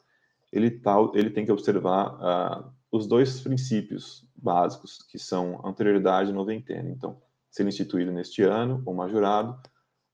ele, 0.52 0.70
tá, 0.70 0.96
ele 1.14 1.30
tem 1.30 1.44
que 1.44 1.52
observar 1.52 2.14
uh, 2.14 2.72
os 2.90 3.06
dois 3.06 3.40
princípios 3.40 4.26
básicos, 4.34 5.02
que 5.10 5.18
são 5.18 5.60
anterioridade 5.64 6.30
e 6.30 6.32
noventena. 6.32 6.90
Então, 6.90 7.20
se 7.50 7.62
ele 7.62 7.68
é 7.68 7.70
instituído 7.70 8.12
neste 8.12 8.42
ano 8.42 8.82
ou 8.84 8.94
majorado, 8.94 9.60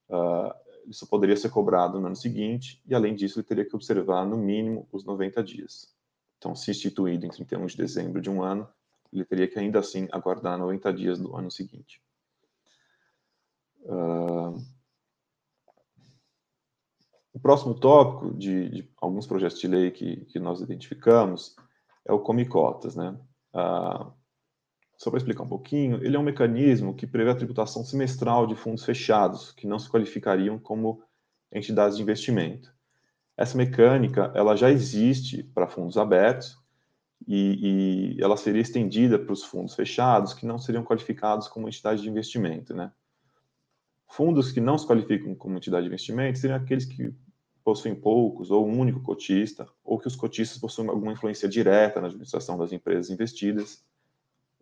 uh, 0.09 0.55
isso 0.87 1.07
poderia 1.07 1.37
ser 1.37 1.51
cobrado 1.51 2.01
no 2.01 2.07
ano 2.07 2.17
seguinte, 2.17 2.83
e 2.87 2.95
além 2.95 3.15
disso, 3.15 3.39
ele 3.39 3.47
teria 3.47 3.65
que 3.65 3.75
observar 3.75 4.27
no 4.27 4.37
mínimo 4.37 4.89
os 4.93 5.05
90 5.05 5.43
dias. 5.43 5.95
Então, 6.39 6.55
se 6.55 6.71
instituído 6.71 7.25
em 7.25 7.31
31 7.31 7.67
de 7.67 7.77
dezembro 7.77 8.21
de 8.21 8.29
um 8.29 8.43
ano, 8.43 8.69
ele 9.13 9.25
teria 9.25 9.49
que 9.49 9.59
ainda 9.59 9.79
assim 9.79 10.09
aguardar 10.13 10.59
90 10.59 10.93
dias 10.93 11.19
do 11.19 11.35
ano 11.37 11.51
seguinte. 11.51 12.03
Uh... 13.83 14.74
O 17.35 17.41
próximo 17.41 17.75
tópico 17.75 18.33
de, 18.33 18.69
de, 18.69 18.91
alguns 18.97 19.27
projetos 19.27 19.59
de 19.59 19.67
lei 19.67 19.91
que, 19.91 20.25
que 20.27 20.39
nós 20.39 20.61
identificamos 20.61 21.57
é 22.07 22.13
o 22.13 22.21
Come 22.21 22.47
Cotas, 22.47 22.95
né? 22.95 23.11
Uh, 23.53 24.13
só 24.97 25.11
para 25.11 25.19
explicar 25.19 25.43
um 25.43 25.49
pouquinho, 25.49 25.97
ele 26.05 26.15
é 26.15 26.19
um 26.19 26.23
mecanismo 26.23 26.95
que 26.95 27.09
prevê 27.09 27.31
a 27.31 27.35
tributação 27.35 27.85
semestral 27.85 28.47
de 28.47 28.55
fundos 28.55 28.85
fechados, 28.85 29.51
que 29.51 29.67
não 29.67 29.81
se 29.81 29.91
qualificariam 29.91 30.61
como 30.61 31.03
entidades 31.53 31.97
de 31.97 32.03
investimento. 32.05 32.73
Essa 33.37 33.59
mecânica, 33.59 34.31
ela 34.33 34.55
já 34.55 34.71
existe 34.71 35.43
para 35.43 35.67
fundos 35.67 35.99
abertos 35.99 36.57
e, 37.27 38.15
e 38.17 38.23
ela 38.23 38.37
seria 38.37 38.63
estendida 38.63 39.19
para 39.19 39.33
os 39.33 39.43
fundos 39.43 39.75
fechados 39.75 40.33
que 40.33 40.47
não 40.47 40.59
seriam 40.59 40.85
qualificados 40.85 41.49
como 41.49 41.67
entidade 41.67 42.01
de 42.01 42.09
investimento, 42.09 42.73
né? 42.73 42.93
Fundos 44.09 44.53
que 44.53 44.61
não 44.61 44.79
se 44.79 44.87
qualificam 44.87 45.35
como 45.35 45.57
entidade 45.57 45.83
de 45.83 45.89
investimento 45.89 46.39
seriam 46.39 46.59
aqueles 46.61 46.85
que 46.85 47.13
possuem 47.65 47.95
poucos 47.95 48.51
ou 48.51 48.69
um 48.69 48.79
único 48.79 49.01
cotista, 49.01 49.67
ou 49.83 49.99
que 49.99 50.07
os 50.07 50.15
cotistas 50.15 50.59
possuem 50.59 50.89
alguma 50.89 51.13
influência 51.13 51.49
direta 51.49 52.01
na 52.01 52.09
administração 52.09 52.59
das 52.59 52.73
empresas 52.73 53.11
investidas, 53.11 53.83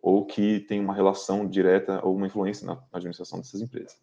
ou 0.01 0.25
que 0.25 0.61
tem 0.61 0.79
uma 0.79 0.93
relação 0.93 1.47
direta 1.47 2.03
ou 2.03 2.15
uma 2.15 2.27
influência 2.27 2.65
na 2.65 2.81
administração 2.93 3.39
dessas 3.39 3.61
empresas. 3.61 3.93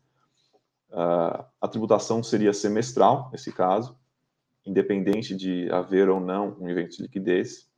Uh, 0.91 1.45
a 1.61 1.69
tributação 1.69 2.23
seria 2.23 2.53
semestral, 2.53 3.31
nesse 3.33 3.53
caso, 3.53 3.97
independente 4.67 5.35
de 5.35 5.71
haver 5.71 6.09
ou 6.09 6.21
não 6.21 6.57
um 6.61 6.69
evento 6.69 6.97
de 6.97 7.03
liquidez. 7.03 7.71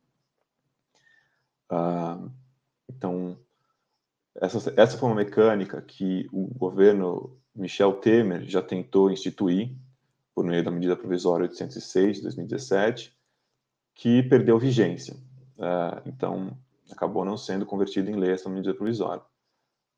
Uh, 1.71 2.29
então, 2.89 3.37
essa, 4.35 4.73
essa 4.75 4.97
foi 4.97 5.09
uma 5.09 5.15
mecânica 5.15 5.81
que 5.81 6.27
o 6.33 6.47
governo 6.47 7.37
Michel 7.55 7.93
Temer 7.93 8.43
já 8.45 8.61
tentou 8.61 9.11
instituir 9.11 9.75
por 10.33 10.43
meio 10.43 10.63
da 10.63 10.71
medida 10.71 10.95
provisória 10.95 11.43
806 11.43 12.17
de 12.17 12.23
2017, 12.23 13.15
que 13.95 14.23
perdeu 14.23 14.57
vigência. 14.57 15.15
Uh, 15.57 16.01
então, 16.05 16.57
acabou 16.91 17.23
não 17.23 17.37
sendo 17.37 17.65
convertida 17.65 18.09
em 18.09 18.15
lei 18.15 18.31
essa 18.31 18.49
medida 18.49 18.73
provisória. 18.73 19.23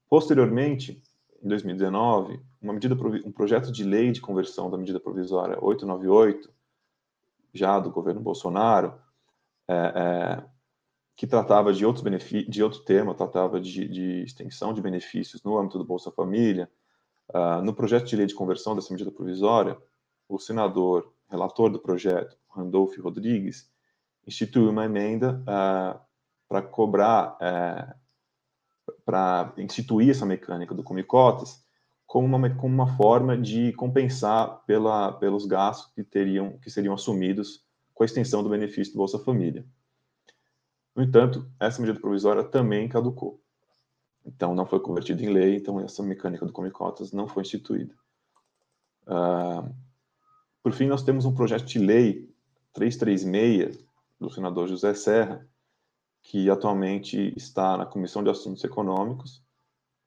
Posteriormente, 0.09 1.01
em 1.41 1.47
2019, 1.47 2.39
uma 2.61 2.73
medida, 2.73 2.95
um 3.25 3.31
projeto 3.31 3.71
de 3.71 3.83
lei 3.83 4.11
de 4.11 4.21
conversão 4.21 4.69
da 4.69 4.77
medida 4.77 4.99
provisória 4.99 5.57
898, 5.61 6.49
já 7.53 7.79
do 7.79 7.91
governo 7.91 8.19
Bolsonaro, 8.19 8.99
é, 9.67 9.73
é, 9.73 10.43
que 11.15 11.25
tratava 11.25 11.71
de 11.71 11.85
outros 11.85 12.05
de 12.47 12.63
outro 12.63 12.79
tema, 12.81 13.15
tratava 13.15 13.59
de, 13.59 13.87
de, 13.87 14.23
extensão 14.23 14.73
de 14.73 14.81
benefícios 14.81 15.41
no 15.43 15.57
âmbito 15.57 15.77
do 15.77 15.85
Bolsa 15.85 16.11
Família. 16.11 16.69
Uh, 17.29 17.61
no 17.63 17.73
projeto 17.73 18.05
de 18.05 18.15
lei 18.15 18.27
de 18.27 18.35
conversão 18.35 18.75
dessa 18.75 18.93
medida 18.93 19.11
provisória, 19.11 19.77
o 20.27 20.39
senador 20.39 21.13
relator 21.29 21.69
do 21.69 21.79
projeto, 21.79 22.37
Randolph 22.49 22.97
Rodrigues, 22.97 23.69
instituiu 24.25 24.69
uma 24.69 24.85
emenda 24.85 25.41
uh, 25.41 25.99
para 26.47 26.61
cobrar, 26.61 27.37
uh, 27.37 28.93
para 29.03 29.53
instituir 29.57 30.09
essa 30.09 30.25
mecânica 30.25 30.73
do 30.73 30.83
Comicotas 30.83 31.63
como 32.05 32.27
uma, 32.27 32.49
como 32.55 32.73
uma 32.73 32.95
forma 32.95 33.37
de 33.37 33.73
compensar 33.73 34.63
pela, 34.65 35.11
pelos 35.13 35.45
gastos 35.45 35.91
que, 35.93 36.03
teriam, 36.03 36.57
que 36.59 36.69
seriam 36.69 36.93
assumidos 36.93 37.65
com 37.93 38.03
a 38.03 38.05
extensão 38.05 38.43
do 38.43 38.49
benefício 38.49 38.93
do 38.93 38.97
Bolsa 38.97 39.19
Família. 39.19 39.65
No 40.95 41.03
entanto, 41.03 41.49
essa 41.59 41.81
medida 41.81 41.99
provisória 41.99 42.43
também 42.43 42.87
caducou. 42.87 43.41
Então, 44.25 44.55
não 44.55 44.65
foi 44.65 44.79
convertida 44.79 45.21
em 45.23 45.29
lei, 45.29 45.57
então 45.57 45.79
essa 45.79 46.01
mecânica 46.01 46.45
do 46.45 46.53
Comicotas 46.53 47.11
não 47.11 47.27
foi 47.27 47.43
instituída. 47.43 47.93
Uh, 49.03 49.75
por 50.65 50.73
fim, 50.73 50.87
nós 50.87 51.03
temos 51.03 51.25
um 51.25 51.35
projeto 51.35 51.63
de 51.65 51.77
lei 51.77 52.27
336 52.73 53.87
do 54.19 54.31
senador 54.31 54.67
José 54.67 54.95
Serra, 54.95 55.47
que 56.23 56.49
atualmente 56.49 57.31
está 57.37 57.77
na 57.77 57.85
Comissão 57.85 58.23
de 58.23 58.31
Assuntos 58.31 58.63
Econômicos, 58.63 59.43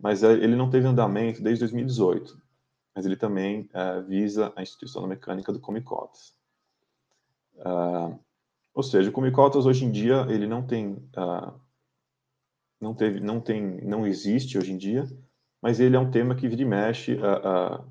mas 0.00 0.24
é, 0.24 0.32
ele 0.32 0.56
não 0.56 0.68
teve 0.68 0.88
andamento 0.88 1.40
desde 1.40 1.60
2018. 1.60 2.42
Mas 2.92 3.06
ele 3.06 3.14
também 3.14 3.70
é, 3.72 4.00
visa 4.00 4.52
a 4.56 4.60
instituição 4.60 5.02
da 5.02 5.06
mecânica 5.06 5.52
do 5.52 5.60
Comicotas. 5.60 6.34
Uh, 7.54 8.18
ou 8.74 8.82
seja, 8.82 9.10
o 9.10 9.12
Comicotas 9.12 9.64
hoje 9.64 9.84
em 9.84 9.92
dia 9.92 10.26
ele 10.28 10.48
não 10.48 10.66
tem, 10.66 10.94
uh, 11.16 11.54
não 12.80 12.96
teve, 12.96 13.20
não 13.20 13.40
tem, 13.40 13.80
não 13.84 14.04
existe 14.04 14.58
hoje 14.58 14.72
em 14.72 14.76
dia, 14.76 15.06
mas 15.62 15.78
ele 15.78 15.94
é 15.94 16.00
um 16.00 16.10
tema 16.10 16.34
que 16.34 16.48
vira 16.48 16.62
e 16.62 16.64
mexe, 16.64 17.14
uh, 17.14 17.88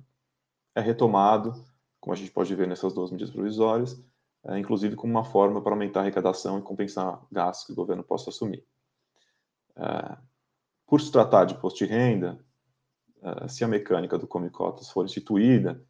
é 0.75 0.81
retomado 0.81 1.65
como 1.99 2.13
a 2.13 2.15
gente 2.15 2.31
pode 2.31 2.53
ver 2.55 2.67
nessas 2.67 2.93
duas 2.93 3.11
medidas 3.11 3.33
provisórias, 3.33 4.01
é, 4.45 4.57
inclusive 4.57 4.95
como 4.95 5.11
uma 5.11 5.23
forma 5.23 5.61
para 5.61 5.73
aumentar 5.73 6.01
a 6.01 6.03
arrecadação 6.03 6.59
e 6.59 6.61
compensar 6.61 7.21
gastos 7.31 7.65
que 7.65 7.73
o 7.73 7.75
governo 7.75 8.03
possa 8.03 8.29
assumir. 8.29 8.65
É, 9.75 10.17
por 10.85 11.01
se 11.01 11.11
tratar 11.11 11.45
de 11.45 11.53
imposto 11.53 11.79
de 11.79 11.91
renda, 11.91 12.39
é, 13.21 13.47
se 13.47 13.63
a 13.63 13.67
mecânica 13.67 14.17
do 14.17 14.27
Come 14.27 14.49
Cotas 14.49 14.89
for 14.89 15.05
instituída, 15.05 15.83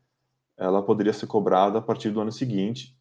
ela 0.57 0.81
poderia 0.81 1.13
ser 1.13 1.27
cobrada 1.27 1.77
a 1.79 1.81
partir 1.81 2.09
do 2.09 2.19
ano 2.19 2.31
seguinte, 2.31 2.97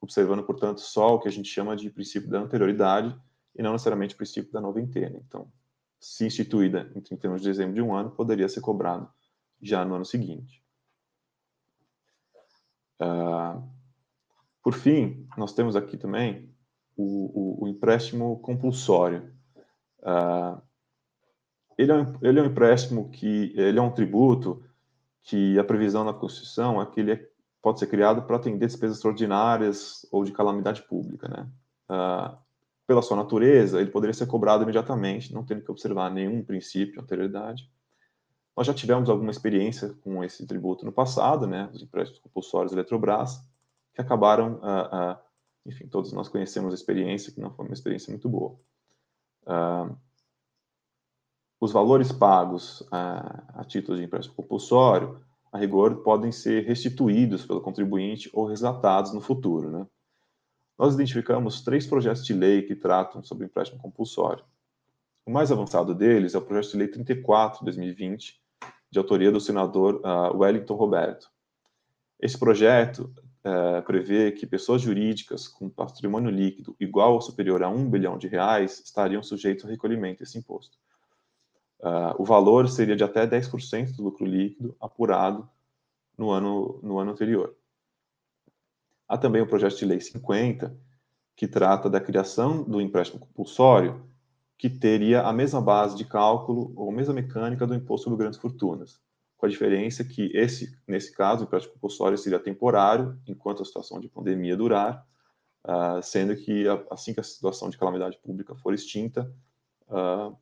observando, 0.00 0.42
portanto, 0.42 0.80
só 0.80 1.14
o 1.14 1.20
que 1.20 1.28
a 1.28 1.30
gente 1.30 1.48
chama 1.48 1.76
de 1.76 1.90
princípio 1.90 2.28
da 2.28 2.40
anterioridade 2.40 3.16
e 3.54 3.62
não 3.62 3.72
necessariamente 3.72 4.14
o 4.14 4.16
princípio 4.16 4.52
da 4.52 4.60
noventena. 4.60 5.20
Então, 5.26 5.50
se 6.00 6.26
instituída 6.26 6.90
em 6.94 7.00
31 7.00 7.36
de 7.36 7.44
dezembro 7.44 7.74
de 7.74 7.82
um 7.82 7.94
ano, 7.94 8.10
poderia 8.10 8.48
ser 8.48 8.60
cobrado 8.60 9.08
já 9.60 9.84
no 9.84 9.94
ano 9.94 10.04
seguinte. 10.04 10.62
Uh, 13.00 13.62
por 14.62 14.74
fim, 14.74 15.26
nós 15.36 15.54
temos 15.54 15.76
aqui 15.76 15.96
também 15.96 16.52
o, 16.96 17.62
o, 17.62 17.64
o 17.64 17.68
empréstimo 17.68 18.38
compulsório. 18.40 19.32
Uh, 20.00 20.60
ele, 21.76 21.92
é 21.92 21.94
um, 21.94 22.18
ele 22.22 22.40
é 22.40 22.42
um 22.42 22.46
empréstimo 22.46 23.10
que 23.10 23.52
ele 23.56 23.78
é 23.78 23.82
um 23.82 23.92
tributo 23.92 24.62
que 25.22 25.58
a 25.58 25.64
previsão 25.64 26.04
na 26.04 26.12
Constituição 26.12 26.80
é 26.80 26.86
que 26.86 27.00
ele 27.00 27.12
é, 27.12 27.28
pode 27.62 27.78
ser 27.78 27.86
criado 27.86 28.22
para 28.22 28.36
atender 28.36 28.66
despesas 28.66 28.96
extraordinárias 28.96 30.06
ou 30.10 30.24
de 30.24 30.32
calamidade 30.32 30.82
pública, 30.82 31.28
né? 31.28 31.48
Uh, 31.90 32.36
pela 32.86 33.02
sua 33.02 33.18
natureza, 33.18 33.80
ele 33.80 33.90
poderia 33.90 34.14
ser 34.14 34.26
cobrado 34.26 34.62
imediatamente, 34.62 35.32
não 35.32 35.44
tendo 35.44 35.62
que 35.62 35.70
observar 35.70 36.10
nenhum 36.10 36.42
princípio, 36.42 37.02
anterioridade. 37.02 37.70
Nós 38.58 38.66
já 38.66 38.74
tivemos 38.74 39.08
alguma 39.08 39.30
experiência 39.30 39.94
com 40.02 40.24
esse 40.24 40.44
tributo 40.44 40.84
no 40.84 40.90
passado, 40.90 41.46
né, 41.46 41.70
os 41.72 41.80
empréstimos 41.80 42.18
compulsórios 42.18 42.72
Eletrobras, 42.72 43.40
que 43.94 44.00
acabaram, 44.00 44.54
uh, 44.54 45.12
uh, 45.12 45.18
enfim, 45.64 45.86
todos 45.86 46.12
nós 46.12 46.28
conhecemos 46.28 46.72
a 46.72 46.74
experiência, 46.74 47.32
que 47.32 47.40
não 47.40 47.54
foi 47.54 47.66
uma 47.66 47.72
experiência 47.72 48.10
muito 48.10 48.28
boa. 48.28 48.58
Uh, 49.44 49.96
os 51.60 51.70
valores 51.70 52.10
pagos 52.10 52.82
a 52.90 53.64
título 53.64 53.96
de 53.96 54.02
empréstimo 54.02 54.34
compulsório, 54.34 55.24
a 55.52 55.58
rigor, 55.58 56.02
podem 56.02 56.32
ser 56.32 56.64
restituídos 56.64 57.46
pelo 57.46 57.60
contribuinte 57.60 58.28
ou 58.32 58.44
resgatados 58.44 59.12
no 59.12 59.20
futuro. 59.20 59.70
Né? 59.70 59.86
Nós 60.76 60.94
identificamos 60.94 61.62
três 61.62 61.86
projetos 61.86 62.26
de 62.26 62.34
lei 62.34 62.62
que 62.62 62.74
tratam 62.74 63.22
sobre 63.22 63.46
empréstimo 63.46 63.80
compulsório. 63.80 64.44
O 65.24 65.30
mais 65.30 65.52
avançado 65.52 65.94
deles 65.94 66.34
é 66.34 66.38
o 66.38 66.42
projeto 66.42 66.72
de 66.72 66.78
lei 66.78 66.88
34 66.88 67.60
de 67.60 67.66
2020, 67.66 68.47
de 68.90 68.98
autoria 68.98 69.30
do 69.30 69.40
senador 69.40 70.00
uh, 70.04 70.36
Wellington 70.36 70.74
Roberto. 70.74 71.30
Esse 72.18 72.38
projeto 72.38 73.12
uh, 73.44 73.82
prevê 73.84 74.32
que 74.32 74.46
pessoas 74.46 74.82
jurídicas 74.82 75.46
com 75.46 75.68
patrimônio 75.68 76.30
líquido 76.30 76.74
igual 76.80 77.14
ou 77.14 77.20
superior 77.20 77.62
a 77.62 77.68
um 77.68 77.88
bilhão 77.88 78.18
de 78.18 78.28
reais 78.28 78.80
estariam 78.84 79.22
sujeitos 79.22 79.64
ao 79.64 79.70
recolhimento 79.70 80.20
desse 80.20 80.38
imposto. 80.38 80.78
Uh, 81.80 82.20
o 82.20 82.24
valor 82.24 82.68
seria 82.68 82.96
de 82.96 83.04
até 83.04 83.26
10% 83.26 83.94
do 83.94 84.02
lucro 84.02 84.26
líquido 84.26 84.76
apurado 84.80 85.48
no 86.16 86.30
ano, 86.30 86.80
no 86.82 86.98
ano 86.98 87.12
anterior. 87.12 87.54
Há 89.06 89.16
também 89.16 89.40
o 89.40 89.46
projeto 89.46 89.78
de 89.78 89.84
lei 89.84 90.00
50, 90.00 90.76
que 91.36 91.46
trata 91.46 91.88
da 91.88 92.00
criação 92.00 92.64
do 92.64 92.80
empréstimo 92.80 93.20
compulsório 93.20 94.04
que 94.58 94.68
teria 94.68 95.22
a 95.22 95.32
mesma 95.32 95.60
base 95.60 95.96
de 95.96 96.04
cálculo 96.04 96.72
ou 96.74 96.90
a 96.90 96.92
mesma 96.92 97.14
mecânica 97.14 97.64
do 97.64 97.74
imposto 97.74 98.04
sobre 98.04 98.18
grandes 98.18 98.40
fortunas, 98.40 99.00
com 99.36 99.46
a 99.46 99.48
diferença 99.48 100.04
que 100.04 100.32
esse, 100.34 100.76
nesse 100.86 101.14
caso, 101.14 101.42
o 101.42 101.44
empréstimo 101.44 101.74
compulsório 101.74 102.18
seria 102.18 102.40
temporário, 102.40 103.16
enquanto 103.24 103.62
a 103.62 103.64
situação 103.64 104.00
de 104.00 104.08
pandemia 104.08 104.56
durar, 104.56 105.06
uh, 105.64 106.02
sendo 106.02 106.34
que 106.34 106.64
assim 106.90 107.14
que 107.14 107.20
a 107.20 107.22
situação 107.22 107.70
de 107.70 107.78
calamidade 107.78 108.18
pública 108.18 108.56
for 108.56 108.74
extinta, 108.74 109.32
uh, 109.86 110.36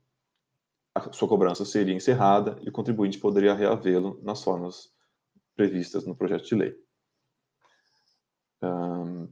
a 0.95 1.13
sua 1.13 1.29
cobrança 1.29 1.67
seria 1.67 1.95
encerrada 1.95 2.59
e 2.63 2.71
o 2.71 2.73
contribuinte 2.73 3.19
poderia 3.19 3.53
reavê-lo 3.53 4.19
nas 4.23 4.43
formas 4.43 4.91
previstas 5.55 6.07
no 6.07 6.17
projeto 6.17 6.47
de 6.47 6.55
lei. 6.55 6.75
Um, 8.63 9.29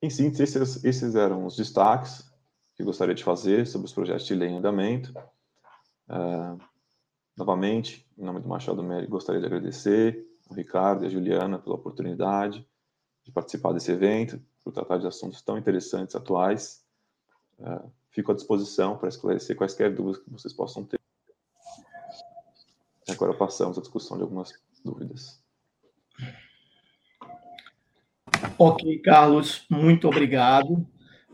em 0.00 0.10
síntese, 0.10 0.44
esses, 0.44 0.84
esses 0.84 1.14
eram 1.16 1.44
os 1.44 1.56
destaques 1.56 2.35
que 2.76 2.84
gostaria 2.84 3.14
de 3.14 3.24
fazer 3.24 3.66
sobre 3.66 3.86
os 3.86 3.92
projetos 3.92 4.26
de 4.26 4.34
lei 4.34 4.50
em 4.50 4.58
andamento. 4.58 5.12
Uh, 6.08 6.60
novamente, 7.34 8.06
em 8.16 8.22
nome 8.22 8.40
do 8.40 8.48
Machado 8.48 8.82
Meri, 8.82 9.06
gostaria 9.06 9.40
de 9.40 9.46
agradecer 9.46 10.26
ao 10.48 10.54
Ricardo 10.54 11.02
e 11.02 11.06
à 11.06 11.08
Juliana 11.08 11.58
pela 11.58 11.74
oportunidade 11.74 12.68
de 13.24 13.32
participar 13.32 13.72
desse 13.72 13.90
evento, 13.90 14.40
por 14.62 14.72
tratar 14.72 14.98
de 14.98 15.06
assuntos 15.06 15.40
tão 15.40 15.56
interessantes, 15.56 16.14
atuais. 16.14 16.84
Uh, 17.58 17.90
fico 18.10 18.30
à 18.30 18.34
disposição 18.34 18.98
para 18.98 19.08
esclarecer 19.08 19.56
quaisquer 19.56 19.94
dúvidas 19.94 20.22
que 20.22 20.30
vocês 20.30 20.52
possam 20.52 20.84
ter. 20.84 21.00
Agora 23.08 23.32
passamos 23.32 23.78
à 23.78 23.80
discussão 23.80 24.18
de 24.18 24.22
algumas 24.22 24.52
dúvidas. 24.84 25.42
Ok, 28.58 28.98
Carlos, 28.98 29.64
muito 29.70 30.06
obrigado. 30.08 30.86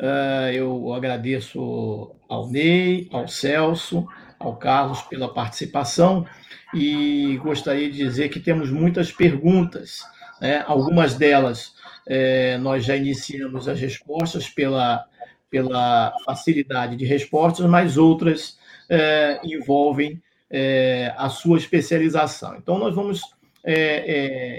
Uh, 0.03 0.51
eu 0.53 0.93
agradeço 0.93 2.11
ao 2.29 2.51
Ney, 2.51 3.09
ao 3.13 3.29
Celso, 3.29 4.05
ao 4.37 4.57
Carlos 4.57 5.01
pela 5.03 5.33
participação 5.33 6.27
e 6.75 7.39
gostaria 7.41 7.89
de 7.89 7.99
dizer 7.99 8.29
que 8.29 8.41
temos 8.41 8.69
muitas 8.69 9.13
perguntas. 9.13 10.01
Né? 10.41 10.65
Algumas 10.67 11.15
delas 11.15 11.75
é, 12.05 12.59
nós 12.59 12.85
já 12.85 12.97
iniciamos 12.97 13.69
as 13.69 13.79
respostas 13.79 14.49
pela, 14.49 15.05
pela 15.49 16.13
facilidade 16.25 16.97
de 16.97 17.05
respostas, 17.05 17.65
mas 17.67 17.97
outras 17.97 18.59
é, 18.89 19.41
envolvem 19.45 20.21
é, 20.51 21.15
a 21.17 21.29
sua 21.29 21.59
especialização. 21.59 22.57
Então, 22.57 22.77
nós 22.77 22.93
vamos 22.93 23.23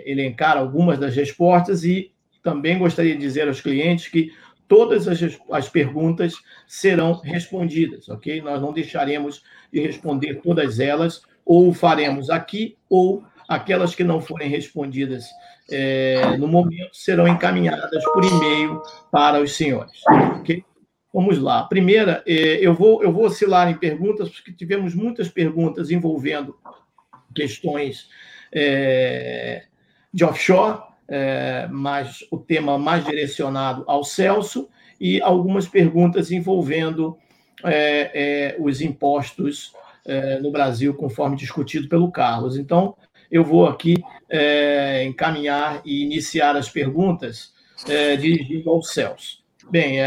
elencar 0.05 0.55
algumas 0.55 0.97
das 0.97 1.13
respostas 1.13 1.83
e 1.83 2.13
também 2.41 2.79
gostaria 2.79 3.13
de 3.13 3.19
dizer 3.19 3.49
aos 3.49 3.59
clientes 3.59 4.07
que 4.07 4.31
todas 4.67 5.07
as, 5.07 5.19
as 5.51 5.69
perguntas 5.69 6.33
serão 6.67 7.13
respondidas, 7.19 8.09
ok? 8.09 8.41
Nós 8.41 8.61
não 8.61 8.73
deixaremos 8.73 9.43
de 9.71 9.81
responder 9.81 10.41
todas 10.41 10.79
elas, 10.79 11.21
ou 11.45 11.73
faremos 11.73 12.29
aqui, 12.29 12.77
ou 12.89 13.23
aquelas 13.47 13.93
que 13.93 14.03
não 14.03 14.21
forem 14.21 14.49
respondidas 14.49 15.25
é, 15.69 16.37
no 16.37 16.47
momento 16.47 16.95
serão 16.95 17.27
encaminhadas 17.27 18.03
por 18.05 18.23
e-mail 18.23 18.81
para 19.11 19.41
os 19.41 19.55
senhores, 19.55 20.01
ok? 20.39 20.63
Vamos 21.13 21.37
lá. 21.37 21.63
Primeira, 21.63 22.23
é, 22.25 22.57
eu, 22.59 22.73
vou, 22.73 23.03
eu 23.03 23.11
vou 23.11 23.25
oscilar 23.25 23.69
em 23.69 23.77
perguntas, 23.77 24.29
porque 24.29 24.51
tivemos 24.51 24.95
muitas 24.95 25.29
perguntas 25.29 25.91
envolvendo 25.91 26.55
questões 27.35 28.09
é, 28.51 29.65
de 30.11 30.23
offshore, 30.23 30.81
é, 31.07 31.67
mas 31.71 32.19
o 32.31 32.37
tema 32.37 32.77
mais 32.77 33.05
direcionado 33.05 33.83
ao 33.87 34.03
Celso, 34.03 34.69
e 34.99 35.21
algumas 35.21 35.67
perguntas 35.67 36.31
envolvendo 36.31 37.17
é, 37.63 38.11
é, 38.13 38.55
os 38.59 38.81
impostos 38.81 39.73
é, 40.05 40.39
no 40.39 40.51
Brasil, 40.51 40.93
conforme 40.93 41.35
discutido 41.35 41.89
pelo 41.89 42.11
Carlos. 42.11 42.57
Então, 42.57 42.95
eu 43.29 43.43
vou 43.43 43.67
aqui 43.67 43.95
é, 44.29 45.03
encaminhar 45.03 45.81
e 45.83 46.03
iniciar 46.03 46.55
as 46.55 46.69
perguntas 46.69 47.53
é, 47.87 48.15
dirigindo 48.15 48.69
ao 48.69 48.81
Celso. 48.81 49.43
Bem, 49.69 49.97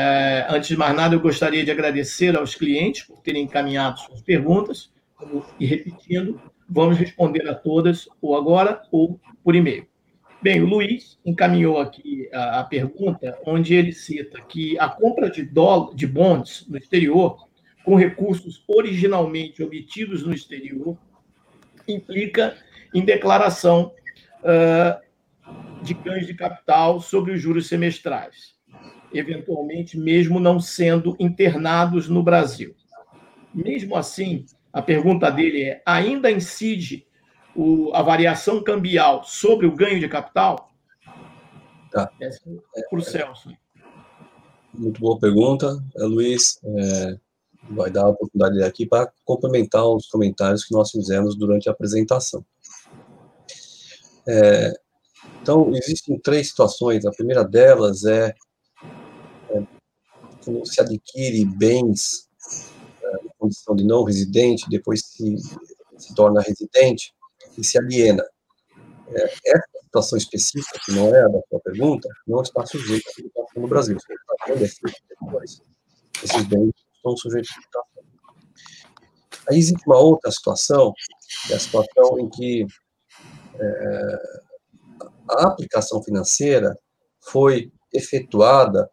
antes 0.51 0.69
de 0.69 0.77
mais 0.77 0.95
nada, 0.95 1.15
eu 1.15 1.21
gostaria 1.21 1.65
de 1.65 1.71
agradecer 1.71 2.37
aos 2.37 2.55
clientes 2.55 3.05
por 3.05 3.21
terem 3.21 3.45
encaminhado 3.45 3.99
suas 4.01 4.21
perguntas, 4.21 4.91
e 5.59 5.65
repetindo, 5.65 6.39
vamos 6.69 6.99
responder 6.99 7.49
a 7.49 7.55
todas, 7.55 8.07
ou 8.21 8.37
agora, 8.37 8.83
ou 8.93 9.19
por 9.43 9.55
e-mail. 9.55 9.87
Bem, 10.43 10.61
o 10.61 10.67
Luiz 10.67 11.19
encaminhou 11.25 11.81
aqui 11.81 12.29
a, 12.33 12.61
a, 12.61 12.65
pergunta, 12.65 13.39
onde 13.45 13.75
ele 13.75 13.93
cita 13.93 14.41
que 14.43 14.79
a 14.79 14.89
compra 14.89 15.31
de, 15.31 15.43
dólar, 15.43 15.95
de 15.95 16.07
bonds 16.07 16.67
no 16.69 16.77
exterior, 16.77 17.49
com 17.85 17.97
recursos 17.97 18.63
originalmente 18.69 19.63
obtidos 19.63 20.25
no 20.25 20.35
exterior, 20.35 20.97
implica 21.89 22.57
em 22.95 23.05
declaração 23.05 23.93
uh, 24.43 25.07
de 25.83 25.95
ganhos 25.95 26.27
de 26.27 26.35
capital 26.35 27.01
sobre 27.01 27.33
os 27.33 27.41
juros 27.41 27.67
semestrais, 27.67 28.55
eventualmente 29.15 29.99
mesmo 29.99 30.39
não 30.39 30.61
sendo 30.61 31.17
internados 31.19 32.09
no 32.09 32.23
Brasil. 32.23 32.75
Mesmo 33.55 33.97
assim, 33.97 34.45
a 34.73 34.83
pergunta 34.83 35.31
dele 35.31 35.63
é: 35.63 35.83
ainda 35.87 36.31
incide 36.31 37.06
o, 37.57 37.91
a 37.95 38.03
variação 38.03 38.63
cambial 38.63 39.25
sobre 39.25 39.67
o 39.67 39.75
ganho 39.75 39.99
de 39.99 40.09
capital? 40.09 40.71
Tá. 41.91 42.11
Essa 42.21 42.41
é 42.77 42.83
para 42.89 42.99
o 42.99 43.03
Celso. 43.03 43.51
Muito 44.75 45.01
boa 45.01 45.19
pergunta, 45.19 45.83
é, 45.97 46.03
Luiz. 46.05 46.59
É, 46.63 47.17
vai 47.71 47.91
dar 47.91 48.05
a 48.05 48.11
oportunidade 48.11 48.63
aqui 48.63 48.87
para 48.87 49.11
complementar 49.25 49.85
os 49.87 50.07
comentários 50.07 50.65
que 50.65 50.75
nós 50.75 50.91
fizemos 50.91 51.37
durante 51.37 51.69
a 51.69 51.73
apresentação. 51.73 52.45
É, 54.29 54.73
então, 55.41 55.71
existem 55.75 56.19
três 56.19 56.49
situações. 56.49 57.07
A 57.07 57.11
primeira 57.11 57.45
delas 57.45 58.05
é, 58.05 58.35
é 59.51 59.63
quando 60.45 60.67
se 60.67 60.81
adquire 60.81 61.45
bens 61.45 62.29
é, 63.03 63.25
em 63.25 63.31
condição 63.39 63.75
de 63.75 63.85
não 63.85 64.05
residente, 64.05 64.69
depois 64.69 65.01
se, 65.05 65.37
se 65.97 66.15
torna 66.15 66.43
residente, 66.43 67.15
e 67.59 67.65
se 67.65 67.79
aliena. 67.79 68.25
É, 69.09 69.25
essa 69.25 69.79
situação 69.83 70.19
específica, 70.19 70.79
que 70.85 70.93
não 70.93 71.15
é 71.15 71.23
a 71.23 71.29
da 71.29 71.41
sua 71.49 71.61
pergunta, 71.61 72.09
não 72.27 72.43
está 72.43 72.65
sujeita 72.67 73.09
à 73.09 73.13
tributação 73.13 73.63
no 73.63 73.69
Brasil. 73.69 73.97
Esses 76.23 76.45
bens 76.45 76.73
estão 76.97 77.17
sujeitos 77.17 77.51
à 77.51 77.55
tributação. 77.55 77.97
Aí 79.49 79.59
existe 79.59 79.83
uma 79.87 79.99
outra 79.99 80.31
situação, 80.31 80.93
que 81.47 81.53
é 81.53 81.57
a 81.57 81.61
situação 81.61 82.19
em 82.19 82.29
que 82.29 82.67
é, 83.59 84.19
a 85.31 85.47
aplicação 85.47 86.03
financeira 86.03 86.77
foi 87.21 87.71
efetuada 87.93 88.89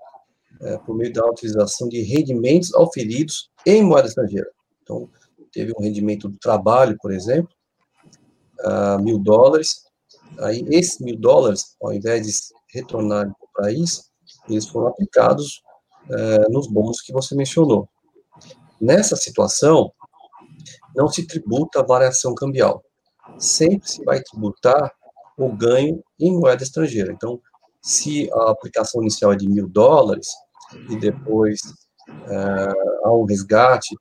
é, 0.62 0.78
por 0.80 0.96
meio 0.96 1.12
da 1.12 1.26
utilização 1.26 1.90
de 1.90 2.02
rendimentos 2.02 2.74
auferidos 2.74 3.50
em 3.66 3.84
moeda 3.84 4.08
estrangeira. 4.08 4.50
Então, 4.82 5.10
teve 5.52 5.74
um 5.78 5.82
rendimento 5.82 6.28
do 6.28 6.38
trabalho, 6.38 6.98
por 7.02 7.12
exemplo, 7.12 7.54
uh, 8.62 9.02
mil 9.02 9.20
dólares. 9.20 9.84
Aí, 10.40 10.66
esses 10.70 11.00
mil 11.00 11.18
dólares, 11.18 11.76
ao 11.82 11.94
invés 11.94 12.26
de 12.26 12.34
retornarem 12.74 13.32
para 13.34 13.46
o 13.46 13.64
país, 13.64 14.12
eles 14.50 14.68
foram 14.68 14.88
aplicados 14.88 15.62
uh, 16.10 16.52
nos 16.52 16.68
bons 16.68 17.02
que 17.02 17.14
você 17.14 17.36
mencionou. 17.36 17.88
Nessa 18.82 19.16
situação, 19.16 19.92
não 20.96 21.08
se 21.08 21.26
tributa 21.26 21.80
a 21.80 21.86
variação 21.86 22.34
cambial. 22.36 22.84
Sempre 23.38 23.90
se 23.90 24.04
vai 24.04 24.22
tributar 24.22 24.92
o 25.38 25.50
ganho 25.52 26.04
em 26.20 26.38
moeda 26.38 26.64
estrangeira. 26.64 27.12
Então, 27.12 27.40
se 27.82 28.30
a 28.34 28.52
aplicação 28.52 29.02
inicial 29.02 29.34
é 29.34 29.36
de 29.36 29.48
mil 29.48 29.68
dólares 29.68 30.28
e 30.90 30.98
depois 30.98 31.60
uh, 32.10 33.08
há 33.08 33.14
um 33.14 33.26
resgate 33.26 33.96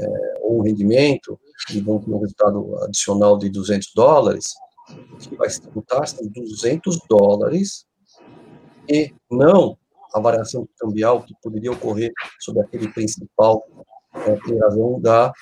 é, 0.00 0.34
ou 0.40 0.60
um 0.60 0.62
rendimento, 0.62 1.38
e 1.72 1.80
vão 1.80 1.98
ter 1.98 2.10
um 2.10 2.18
resultado 2.18 2.78
adicional 2.84 3.38
de 3.38 3.48
200 3.48 3.92
dólares, 3.94 4.54
que 5.20 5.36
vai 5.36 5.50
se 5.50 5.60
tributar 5.60 6.06
são 6.06 6.26
200 6.26 7.00
dólares 7.08 7.86
e 8.88 9.12
não 9.30 9.76
a 10.14 10.20
variação 10.20 10.66
cambial 10.78 11.22
que 11.22 11.34
poderia 11.42 11.72
ocorrer 11.72 12.12
sobre 12.40 12.62
aquele 12.62 12.88
principal 12.88 13.64
é, 14.14 14.38
em 14.50 14.58
razão 14.58 15.00
da, 15.00 15.32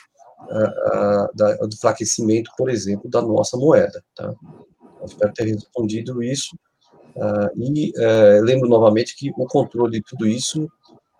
a, 0.50 0.58
a, 0.58 1.30
da, 1.34 1.56
do 1.56 1.74
enfraquecimento, 1.74 2.50
por 2.56 2.70
exemplo, 2.70 3.08
da 3.10 3.22
nossa 3.22 3.56
moeda. 3.56 4.02
Tá? 4.16 4.34
Espero 5.04 5.32
ter 5.32 5.44
respondido 5.44 6.22
isso. 6.22 6.56
Uh, 7.14 7.62
e 7.62 7.92
uh, 7.92 8.42
lembro 8.42 8.68
novamente 8.68 9.14
que 9.16 9.30
o 9.36 9.46
controle 9.46 9.92
de 9.92 10.02
tudo 10.02 10.26
isso 10.26 10.68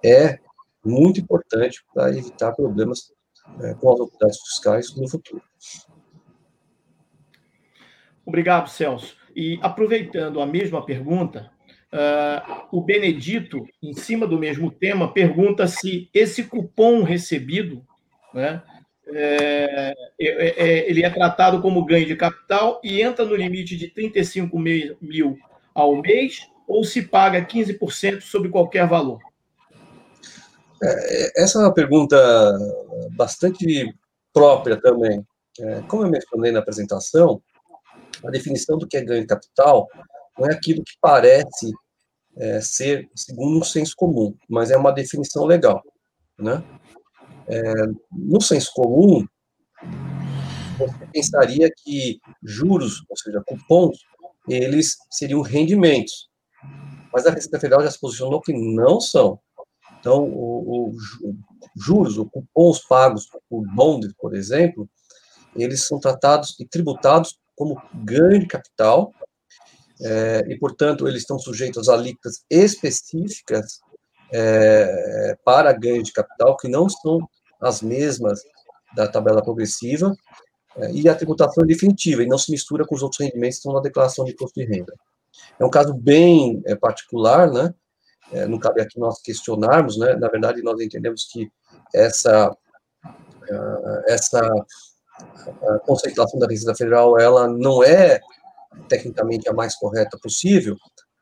é 0.04 0.38
muito 0.84 1.20
importante 1.20 1.84
para 1.92 2.10
evitar 2.10 2.52
problemas 2.52 3.12
é, 3.60 3.74
com 3.74 3.92
as 3.92 4.00
autoridades 4.00 4.40
fiscais 4.40 4.94
no 4.96 5.08
futuro. 5.08 5.42
Obrigado, 8.26 8.68
Celso. 8.68 9.16
E 9.34 9.58
aproveitando 9.62 10.40
a 10.40 10.46
mesma 10.46 10.84
pergunta, 10.84 11.50
uh, 11.92 12.66
o 12.70 12.80
Benedito, 12.80 13.66
em 13.82 13.92
cima 13.92 14.26
do 14.26 14.38
mesmo 14.38 14.70
tema, 14.70 15.12
pergunta 15.12 15.66
se 15.66 16.08
esse 16.14 16.44
cupom 16.44 17.02
recebido, 17.02 17.84
né, 18.32 18.62
é, 19.06 19.94
é, 20.18 20.66
é 20.66 20.90
ele 20.90 21.04
é 21.04 21.10
tratado 21.10 21.60
como 21.60 21.84
ganho 21.84 22.06
de 22.06 22.16
capital 22.16 22.80
e 22.82 23.02
entra 23.02 23.24
no 23.24 23.34
limite 23.34 23.76
de 23.76 23.88
35 23.88 24.58
mil 24.58 25.38
ao 25.74 26.00
mês 26.00 26.48
ou 26.66 26.82
se 26.84 27.02
paga 27.02 27.44
15% 27.44 28.22
sobre 28.22 28.48
qualquer 28.48 28.86
valor? 28.86 29.20
É, 30.82 31.42
essa 31.42 31.58
é 31.58 31.62
uma 31.62 31.74
pergunta 31.74 32.16
bastante 33.16 33.94
própria 34.32 34.80
também. 34.80 35.24
É, 35.60 35.82
como 35.82 36.04
eu 36.04 36.10
mencionei 36.10 36.50
na 36.50 36.58
apresentação, 36.58 37.40
a 38.24 38.30
definição 38.30 38.76
do 38.76 38.86
que 38.86 38.96
é 38.96 39.04
ganho 39.04 39.22
de 39.22 39.26
capital 39.26 39.88
não 40.38 40.48
é 40.48 40.52
aquilo 40.52 40.82
que 40.82 40.94
parece 41.00 41.72
é, 42.36 42.60
ser 42.60 43.08
segundo 43.14 43.60
o 43.60 43.64
senso 43.64 43.94
comum, 43.96 44.36
mas 44.48 44.70
é 44.70 44.76
uma 44.76 44.92
definição 44.92 45.44
legal. 45.44 45.82
Né? 46.38 46.62
É, 47.46 47.72
no 48.10 48.40
senso 48.40 48.72
comum, 48.74 49.24
você 50.76 51.06
pensaria 51.12 51.70
que 51.76 52.18
juros, 52.42 53.04
ou 53.08 53.16
seja, 53.16 53.42
cupons, 53.46 53.98
eles 54.48 54.96
seriam 55.10 55.40
rendimentos. 55.40 56.28
Mas 57.12 57.26
a 57.26 57.30
Receita 57.30 57.60
Federal 57.60 57.82
já 57.82 57.90
se 57.90 58.00
posicionou 58.00 58.40
que 58.40 58.52
não 58.52 59.00
são. 59.00 59.38
Então, 60.04 60.24
o, 60.24 60.90
o, 60.90 60.96
juros, 61.74 62.18
ou 62.18 62.28
cupons 62.28 62.80
pagos 62.86 63.26
por 63.48 63.64
bonds, 63.74 64.12
por 64.18 64.34
exemplo, 64.34 64.86
eles 65.56 65.86
são 65.86 65.98
tratados 65.98 66.54
e 66.60 66.66
tributados 66.66 67.40
como 67.56 67.80
ganho 67.94 68.40
de 68.40 68.46
capital, 68.46 69.14
é, 70.02 70.44
e, 70.46 70.58
portanto, 70.58 71.08
eles 71.08 71.22
estão 71.22 71.38
sujeitos 71.38 71.88
a 71.88 71.94
alíquotas 71.94 72.44
específicas 72.50 73.80
é, 74.30 75.38
para 75.42 75.72
ganho 75.72 76.02
de 76.02 76.12
capital 76.12 76.54
que 76.58 76.68
não 76.68 76.86
são 76.86 77.26
as 77.58 77.80
mesmas 77.80 78.42
da 78.94 79.08
tabela 79.08 79.42
progressiva 79.42 80.14
é, 80.76 80.92
e 80.92 81.08
a 81.08 81.14
tributação 81.14 81.64
é 81.64 81.66
definitiva 81.66 82.22
e 82.22 82.26
não 82.26 82.36
se 82.36 82.50
mistura 82.50 82.84
com 82.84 82.94
os 82.94 83.02
outros 83.02 83.22
rendimentos 83.22 83.56
que 83.56 83.60
estão 83.60 83.72
na 83.72 83.80
declaração 83.80 84.26
de 84.26 84.32
imposto 84.32 84.60
de 84.60 84.66
renda. 84.66 84.92
É 85.58 85.64
um 85.64 85.70
caso 85.70 85.94
bem 85.94 86.62
particular, 86.78 87.50
né? 87.50 87.72
É, 88.32 88.46
não 88.46 88.58
cabe 88.58 88.80
aqui 88.80 88.98
nós 88.98 89.20
questionarmos, 89.20 89.98
né? 89.98 90.14
Na 90.16 90.28
verdade, 90.28 90.62
nós 90.62 90.80
entendemos 90.80 91.28
que 91.30 91.50
essa 91.94 92.50
uh, 92.50 94.02
essa 94.08 94.40
a 95.20 95.78
conceituação 95.80 96.38
da 96.40 96.46
Receita 96.46 96.74
Federal 96.74 97.18
ela 97.18 97.46
não 97.46 97.84
é 97.84 98.20
tecnicamente 98.88 99.48
a 99.48 99.52
mais 99.52 99.76
correta 99.76 100.18
possível, 100.20 100.76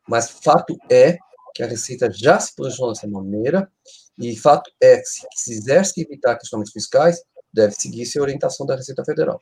mas 0.07 0.29
fato 0.29 0.75
é 0.89 1.17
que 1.53 1.61
a 1.61 1.67
Receita 1.67 2.11
já 2.11 2.39
se 2.39 2.55
posicionou 2.55 2.93
dessa 2.93 3.07
maneira 3.07 3.71
e 4.17 4.35
fato 4.35 4.71
é 4.81 4.97
que 4.97 5.05
se 5.05 5.27
quiser 5.45 5.85
se 5.85 6.01
evitar 6.01 6.35
questionamentos 6.35 6.73
fiscais, 6.73 7.21
deve 7.53 7.73
seguir-se 7.75 8.17
a 8.17 8.21
orientação 8.21 8.65
da 8.65 8.75
Receita 8.75 9.03
Federal. 9.05 9.39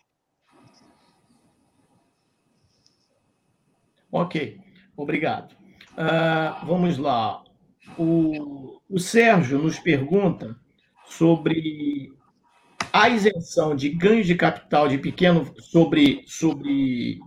Ok, 4.12 4.60
obrigado. 4.98 5.54
Uh, 5.94 6.66
vamos 6.66 6.98
lá. 6.98 7.44
O, 8.04 8.80
o 8.90 9.00
Sérgio 9.00 9.60
nos 9.60 9.78
pergunta 9.78 10.56
sobre 11.06 12.12
a 12.92 13.08
isenção 13.10 13.76
de 13.76 13.90
ganhos 13.90 14.26
de 14.26 14.34
capital 14.34 14.88
de 14.88 14.98
pequeno 14.98 15.54
sobre, 15.60 16.24
sobre 16.26 17.20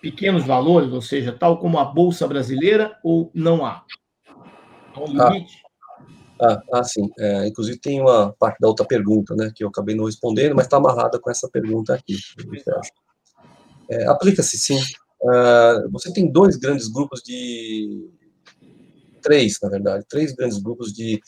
pequenos 0.00 0.46
valores, 0.46 0.92
ou 0.92 1.02
seja, 1.02 1.32
tal 1.32 1.58
como 1.58 1.80
a 1.80 1.84
Bolsa 1.84 2.28
Brasileira, 2.28 2.96
ou 3.02 3.28
não 3.34 3.66
há? 3.66 3.84
Há 4.94 5.00
um 5.00 5.06
limite? 5.06 5.62
Ah, 6.40 6.62
ah, 6.74 6.84
sim. 6.84 7.10
É, 7.18 7.48
inclusive 7.48 7.80
tem 7.80 8.00
uma 8.00 8.32
parte 8.38 8.60
da 8.60 8.68
outra 8.68 8.86
pergunta, 8.86 9.34
né, 9.34 9.50
que 9.52 9.64
eu 9.64 9.68
acabei 9.68 9.96
não 9.96 10.04
respondendo, 10.04 10.54
mas 10.54 10.66
está 10.66 10.76
amarrada 10.76 11.18
com 11.18 11.28
essa 11.28 11.48
pergunta 11.48 11.92
aqui. 11.92 12.14
É, 13.90 14.06
Aplica-se 14.06 14.56
sim. 14.56 14.80
Uh, 15.22 15.90
você 15.90 16.12
tem 16.12 16.30
dois 16.30 16.56
grandes 16.56 16.86
grupos 16.86 17.20
de 17.20 18.08
três, 19.20 19.58
na 19.62 19.68
verdade, 19.68 20.04
três 20.08 20.32
grandes 20.32 20.58
grupos 20.58 20.92
de 20.92 21.20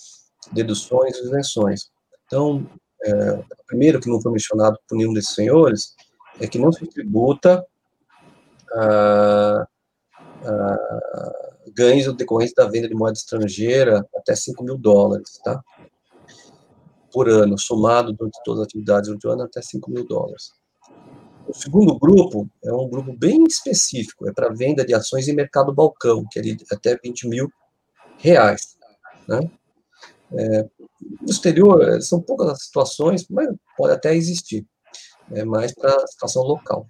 deduções 0.52 1.16
e 1.16 1.24
isenções. 1.24 1.90
Então, 2.26 2.66
é, 3.04 3.32
o 3.32 3.64
primeiro 3.66 4.00
que 4.00 4.08
não 4.08 4.20
foi 4.20 4.32
mencionado 4.32 4.78
por 4.88 4.96
nenhum 4.96 5.12
desses 5.12 5.34
senhores 5.34 5.94
é 6.40 6.46
que 6.46 6.58
não 6.58 6.72
se 6.72 6.86
tributa 6.86 7.64
ah, 8.74 9.66
ah, 10.44 11.32
ganhos 11.74 12.14
decorrentes 12.16 12.54
da 12.54 12.66
venda 12.66 12.88
de 12.88 12.94
moeda 12.94 13.18
estrangeira 13.18 14.06
até 14.16 14.34
5 14.34 14.62
mil 14.64 14.78
dólares, 14.78 15.38
tá? 15.44 15.62
Por 17.12 17.28
ano, 17.28 17.58
somado 17.58 18.12
durante 18.12 18.38
todas 18.44 18.60
as 18.60 18.66
atividades 18.66 19.08
durante 19.08 19.26
o 19.26 19.30
ano, 19.30 19.42
até 19.42 19.60
5 19.60 19.90
mil 19.90 20.06
dólares. 20.06 20.50
O 21.46 21.54
segundo 21.54 21.98
grupo 21.98 22.48
é 22.64 22.72
um 22.72 22.88
grupo 22.88 23.12
bem 23.12 23.44
específico, 23.44 24.28
é 24.28 24.32
para 24.32 24.52
venda 24.52 24.84
de 24.84 24.94
ações 24.94 25.28
em 25.28 25.34
mercado 25.34 25.72
balcão, 25.72 26.24
que 26.30 26.38
é 26.38 26.42
de 26.42 26.56
até 26.70 26.96
20 26.96 27.28
mil 27.28 27.50
reais, 28.22 28.76
né? 29.28 29.40
É, 30.34 30.62
no 31.20 31.28
exterior, 31.28 31.82
é, 31.82 32.00
são 32.00 32.22
poucas 32.22 32.48
as 32.48 32.64
situações, 32.64 33.26
mas 33.28 33.48
pode 33.76 33.92
até 33.92 34.14
existir, 34.14 34.64
é 35.32 35.44
mais 35.44 35.74
para 35.74 35.94
a 35.94 36.06
situação 36.06 36.42
local. 36.42 36.88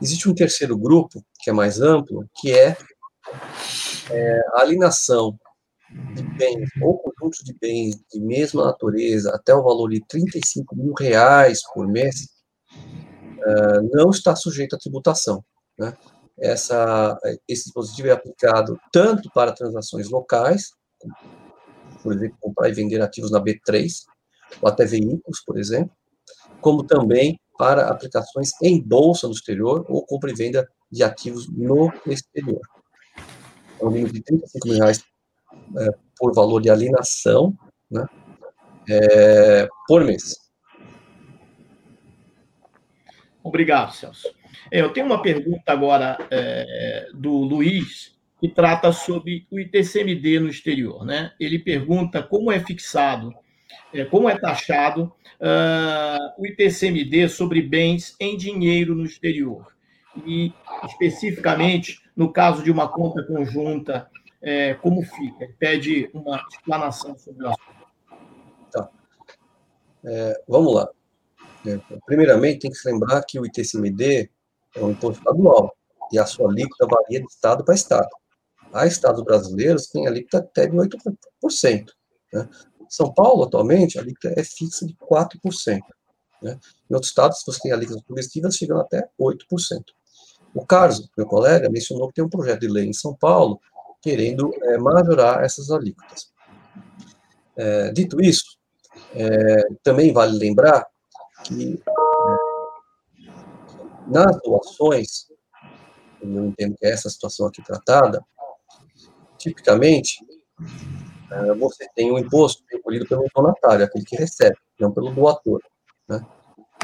Existe 0.00 0.28
um 0.28 0.34
terceiro 0.34 0.76
grupo, 0.76 1.24
que 1.40 1.50
é 1.50 1.52
mais 1.52 1.80
amplo, 1.80 2.28
que 2.36 2.52
é, 2.52 2.76
é 4.10 4.40
a 4.52 4.60
alienação 4.60 5.38
de 6.14 6.22
bens 6.36 6.68
ou 6.82 6.98
conjuntos 6.98 7.40
de 7.44 7.54
bens 7.54 7.96
de 8.12 8.20
mesma 8.20 8.64
natureza 8.64 9.34
até 9.34 9.54
o 9.54 9.62
valor 9.62 9.88
de 9.88 10.04
35 10.06 10.76
mil 10.76 10.92
reais 10.98 11.62
por 11.72 11.86
mês, 11.86 12.28
uh, 12.76 13.88
não 13.92 14.10
está 14.10 14.34
sujeito 14.34 14.74
à 14.74 14.78
tributação. 14.78 15.44
Né? 15.78 15.96
Essa, 16.38 17.16
esse 17.48 17.64
dispositivo 17.64 18.08
é 18.08 18.12
aplicado 18.12 18.78
tanto 18.92 19.30
para 19.32 19.52
transações 19.52 20.10
locais, 20.10 20.72
por 22.02 22.12
exemplo, 22.12 22.36
comprar 22.40 22.68
e 22.68 22.72
vender 22.72 23.00
ativos 23.00 23.30
na 23.30 23.40
B3, 23.40 23.88
ou 24.60 24.68
até 24.68 24.84
veículos, 24.84 25.42
por 25.46 25.58
exemplo, 25.58 25.94
como 26.60 26.84
também 26.84 27.38
para 27.56 27.88
aplicações 27.88 28.50
em 28.62 28.82
bolsa 28.82 29.26
no 29.26 29.32
exterior 29.32 29.84
ou 29.88 30.04
compra 30.04 30.30
e 30.30 30.34
venda 30.34 30.68
de 30.90 31.02
ativos 31.02 31.48
no 31.48 31.92
exterior. 32.06 32.60
É 33.80 33.84
um 33.84 33.90
limite 33.90 34.14
de 34.14 34.22
35 34.22 34.68
mil 34.68 34.78
reais 34.78 35.04
é, 35.78 35.90
por 36.18 36.34
valor 36.34 36.60
de 36.60 36.70
alienação 36.70 37.56
né, 37.90 38.04
é, 38.88 39.68
por 39.86 40.04
mês. 40.04 40.36
Obrigado, 43.42 43.94
Celso. 43.94 44.34
É, 44.70 44.80
eu 44.80 44.92
tenho 44.92 45.06
uma 45.06 45.20
pergunta 45.20 45.72
agora 45.72 46.18
é, 46.30 47.08
do 47.14 47.32
Luiz, 47.32 48.14
que 48.40 48.48
trata 48.48 48.92
sobre 48.92 49.46
o 49.50 49.58
ITCMD 49.58 50.38
no 50.40 50.48
exterior. 50.48 51.04
Né? 51.04 51.32
Ele 51.40 51.58
pergunta 51.58 52.22
como 52.22 52.52
é 52.52 52.60
fixado, 52.60 53.32
é, 53.92 54.04
como 54.04 54.28
é 54.28 54.38
taxado 54.38 55.12
uh, 55.40 56.42
o 56.42 56.46
ITCMD 56.46 57.28
sobre 57.28 57.62
bens 57.62 58.14
em 58.20 58.36
dinheiro 58.36 58.94
no 58.94 59.04
exterior. 59.04 59.74
E, 60.26 60.52
especificamente, 60.84 62.00
no 62.14 62.32
caso 62.32 62.62
de 62.62 62.70
uma 62.70 62.86
conta 62.86 63.22
conjunta, 63.24 64.10
é, 64.42 64.74
como 64.74 65.02
fica? 65.02 65.44
Ele 65.44 65.54
pede 65.58 66.10
uma 66.12 66.44
explanação 66.50 67.16
sobre 67.16 67.44
o 67.44 67.48
assunto. 67.48 67.86
Tá. 68.70 68.90
É, 70.04 70.42
vamos 70.46 70.74
lá. 70.74 70.88
É, 71.66 71.80
primeiramente, 72.04 72.60
tem 72.60 72.70
que 72.70 72.76
se 72.76 72.90
lembrar 72.90 73.22
que 73.22 73.40
o 73.40 73.46
ITCMD 73.46 74.30
é 74.74 74.82
um 74.82 74.90
imposto 74.90 75.18
estadual 75.18 75.74
e 76.12 76.18
a 76.18 76.26
sua 76.26 76.50
alíquota 76.50 76.86
varia 76.86 77.20
de 77.20 77.26
estado 77.26 77.64
para 77.64 77.74
estado. 77.74 78.08
Há 78.72 78.86
estados 78.86 79.22
brasileiros 79.22 79.86
que 79.86 79.92
têm 79.92 80.06
alíquota 80.06 80.38
até 80.38 80.66
de 80.66 80.76
8%. 80.76 81.86
Né? 82.32 82.48
São 82.88 83.12
Paulo, 83.12 83.44
atualmente, 83.44 83.98
a 83.98 84.02
alíquota 84.02 84.34
é 84.36 84.44
fixa 84.44 84.86
de 84.86 84.94
4%. 84.94 85.80
Né? 86.42 86.58
Em 86.90 86.94
outros 86.94 87.10
estados, 87.10 87.42
você 87.46 87.60
tem 87.60 87.72
alíquotas 87.72 88.02
progressivas, 88.02 88.56
chegam 88.56 88.78
até 88.80 89.08
8%. 89.20 89.38
O 90.54 90.64
Carlos, 90.64 91.08
meu 91.16 91.26
colega, 91.26 91.68
mencionou 91.70 92.08
que 92.08 92.14
tem 92.14 92.24
um 92.24 92.28
projeto 92.28 92.60
de 92.60 92.68
lei 92.68 92.86
em 92.86 92.92
São 92.92 93.14
Paulo 93.14 93.60
querendo 94.00 94.52
é, 94.62 94.78
majorar 94.78 95.42
essas 95.42 95.70
alíquotas. 95.70 96.32
É, 97.56 97.90
dito 97.92 98.20
isso, 98.20 98.58
é, 99.14 99.68
também 99.82 100.12
vale 100.12 100.36
lembrar 100.36 100.86
que 101.44 101.80
nas 104.06 104.40
doações, 104.42 105.26
eu 106.22 106.46
entendo 106.46 106.76
que 106.76 106.86
é 106.86 106.90
essa 106.90 107.10
situação 107.10 107.46
aqui 107.46 107.62
tratada, 107.62 108.24
tipicamente, 109.38 110.18
é, 111.30 111.54
você 111.54 111.88
tem 111.94 112.12
um 112.12 112.18
imposto 112.18 112.62
recolhido 112.70 113.06
pelo 113.06 113.26
donatário, 113.34 113.84
aquele 113.84 114.04
que 114.04 114.16
recebe, 114.16 114.56
não 114.78 114.92
pelo 114.92 115.10
doador. 115.12 115.60
Né? 116.08 116.24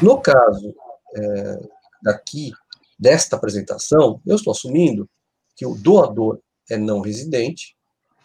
No 0.01 0.21
caso 0.21 0.75
é, 1.15 1.69
daqui, 2.03 2.51
desta 2.99 3.35
apresentação, 3.35 4.21
eu 4.25 4.35
estou 4.35 4.51
assumindo 4.51 5.09
que 5.55 5.65
o 5.65 5.75
doador 5.75 6.39
é 6.69 6.77
não 6.77 7.01
residente, 7.01 7.75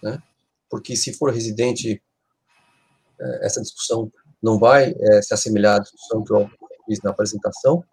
né? 0.03 0.23
porque 0.69 0.97
se 0.97 1.13
for 1.13 1.33
residente, 1.33 2.03
é, 3.21 3.47
essa 3.47 3.61
discussão 3.61 4.11
não 4.43 4.59
vai 4.59 4.95
é, 4.99 5.23
se 5.23 5.33
assemelhar 5.33 5.77
à 5.77 5.81
discussão 5.81 6.25
que 6.25 6.33
eu 6.33 6.51
fiz 6.87 7.01
na 7.03 7.11
apresentação. 7.11 7.85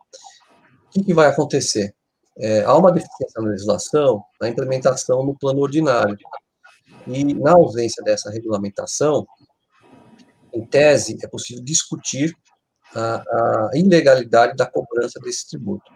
Que, 0.94 1.04
que 1.04 1.14
vai 1.14 1.28
acontecer? 1.28 1.94
É, 2.38 2.64
há 2.64 2.76
uma 2.76 2.92
deficiência 2.92 3.42
na 3.42 3.50
legislação 3.50 4.24
na 4.40 4.50
implementação 4.50 5.24
no 5.26 5.38
plano 5.38 5.62
ordinário. 5.62 6.18
E, 7.08 7.34
na 7.34 7.54
ausência 7.54 8.04
dessa 8.04 8.30
regulamentação, 8.32 9.26
em 10.54 10.66
tese, 10.66 11.18
é 11.22 11.28
possível 11.28 11.64
discutir 11.64 12.36
a, 12.96 13.16
a 13.16 13.72
ilegalidade 13.74 14.56
da 14.56 14.66
cobrança 14.66 15.20
desse 15.20 15.50
tributo. 15.50 15.92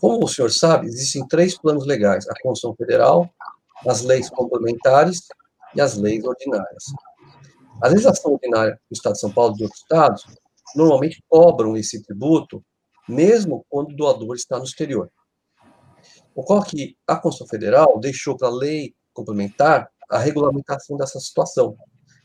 Como 0.00 0.24
o 0.24 0.28
senhor 0.28 0.50
sabe, 0.50 0.86
existem 0.86 1.26
três 1.28 1.56
planos 1.56 1.86
legais: 1.86 2.26
a 2.28 2.34
Constituição 2.42 2.74
Federal, 2.74 3.28
as 3.86 4.02
leis 4.02 4.28
complementares 4.30 5.20
e 5.74 5.80
as 5.80 5.96
leis 5.96 6.24
ordinárias. 6.24 6.84
A 7.82 7.88
legislação 7.88 8.32
ordinária 8.32 8.78
do 8.90 8.94
Estado 8.94 9.14
de 9.14 9.20
São 9.20 9.32
Paulo 9.32 9.54
e 9.54 9.58
de 9.58 9.62
outros 9.64 9.82
estados 9.82 10.24
normalmente 10.74 11.22
cobram 11.28 11.76
esse 11.76 12.02
tributo, 12.02 12.62
mesmo 13.08 13.64
quando 13.68 13.90
o 13.90 13.96
doador 13.96 14.34
está 14.34 14.58
no 14.58 14.64
exterior. 14.64 15.10
Ocorre 16.34 16.70
que 16.70 16.96
a 17.06 17.16
Constituição 17.16 17.46
Federal 17.46 17.98
deixou 18.00 18.36
para 18.36 18.48
a 18.48 18.54
lei 18.54 18.94
complementar 19.12 19.90
a 20.10 20.18
regulamentação 20.18 20.96
dessa 20.96 21.20
situação. 21.20 21.76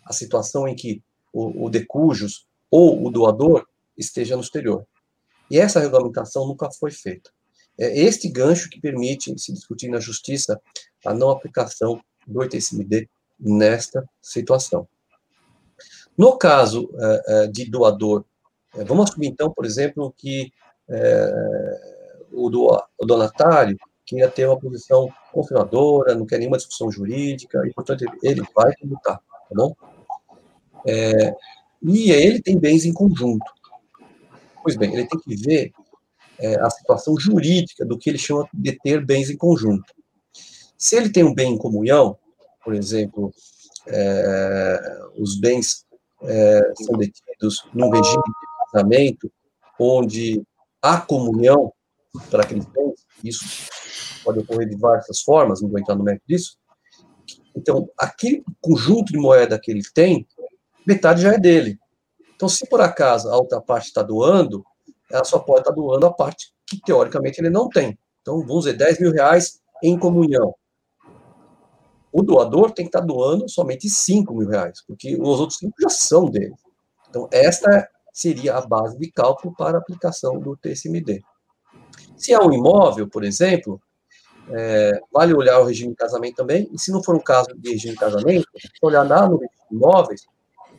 A 0.06 0.14
situação 0.14 0.68
em 0.68 0.76
que 0.76 1.04
o, 1.32 1.66
o 1.66 1.70
decujus 1.70 2.48
ou 2.72 3.06
o 3.06 3.12
doador 3.12 3.66
esteja 3.98 4.36
no 4.36 4.42
exterior. 4.42 4.86
E 5.50 5.60
essa 5.60 5.80
regulamentação 5.80 6.48
nunca 6.48 6.70
foi 6.72 6.92
feita. 6.92 7.32
É 7.78 7.98
este 8.00 8.28
gancho 8.28 8.70
que 8.70 8.82
permite 8.82 9.38
se 9.40 9.54
discutir 9.54 9.90
na 9.90 10.00
justiça 10.00 10.60
a 11.06 11.14
não 11.14 11.30
aplicação 11.30 12.02
do 12.28 12.44
ITCMD 12.44 13.10
nesta 13.40 14.08
situação. 14.22 14.88
No 16.18 16.38
caso 16.38 16.90
é, 17.00 17.48
de 17.48 17.70
doador, 17.70 18.26
é, 18.76 18.84
vamos 18.84 19.10
assumir 19.10 19.28
então, 19.28 19.52
por 19.52 19.66
exemplo, 19.66 20.14
que 20.18 20.52
o, 22.32 22.50
do, 22.50 22.84
o 22.98 23.06
donatário 23.06 23.78
queria 24.06 24.30
ter 24.30 24.48
uma 24.48 24.60
posição 24.60 25.08
conservadora, 25.32 26.16
não 26.16 26.26
quer 26.26 26.40
nenhuma 26.40 26.58
discussão 26.58 26.92
jurídica, 26.92 27.62
e, 27.68 27.74
portanto, 27.74 28.06
ele 28.24 28.42
vai 28.56 28.74
tributar, 28.74 29.18
tá 29.18 29.56
bom? 29.56 29.76
É, 30.88 31.36
e 31.84 32.12
ele 32.12 32.42
tem 32.42 32.58
bens 32.58 32.86
em 32.86 32.94
conjunto. 32.94 33.46
Pois 34.64 34.76
bem, 34.76 34.94
ele 34.94 35.08
tem 35.08 35.20
que 35.20 35.36
ver 35.36 35.72
é, 36.40 36.60
a 36.60 36.70
situação 36.70 37.18
jurídica 37.20 37.86
do 37.86 37.98
que 37.98 38.10
ele 38.10 38.18
chama 38.18 38.50
de 38.54 38.78
ter 38.80 39.06
bens 39.06 39.30
em 39.30 39.38
conjunto. 39.38 39.94
Se 40.78 40.96
ele 40.96 41.10
tem 41.10 41.24
um 41.24 41.34
bem 41.34 41.54
em 41.54 41.58
comunhão, 41.58 42.18
por 42.64 42.74
exemplo, 42.74 43.32
é, 43.88 45.00
os 45.18 45.40
bens 45.40 45.86
é, 46.24 46.74
são 46.82 46.98
detidos 46.98 47.66
num 47.74 47.90
regime 47.90 48.24
de 48.24 48.72
casamento 48.72 49.32
onde 49.80 50.42
há 50.82 51.00
comunhão 51.00 51.74
para 52.30 52.46
bens, 52.46 53.06
isso 53.24 53.46
pode 54.24 54.40
ocorrer 54.40 54.68
de 54.68 54.78
várias 54.78 55.22
formas, 55.22 55.62
não 55.62 55.70
vou 55.70 55.80
entrar 55.80 55.96
no 55.96 56.04
mérito 56.04 56.24
disso. 56.28 56.58
Então, 57.56 57.90
aquele 57.98 58.44
conjunto 58.62 59.12
de 59.12 59.18
moeda 59.18 59.60
que 59.60 59.72
ele 59.72 59.84
tem, 59.94 60.28
metade 60.86 61.22
já 61.22 61.34
é 61.34 61.38
dele. 61.38 61.78
Então, 62.36 62.48
se 62.48 62.68
por 62.68 62.82
acaso 62.82 63.30
a 63.30 63.36
outra 63.36 63.62
parte 63.62 63.88
está 63.88 64.02
doando, 64.02 64.64
ela 65.12 65.24
só 65.24 65.40
pode 65.40 65.62
estar 65.62 65.72
tá 65.72 65.76
doando 65.76 66.06
a 66.06 66.14
parte 66.14 66.54
que, 66.66 66.80
teoricamente, 66.82 67.42
ele 67.42 67.50
não 67.50 67.68
tem. 67.68 67.98
Então, 68.22 68.40
vamos 68.46 68.66
dizer, 68.66 68.78
10 68.78 69.00
mil 69.00 69.12
reais 69.12 69.60
em 69.84 69.98
comunhão. 69.98 70.54
O 72.12 72.22
doador 72.22 72.72
tem 72.72 72.86
que 72.86 72.90
estar 72.90 73.02
tá 73.02 73.06
doando 73.06 73.50
somente 73.50 73.90
5 73.90 74.34
mil 74.34 74.48
reais, 74.48 74.84
porque 74.88 75.16
os 75.20 75.40
outros 75.40 75.60
5 75.60 75.74
já 75.82 75.90
são 75.90 76.26
dele. 76.26 76.54
Então, 77.10 77.28
esta 77.32 77.90
seria 78.14 78.58
a 78.58 78.62
base 78.62 78.98
de 78.98 79.12
cálculo 79.12 79.54
para 79.56 79.78
a 79.78 79.82
aplicação 79.82 80.40
do 80.40 80.56
TSMD. 80.58 81.22
Se 82.18 82.34
é 82.34 82.40
um 82.40 82.52
imóvel, 82.52 83.08
por 83.08 83.24
exemplo, 83.24 83.82
é, 84.52 85.00
vale 85.12 85.34
olhar 85.34 85.60
o 85.60 85.66
regime 85.66 85.92
de 85.92 85.96
casamento 85.96 86.36
também, 86.36 86.70
e 86.72 86.80
se 86.80 86.92
não 86.92 87.04
for 87.04 87.16
um 87.16 87.22
caso 87.22 87.50
de 87.56 87.72
regime 87.72 87.94
de 87.94 88.00
casamento, 88.00 88.48
olhar 88.82 89.08
lá 89.08 89.28
no 89.28 89.38
regime 89.38 89.68
de 89.70 89.76
imóveis, 89.76 90.28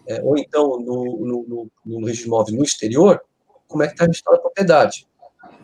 é, 0.07 0.20
ou 0.22 0.37
então 0.37 0.81
no, 0.81 1.05
no, 1.20 1.47
no, 1.49 1.70
no 1.85 2.07
regime 2.07 2.24
de 2.24 2.26
imóveis 2.26 2.57
no 2.57 2.64
exterior, 2.64 3.20
como 3.68 3.83
é 3.83 3.87
que 3.87 3.93
está 3.93 4.05
registrada 4.05 4.39
a 4.39 4.43
propriedade. 4.43 5.07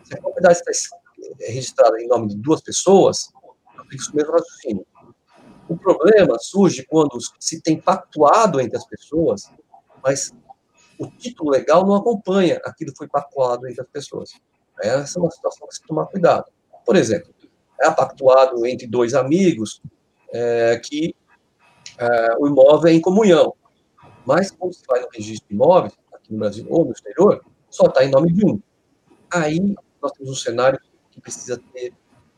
Se 0.03 0.13
a 0.13 0.21
propriedade 0.21 0.59
está 0.59 0.97
é, 1.41 1.51
registrada 1.51 2.01
em 2.01 2.07
nome 2.07 2.29
de 2.29 2.37
duas 2.37 2.61
pessoas, 2.61 3.31
aplica 3.77 4.11
o 4.11 4.15
mesmo 4.15 4.31
raciocínio. 4.31 4.85
O 5.67 5.75
problema 5.75 6.39
surge 6.39 6.85
quando 6.85 7.17
se 7.39 7.61
tem 7.61 7.79
pactuado 7.79 8.61
entre 8.61 8.77
as 8.77 8.85
pessoas, 8.85 9.51
mas 10.01 10.33
o 10.99 11.07
título 11.07 11.51
legal 11.51 11.85
não 11.85 11.95
acompanha 11.95 12.59
aquilo 12.65 12.91
que 12.91 12.97
foi 12.97 13.07
pactuado 13.07 13.67
entre 13.67 13.81
as 13.81 13.87
pessoas. 13.87 14.31
Essa 14.79 15.19
é 15.19 15.21
uma 15.21 15.31
situação 15.31 15.67
que 15.67 15.75
se 15.75 15.81
tomar 15.83 16.05
cuidado. 16.07 16.45
Por 16.85 16.95
exemplo, 16.95 17.33
é 17.81 17.91
pactuado 17.91 18.65
entre 18.65 18.87
dois 18.87 19.13
amigos 19.13 19.81
é, 20.33 20.79
que 20.83 21.15
é, 21.97 22.35
o 22.39 22.47
imóvel 22.47 22.91
é 22.91 22.93
em 22.93 23.01
comunhão. 23.01 23.53
Mas 24.25 24.51
quando 24.51 24.73
se 24.73 24.83
vai 24.87 25.01
no 25.01 25.07
registro 25.13 25.47
de 25.47 25.55
imóveis, 25.55 25.93
aqui 26.13 26.33
no 26.33 26.39
Brasil 26.39 26.65
ou 26.69 26.85
no 26.85 26.91
exterior, 26.91 27.43
só 27.69 27.85
está 27.87 28.03
em 28.03 28.09
nome 28.09 28.31
de 28.33 28.45
um. 28.45 28.59
Aí 29.31 29.75
nós 30.01 30.11
temos 30.13 30.31
um 30.31 30.35
cenário 30.35 30.79
que 31.11 31.21
precisa 31.21 31.61
ter 31.73 31.93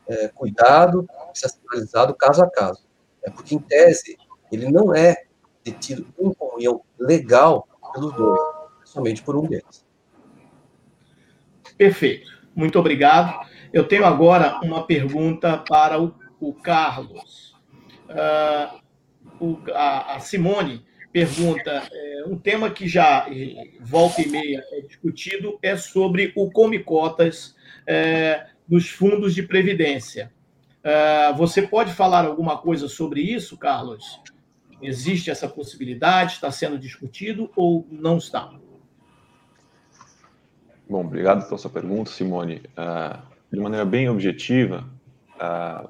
é, 0.08 0.28
cuidado, 0.28 1.06
precisa 1.30 1.52
ser 1.52 1.60
analisado 1.68 2.14
caso 2.14 2.42
a 2.42 2.50
caso. 2.50 2.84
É 3.22 3.30
porque, 3.30 3.54
em 3.54 3.58
tese, 3.58 4.16
ele 4.50 4.70
não 4.70 4.94
é 4.94 5.24
detido 5.64 6.06
em 6.18 6.32
comunhão 6.32 6.82
legal 6.98 7.68
pelos 7.92 8.12
dois, 8.14 8.40
somente 8.84 9.22
por 9.22 9.36
um 9.36 9.46
deles. 9.46 9.84
Perfeito. 11.76 12.40
Muito 12.54 12.78
obrigado. 12.78 13.46
Eu 13.72 13.84
tenho 13.84 14.04
agora 14.04 14.60
uma 14.62 14.86
pergunta 14.86 15.58
para 15.58 16.00
o, 16.00 16.14
o 16.40 16.52
Carlos. 16.52 17.54
Uh, 18.08 18.80
o, 19.38 19.58
a, 19.72 20.16
a, 20.16 20.20
Simone 20.20 20.84
pergunta: 21.12 21.82
é, 21.90 22.24
um 22.26 22.36
tema 22.36 22.70
que 22.70 22.88
já 22.88 23.26
volta 23.80 24.20
e 24.20 24.28
meia 24.28 24.62
é 24.72 24.80
discutido 24.82 25.58
é 25.62 25.76
sobre 25.76 26.32
o 26.36 26.50
come 26.50 26.80
cotas 26.80 27.54
é, 27.86 28.46
dos 28.66 28.90
fundos 28.90 29.34
de 29.34 29.42
previdência. 29.42 30.32
Uh, 30.80 31.36
você 31.36 31.62
pode 31.62 31.92
falar 31.92 32.24
alguma 32.24 32.58
coisa 32.58 32.88
sobre 32.88 33.20
isso, 33.20 33.56
Carlos? 33.56 34.20
Existe 34.82 35.30
essa 35.30 35.48
possibilidade? 35.48 36.32
Está 36.32 36.50
sendo 36.50 36.78
discutido 36.78 37.50
ou 37.54 37.86
não 37.90 38.18
está? 38.18 38.52
Bom, 40.88 41.04
obrigado 41.04 41.46
pela 41.46 41.58
sua 41.58 41.70
pergunta, 41.70 42.10
Simone. 42.10 42.62
Uh, 42.76 43.22
de 43.52 43.60
maneira 43.60 43.84
bem 43.84 44.08
objetiva, 44.08 44.88
uh, 45.36 45.88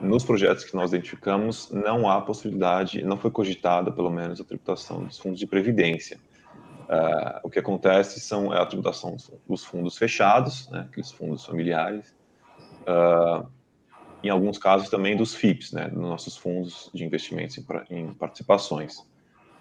nos 0.00 0.24
projetos 0.24 0.64
que 0.64 0.74
nós 0.74 0.92
identificamos, 0.92 1.70
não 1.70 2.10
há 2.10 2.20
possibilidade, 2.20 3.02
não 3.02 3.16
foi 3.16 3.30
cogitada, 3.30 3.90
pelo 3.92 4.10
menos, 4.10 4.40
a 4.40 4.44
tributação 4.44 5.04
dos 5.04 5.18
fundos 5.18 5.38
de 5.38 5.46
previdência. 5.46 6.18
Uh, 6.82 7.40
o 7.44 7.50
que 7.50 7.58
acontece 7.58 8.20
são 8.20 8.52
é 8.52 8.60
a 8.60 8.66
tributação 8.66 9.16
dos 9.48 9.64
fundos 9.64 9.96
fechados, 9.96 10.68
né, 10.70 10.86
aqueles 10.90 11.10
fundos 11.10 11.44
familiares, 11.44 12.14
uh, 12.82 13.46
em 14.22 14.28
alguns 14.28 14.58
casos 14.58 14.88
também 14.88 15.16
dos 15.16 15.34
FIPS, 15.34 15.72
né, 15.72 15.88
dos 15.88 16.00
nossos 16.00 16.36
fundos 16.36 16.90
de 16.94 17.04
investimentos 17.04 17.58
em, 17.90 18.12
participações. 18.14 18.98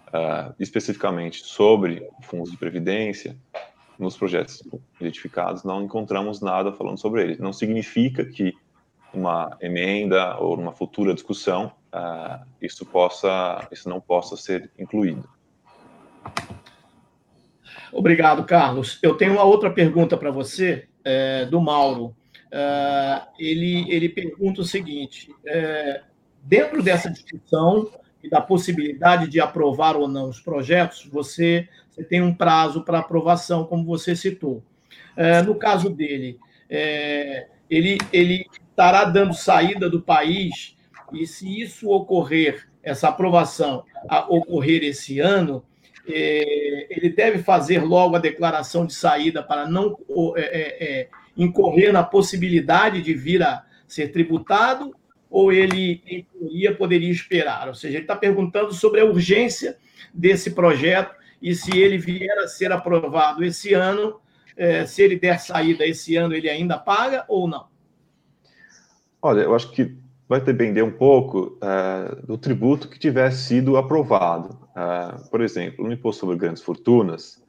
Uh, 0.09 0.53
especificamente 0.59 1.41
sobre 1.45 2.05
fundos 2.23 2.51
de 2.51 2.57
previdência, 2.57 3.37
nos 3.97 4.17
projetos 4.17 4.61
identificados, 4.99 5.63
não 5.63 5.83
encontramos 5.83 6.41
nada 6.41 6.73
falando 6.73 6.97
sobre 6.97 7.23
eles. 7.23 7.39
Não 7.39 7.53
significa 7.53 8.25
que 8.25 8.53
uma 9.13 9.55
emenda 9.61 10.37
ou 10.37 10.57
uma 10.57 10.73
futura 10.73 11.13
discussão 11.13 11.71
uh, 11.93 12.45
isso 12.61 12.85
possa, 12.85 13.67
isso 13.71 13.87
não 13.87 14.01
possa 14.01 14.35
ser 14.35 14.69
incluído. 14.77 15.29
Obrigado, 17.91 18.43
Carlos. 18.45 18.99
Eu 19.03 19.15
tenho 19.15 19.33
uma 19.33 19.43
outra 19.43 19.69
pergunta 19.69 20.15
para 20.17 20.31
você, 20.31 20.87
é, 21.03 21.45
do 21.45 21.59
Mauro. 21.59 22.15
Uh, 22.51 23.27
ele, 23.39 23.89
ele 23.89 24.09
pergunta 24.09 24.61
o 24.61 24.65
seguinte: 24.65 25.33
é, 25.45 26.01
dentro 26.43 26.83
dessa 26.83 27.09
discussão 27.09 27.89
e 28.21 28.29
da 28.29 28.41
possibilidade 28.41 29.27
de 29.27 29.39
aprovar 29.39 29.95
ou 29.95 30.07
não 30.07 30.29
os 30.29 30.39
projetos, 30.39 31.05
você, 31.05 31.67
você 31.89 32.03
tem 32.03 32.21
um 32.21 32.33
prazo 32.33 32.83
para 32.83 32.99
aprovação, 32.99 33.65
como 33.65 33.85
você 33.85 34.15
citou. 34.15 34.61
É, 35.15 35.41
no 35.41 35.55
caso 35.55 35.89
dele, 35.89 36.37
é, 36.69 37.47
ele, 37.69 37.97
ele 38.11 38.45
estará 38.69 39.05
dando 39.05 39.33
saída 39.33 39.89
do 39.89 40.01
país, 40.01 40.75
e 41.13 41.25
se 41.25 41.61
isso 41.61 41.89
ocorrer, 41.89 42.67
essa 42.83 43.09
aprovação 43.09 43.83
ocorrer 44.27 44.83
esse 44.83 45.19
ano, 45.19 45.63
é, 46.07 46.87
ele 46.89 47.09
deve 47.09 47.39
fazer 47.39 47.79
logo 47.83 48.15
a 48.15 48.19
declaração 48.19 48.85
de 48.85 48.93
saída 48.93 49.43
para 49.43 49.67
não 49.67 49.95
é, 50.35 50.41
é, 50.41 51.09
incorrer 51.37 51.91
na 51.91 52.03
possibilidade 52.03 53.01
de 53.01 53.13
vir 53.13 53.43
a 53.43 53.63
ser 53.87 54.09
tributado 54.09 54.95
ou 55.29 55.51
ele, 55.51 56.01
em 56.05 56.23
teoria, 56.23 56.75
poderia 56.75 57.09
esperar? 57.09 57.67
Ou 57.67 57.73
seja, 57.73 57.95
ele 57.95 58.03
está 58.03 58.15
perguntando 58.15 58.73
sobre 58.73 58.99
a 58.99 59.05
urgência 59.05 59.77
desse 60.13 60.51
projeto 60.51 61.15
e 61.41 61.55
se 61.55 61.77
ele 61.77 61.97
vier 61.97 62.37
a 62.39 62.47
ser 62.47 62.71
aprovado 62.71 63.43
esse 63.43 63.73
ano, 63.73 64.19
é, 64.55 64.85
se 64.85 65.01
ele 65.01 65.17
der 65.17 65.39
saída 65.39 65.85
esse 65.85 66.15
ano, 66.15 66.35
ele 66.35 66.49
ainda 66.49 66.77
paga 66.77 67.25
ou 67.27 67.47
não? 67.47 67.65
Olha, 69.21 69.41
eu 69.41 69.55
acho 69.55 69.71
que 69.71 69.95
vai 70.27 70.39
depender 70.39 70.81
um 70.81 70.91
pouco 70.91 71.57
é, 71.61 72.15
do 72.25 72.37
tributo 72.37 72.87
que 72.87 72.99
tiver 72.99 73.31
sido 73.31 73.75
aprovado. 73.77 74.57
É, 74.75 75.29
por 75.29 75.41
exemplo, 75.41 75.85
no 75.85 75.91
imposto 75.91 76.21
sobre 76.21 76.37
grandes 76.37 76.61
fortunas, 76.61 77.40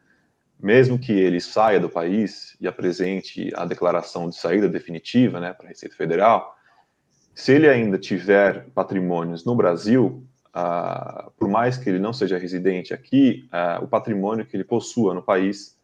mesmo 0.63 0.97
que 0.97 1.13
ele 1.13 1.41
saia 1.41 1.81
do 1.81 1.91
país 1.91 2.57
e 2.61 2.69
apresente 2.69 3.51
a 3.57 3.65
declaração 3.65 4.29
de 4.29 4.37
saída 4.37 4.69
definitiva 4.69 5.41
né, 5.41 5.53
para 5.53 5.67
a 5.67 5.69
Receita 5.69 5.97
Federal, 5.97 6.57
se 7.35 7.53
ele 7.53 7.69
ainda 7.69 7.99
tiver 7.99 8.69
patrimônios 8.71 9.45
no 9.45 9.57
Brasil, 9.57 10.25
uh, 10.55 11.31
por 11.33 11.49
mais 11.49 11.77
que 11.77 11.91
ele 11.91 11.99
não 11.99 12.13
seja 12.13 12.39
residente 12.39 12.95
aqui, 12.95 13.49
uh, 13.53 13.83
o 13.83 13.89
patrimônio 13.89 14.47
que 14.47 14.57
ele 14.57 14.63
possua 14.63 15.13
no 15.13 15.23
país 15.23 15.77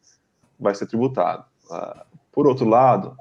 vai 0.60 0.74
ser 0.76 0.86
tributado. 0.86 1.44
Uh, 1.68 2.18
por 2.30 2.46
outro 2.46 2.68
lado, 2.68 3.16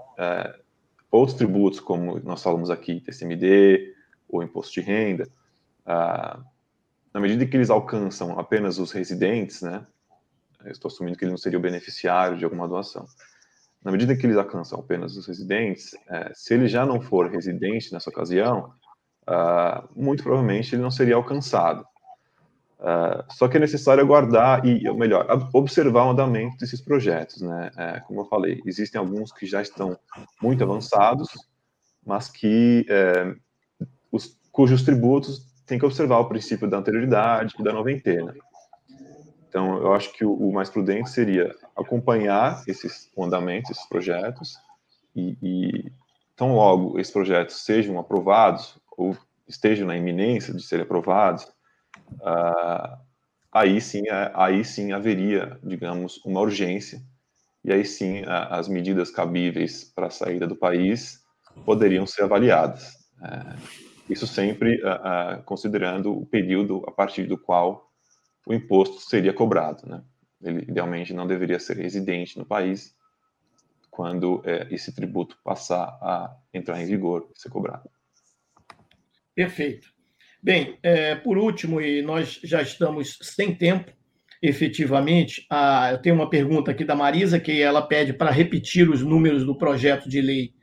outros 1.10 1.36
tributos, 1.36 1.80
como 1.80 2.20
nós 2.20 2.44
falamos 2.44 2.70
aqui, 2.70 3.02
TCMD, 3.02 3.96
ou 4.30 4.44
imposto 4.44 4.74
de 4.76 4.82
renda, 4.82 5.28
na 5.84 7.20
medida 7.20 7.44
que 7.48 7.58
eles 7.58 7.72
alcançam 7.72 8.38
apenas 8.38 8.78
os 8.78 8.92
residentes, 8.92 9.64
né, 9.64 9.84
estou 10.66 10.90
assumindo 10.90 11.18
que 11.18 11.24
ele 11.24 11.32
não 11.32 11.38
seria 11.38 11.60
o 11.60 11.62
beneficiário 11.62 12.38
de 12.38 12.44
alguma 12.44 12.68
doação, 12.68 13.06
na 13.84 13.92
medida 13.92 14.16
que 14.16 14.26
eles 14.26 14.38
alcançam 14.38 14.80
apenas 14.80 15.16
os 15.16 15.28
residentes, 15.28 15.96
é, 16.10 16.32
se 16.34 16.54
ele 16.54 16.68
já 16.68 16.86
não 16.86 17.00
for 17.00 17.30
residente 17.30 17.94
nessa 17.94 18.10
ocasião, 18.10 18.74
uh, 19.28 19.88
muito 19.96 20.24
provavelmente 20.24 20.76
ele 20.76 20.82
não 20.82 20.92
seria 20.92 21.16
alcançado. 21.16 21.86
Uh, 22.80 23.24
só 23.34 23.48
que 23.48 23.58
é 23.58 23.60
necessário 23.60 24.04
aguardar 24.04 24.66
e, 24.66 24.88
ou 24.88 24.96
melhor, 24.96 25.26
observar 25.54 26.06
o 26.06 26.12
andamento 26.12 26.58
desses 26.58 26.80
projetos, 26.80 27.42
né? 27.42 27.72
É, 27.76 28.00
como 28.02 28.22
eu 28.22 28.26
falei, 28.26 28.62
existem 28.66 29.00
alguns 29.00 29.32
que 29.32 29.46
já 29.48 29.62
estão 29.62 29.98
muito 30.42 30.64
avançados, 30.64 31.30
mas 32.06 32.30
que 32.30 32.86
é, 32.88 33.34
os, 34.12 34.38
cujos 34.52 34.84
tributos 34.84 35.46
têm 35.66 35.80
que 35.80 35.86
observar 35.86 36.20
o 36.20 36.30
princípio 36.30 36.70
da 36.70 36.78
anterioridade 36.78 37.56
e 37.60 37.64
da 37.64 37.74
noventena. 37.74 38.36
Então, 39.48 39.78
eu 39.78 39.94
acho 39.94 40.12
que 40.14 40.26
o, 40.26 40.52
mais 40.52 40.70
prudente 40.70 41.10
seria 41.10 41.56
acompanhar 41.76 42.64
esses, 42.68 43.10
o 43.16 43.24
andamento 43.24 43.70
desses 43.70 43.88
projetos 43.88 44.58
e, 45.16 45.38
e 45.42 45.92
tão 46.36 46.54
logo 46.54 47.00
esses 47.00 47.12
projetos 47.12 47.64
sejam 47.64 47.98
aprovados 47.98 48.78
ou 48.98 49.18
estejam 49.48 49.88
na 49.88 49.96
iminência 49.96 50.54
de 50.54 50.62
serem 50.62 50.84
aprovados, 50.84 51.44
uh, 52.22 52.98
aí 53.52 53.80
sim, 53.80 54.04
aí 54.34 54.66
sim 54.66 54.92
haveria, 54.92 55.58
digamos, 55.64 56.24
uma 56.26 56.42
urgência 56.42 57.02
e 57.64 57.72
aí 57.72 57.86
sim 57.86 58.24
as 58.28 58.68
medidas 58.68 59.10
cabíveis 59.10 59.84
para 59.84 60.08
a 60.08 60.12
saída 60.12 60.46
do 60.48 60.56
país 60.56 61.22
poderiam 61.66 62.06
ser 62.06 62.24
avaliadas. 62.24 62.94
Uh, 63.20 63.88
isso 64.10 64.28
sempre 64.28 64.82
uh, 64.84 65.42
considerando 65.44 66.14
o 66.14 66.26
período 66.26 66.84
a 66.88 66.92
partir 66.92 67.26
do 67.26 67.38
qual 67.38 67.87
o 68.48 68.54
imposto 68.54 69.02
seria 69.02 69.34
cobrado, 69.34 69.88
né? 69.88 70.02
Ele 70.42 70.62
idealmente 70.62 71.14
não 71.14 71.28
deveria 71.28 71.60
ser 71.60 71.78
residente 71.78 72.38
no 72.38 72.46
país 72.46 72.96
quando 73.92 74.42
é, 74.46 74.68
esse 74.72 74.94
tributo 74.94 75.38
passar 75.44 75.86
a 76.02 76.36
entrar 76.54 76.82
em 76.82 76.86
vigor 76.86 77.30
e 77.36 77.42
ser 77.42 77.50
cobrado. 77.50 77.90
Perfeito. 79.36 79.90
Bem, 80.42 80.78
é, 80.82 81.16
por 81.16 81.38
último, 81.38 81.82
e 81.82 82.02
nós 82.02 82.40
já 82.44 82.62
estamos 82.62 83.18
sem 83.22 83.54
tempo, 83.54 83.92
efetivamente, 84.42 85.46
a, 85.50 85.92
eu 85.92 86.02
tenho 86.02 86.16
uma 86.16 86.30
pergunta 86.30 86.72
aqui 86.72 86.86
da 86.86 86.96
Marisa, 86.96 87.40
que 87.40 87.62
ela 87.62 87.82
pede 87.82 88.14
para 88.14 88.32
repetir 88.32 88.90
os 88.90 89.02
números 89.02 89.44
do 89.44 89.58
projeto 89.58 90.08
de 90.08 90.22
lei 90.22 90.54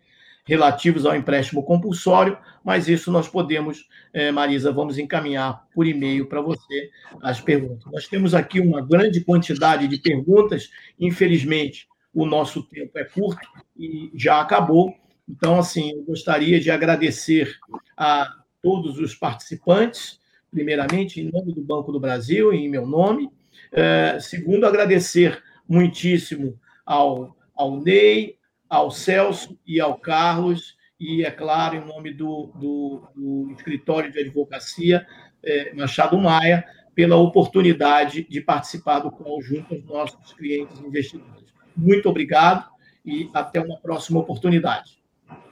relativos 0.45 1.07
ao 1.07 1.17
empréstimo 1.17 1.63
compulsório, 1.63 2.37
mas 2.63 2.87
isso 2.89 3.11
nós 3.11 3.29
podemos, 3.29 3.89
é, 4.13 4.31
Marisa, 4.31 4.71
vamos 4.71 4.99
encaminhar 4.99 5.67
por 5.75 5.87
e-mail 5.87 6.27
para 6.27 6.41
você 6.41 6.91
as 7.23 7.41
perguntas. 7.41 7.91
Nós 7.91 8.07
temos 8.07 8.35
aqui 8.35 8.61
uma 8.61 8.85
grande 8.85 9.23
quantidade 9.23 9.89
de 9.89 9.99
perguntas, 9.99 10.71
infelizmente, 11.01 11.89
o 12.13 12.27
nosso 12.27 12.63
tempo 12.63 12.99
é 12.99 13.05
curto 13.05 13.49
e 13.77 14.11
já 14.15 14.41
acabou. 14.41 14.95
Então, 15.29 15.59
assim, 15.59 15.93
eu 15.93 16.05
gostaria 16.05 16.61
de 16.61 16.71
agradecer 16.71 17.57
a 17.97 18.31
todos 18.63 18.99
os 18.99 19.15
participantes, 19.15 20.21
primeiramente, 20.51 21.21
em 21.21 21.31
nome 21.31 21.53
do 21.53 21.63
Banco 21.63 21.91
do 21.91 21.99
Brasil, 21.99 22.53
em 22.53 22.69
meu 22.69 22.87
nome. 22.87 23.31
É, 23.73 24.19
segundo, 24.21 24.67
agradecer 24.67 25.43
muitíssimo 25.69 26.59
ao, 26.85 27.37
ao 27.57 27.81
Ney, 27.81 28.37
ao 28.69 28.91
Celso 28.91 29.59
e 29.67 29.81
ao 29.81 29.99
Carlos, 29.99 30.77
e, 30.99 31.25
é 31.25 31.31
claro, 31.31 31.77
em 31.77 31.85
nome 31.85 32.13
do, 32.13 32.53
do, 32.55 33.03
do 33.15 33.53
Escritório 33.53 34.11
de 34.11 34.21
Advocacia 34.21 35.07
é, 35.43 35.75
Machado 35.75 36.17
Maia, 36.17 36.65
pela 36.95 37.17
oportunidade 37.17 38.25
de 38.29 38.41
participar 38.41 39.01
do 39.01 39.11
conjunto 39.11 39.75
dos 39.75 39.85
nossos 39.85 40.33
clientes 40.33 40.79
investidores. 40.81 41.53
Muito 41.77 42.09
obrigado 42.09 42.69
e 43.05 43.29
até 43.35 43.61
uma 43.61 43.79
próxima 43.79 44.21
oportunidade. 44.21 45.03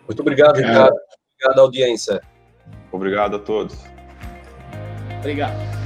Muito 0.06 0.20
obrigado, 0.20 0.56
Ricardo. 0.56 0.96
Obrigado 1.34 1.58
à 1.58 1.62
audiência. 1.62 2.20
Obrigado 2.92 3.36
a 3.36 3.38
todos. 3.40 3.76
Obrigado. 5.18 5.81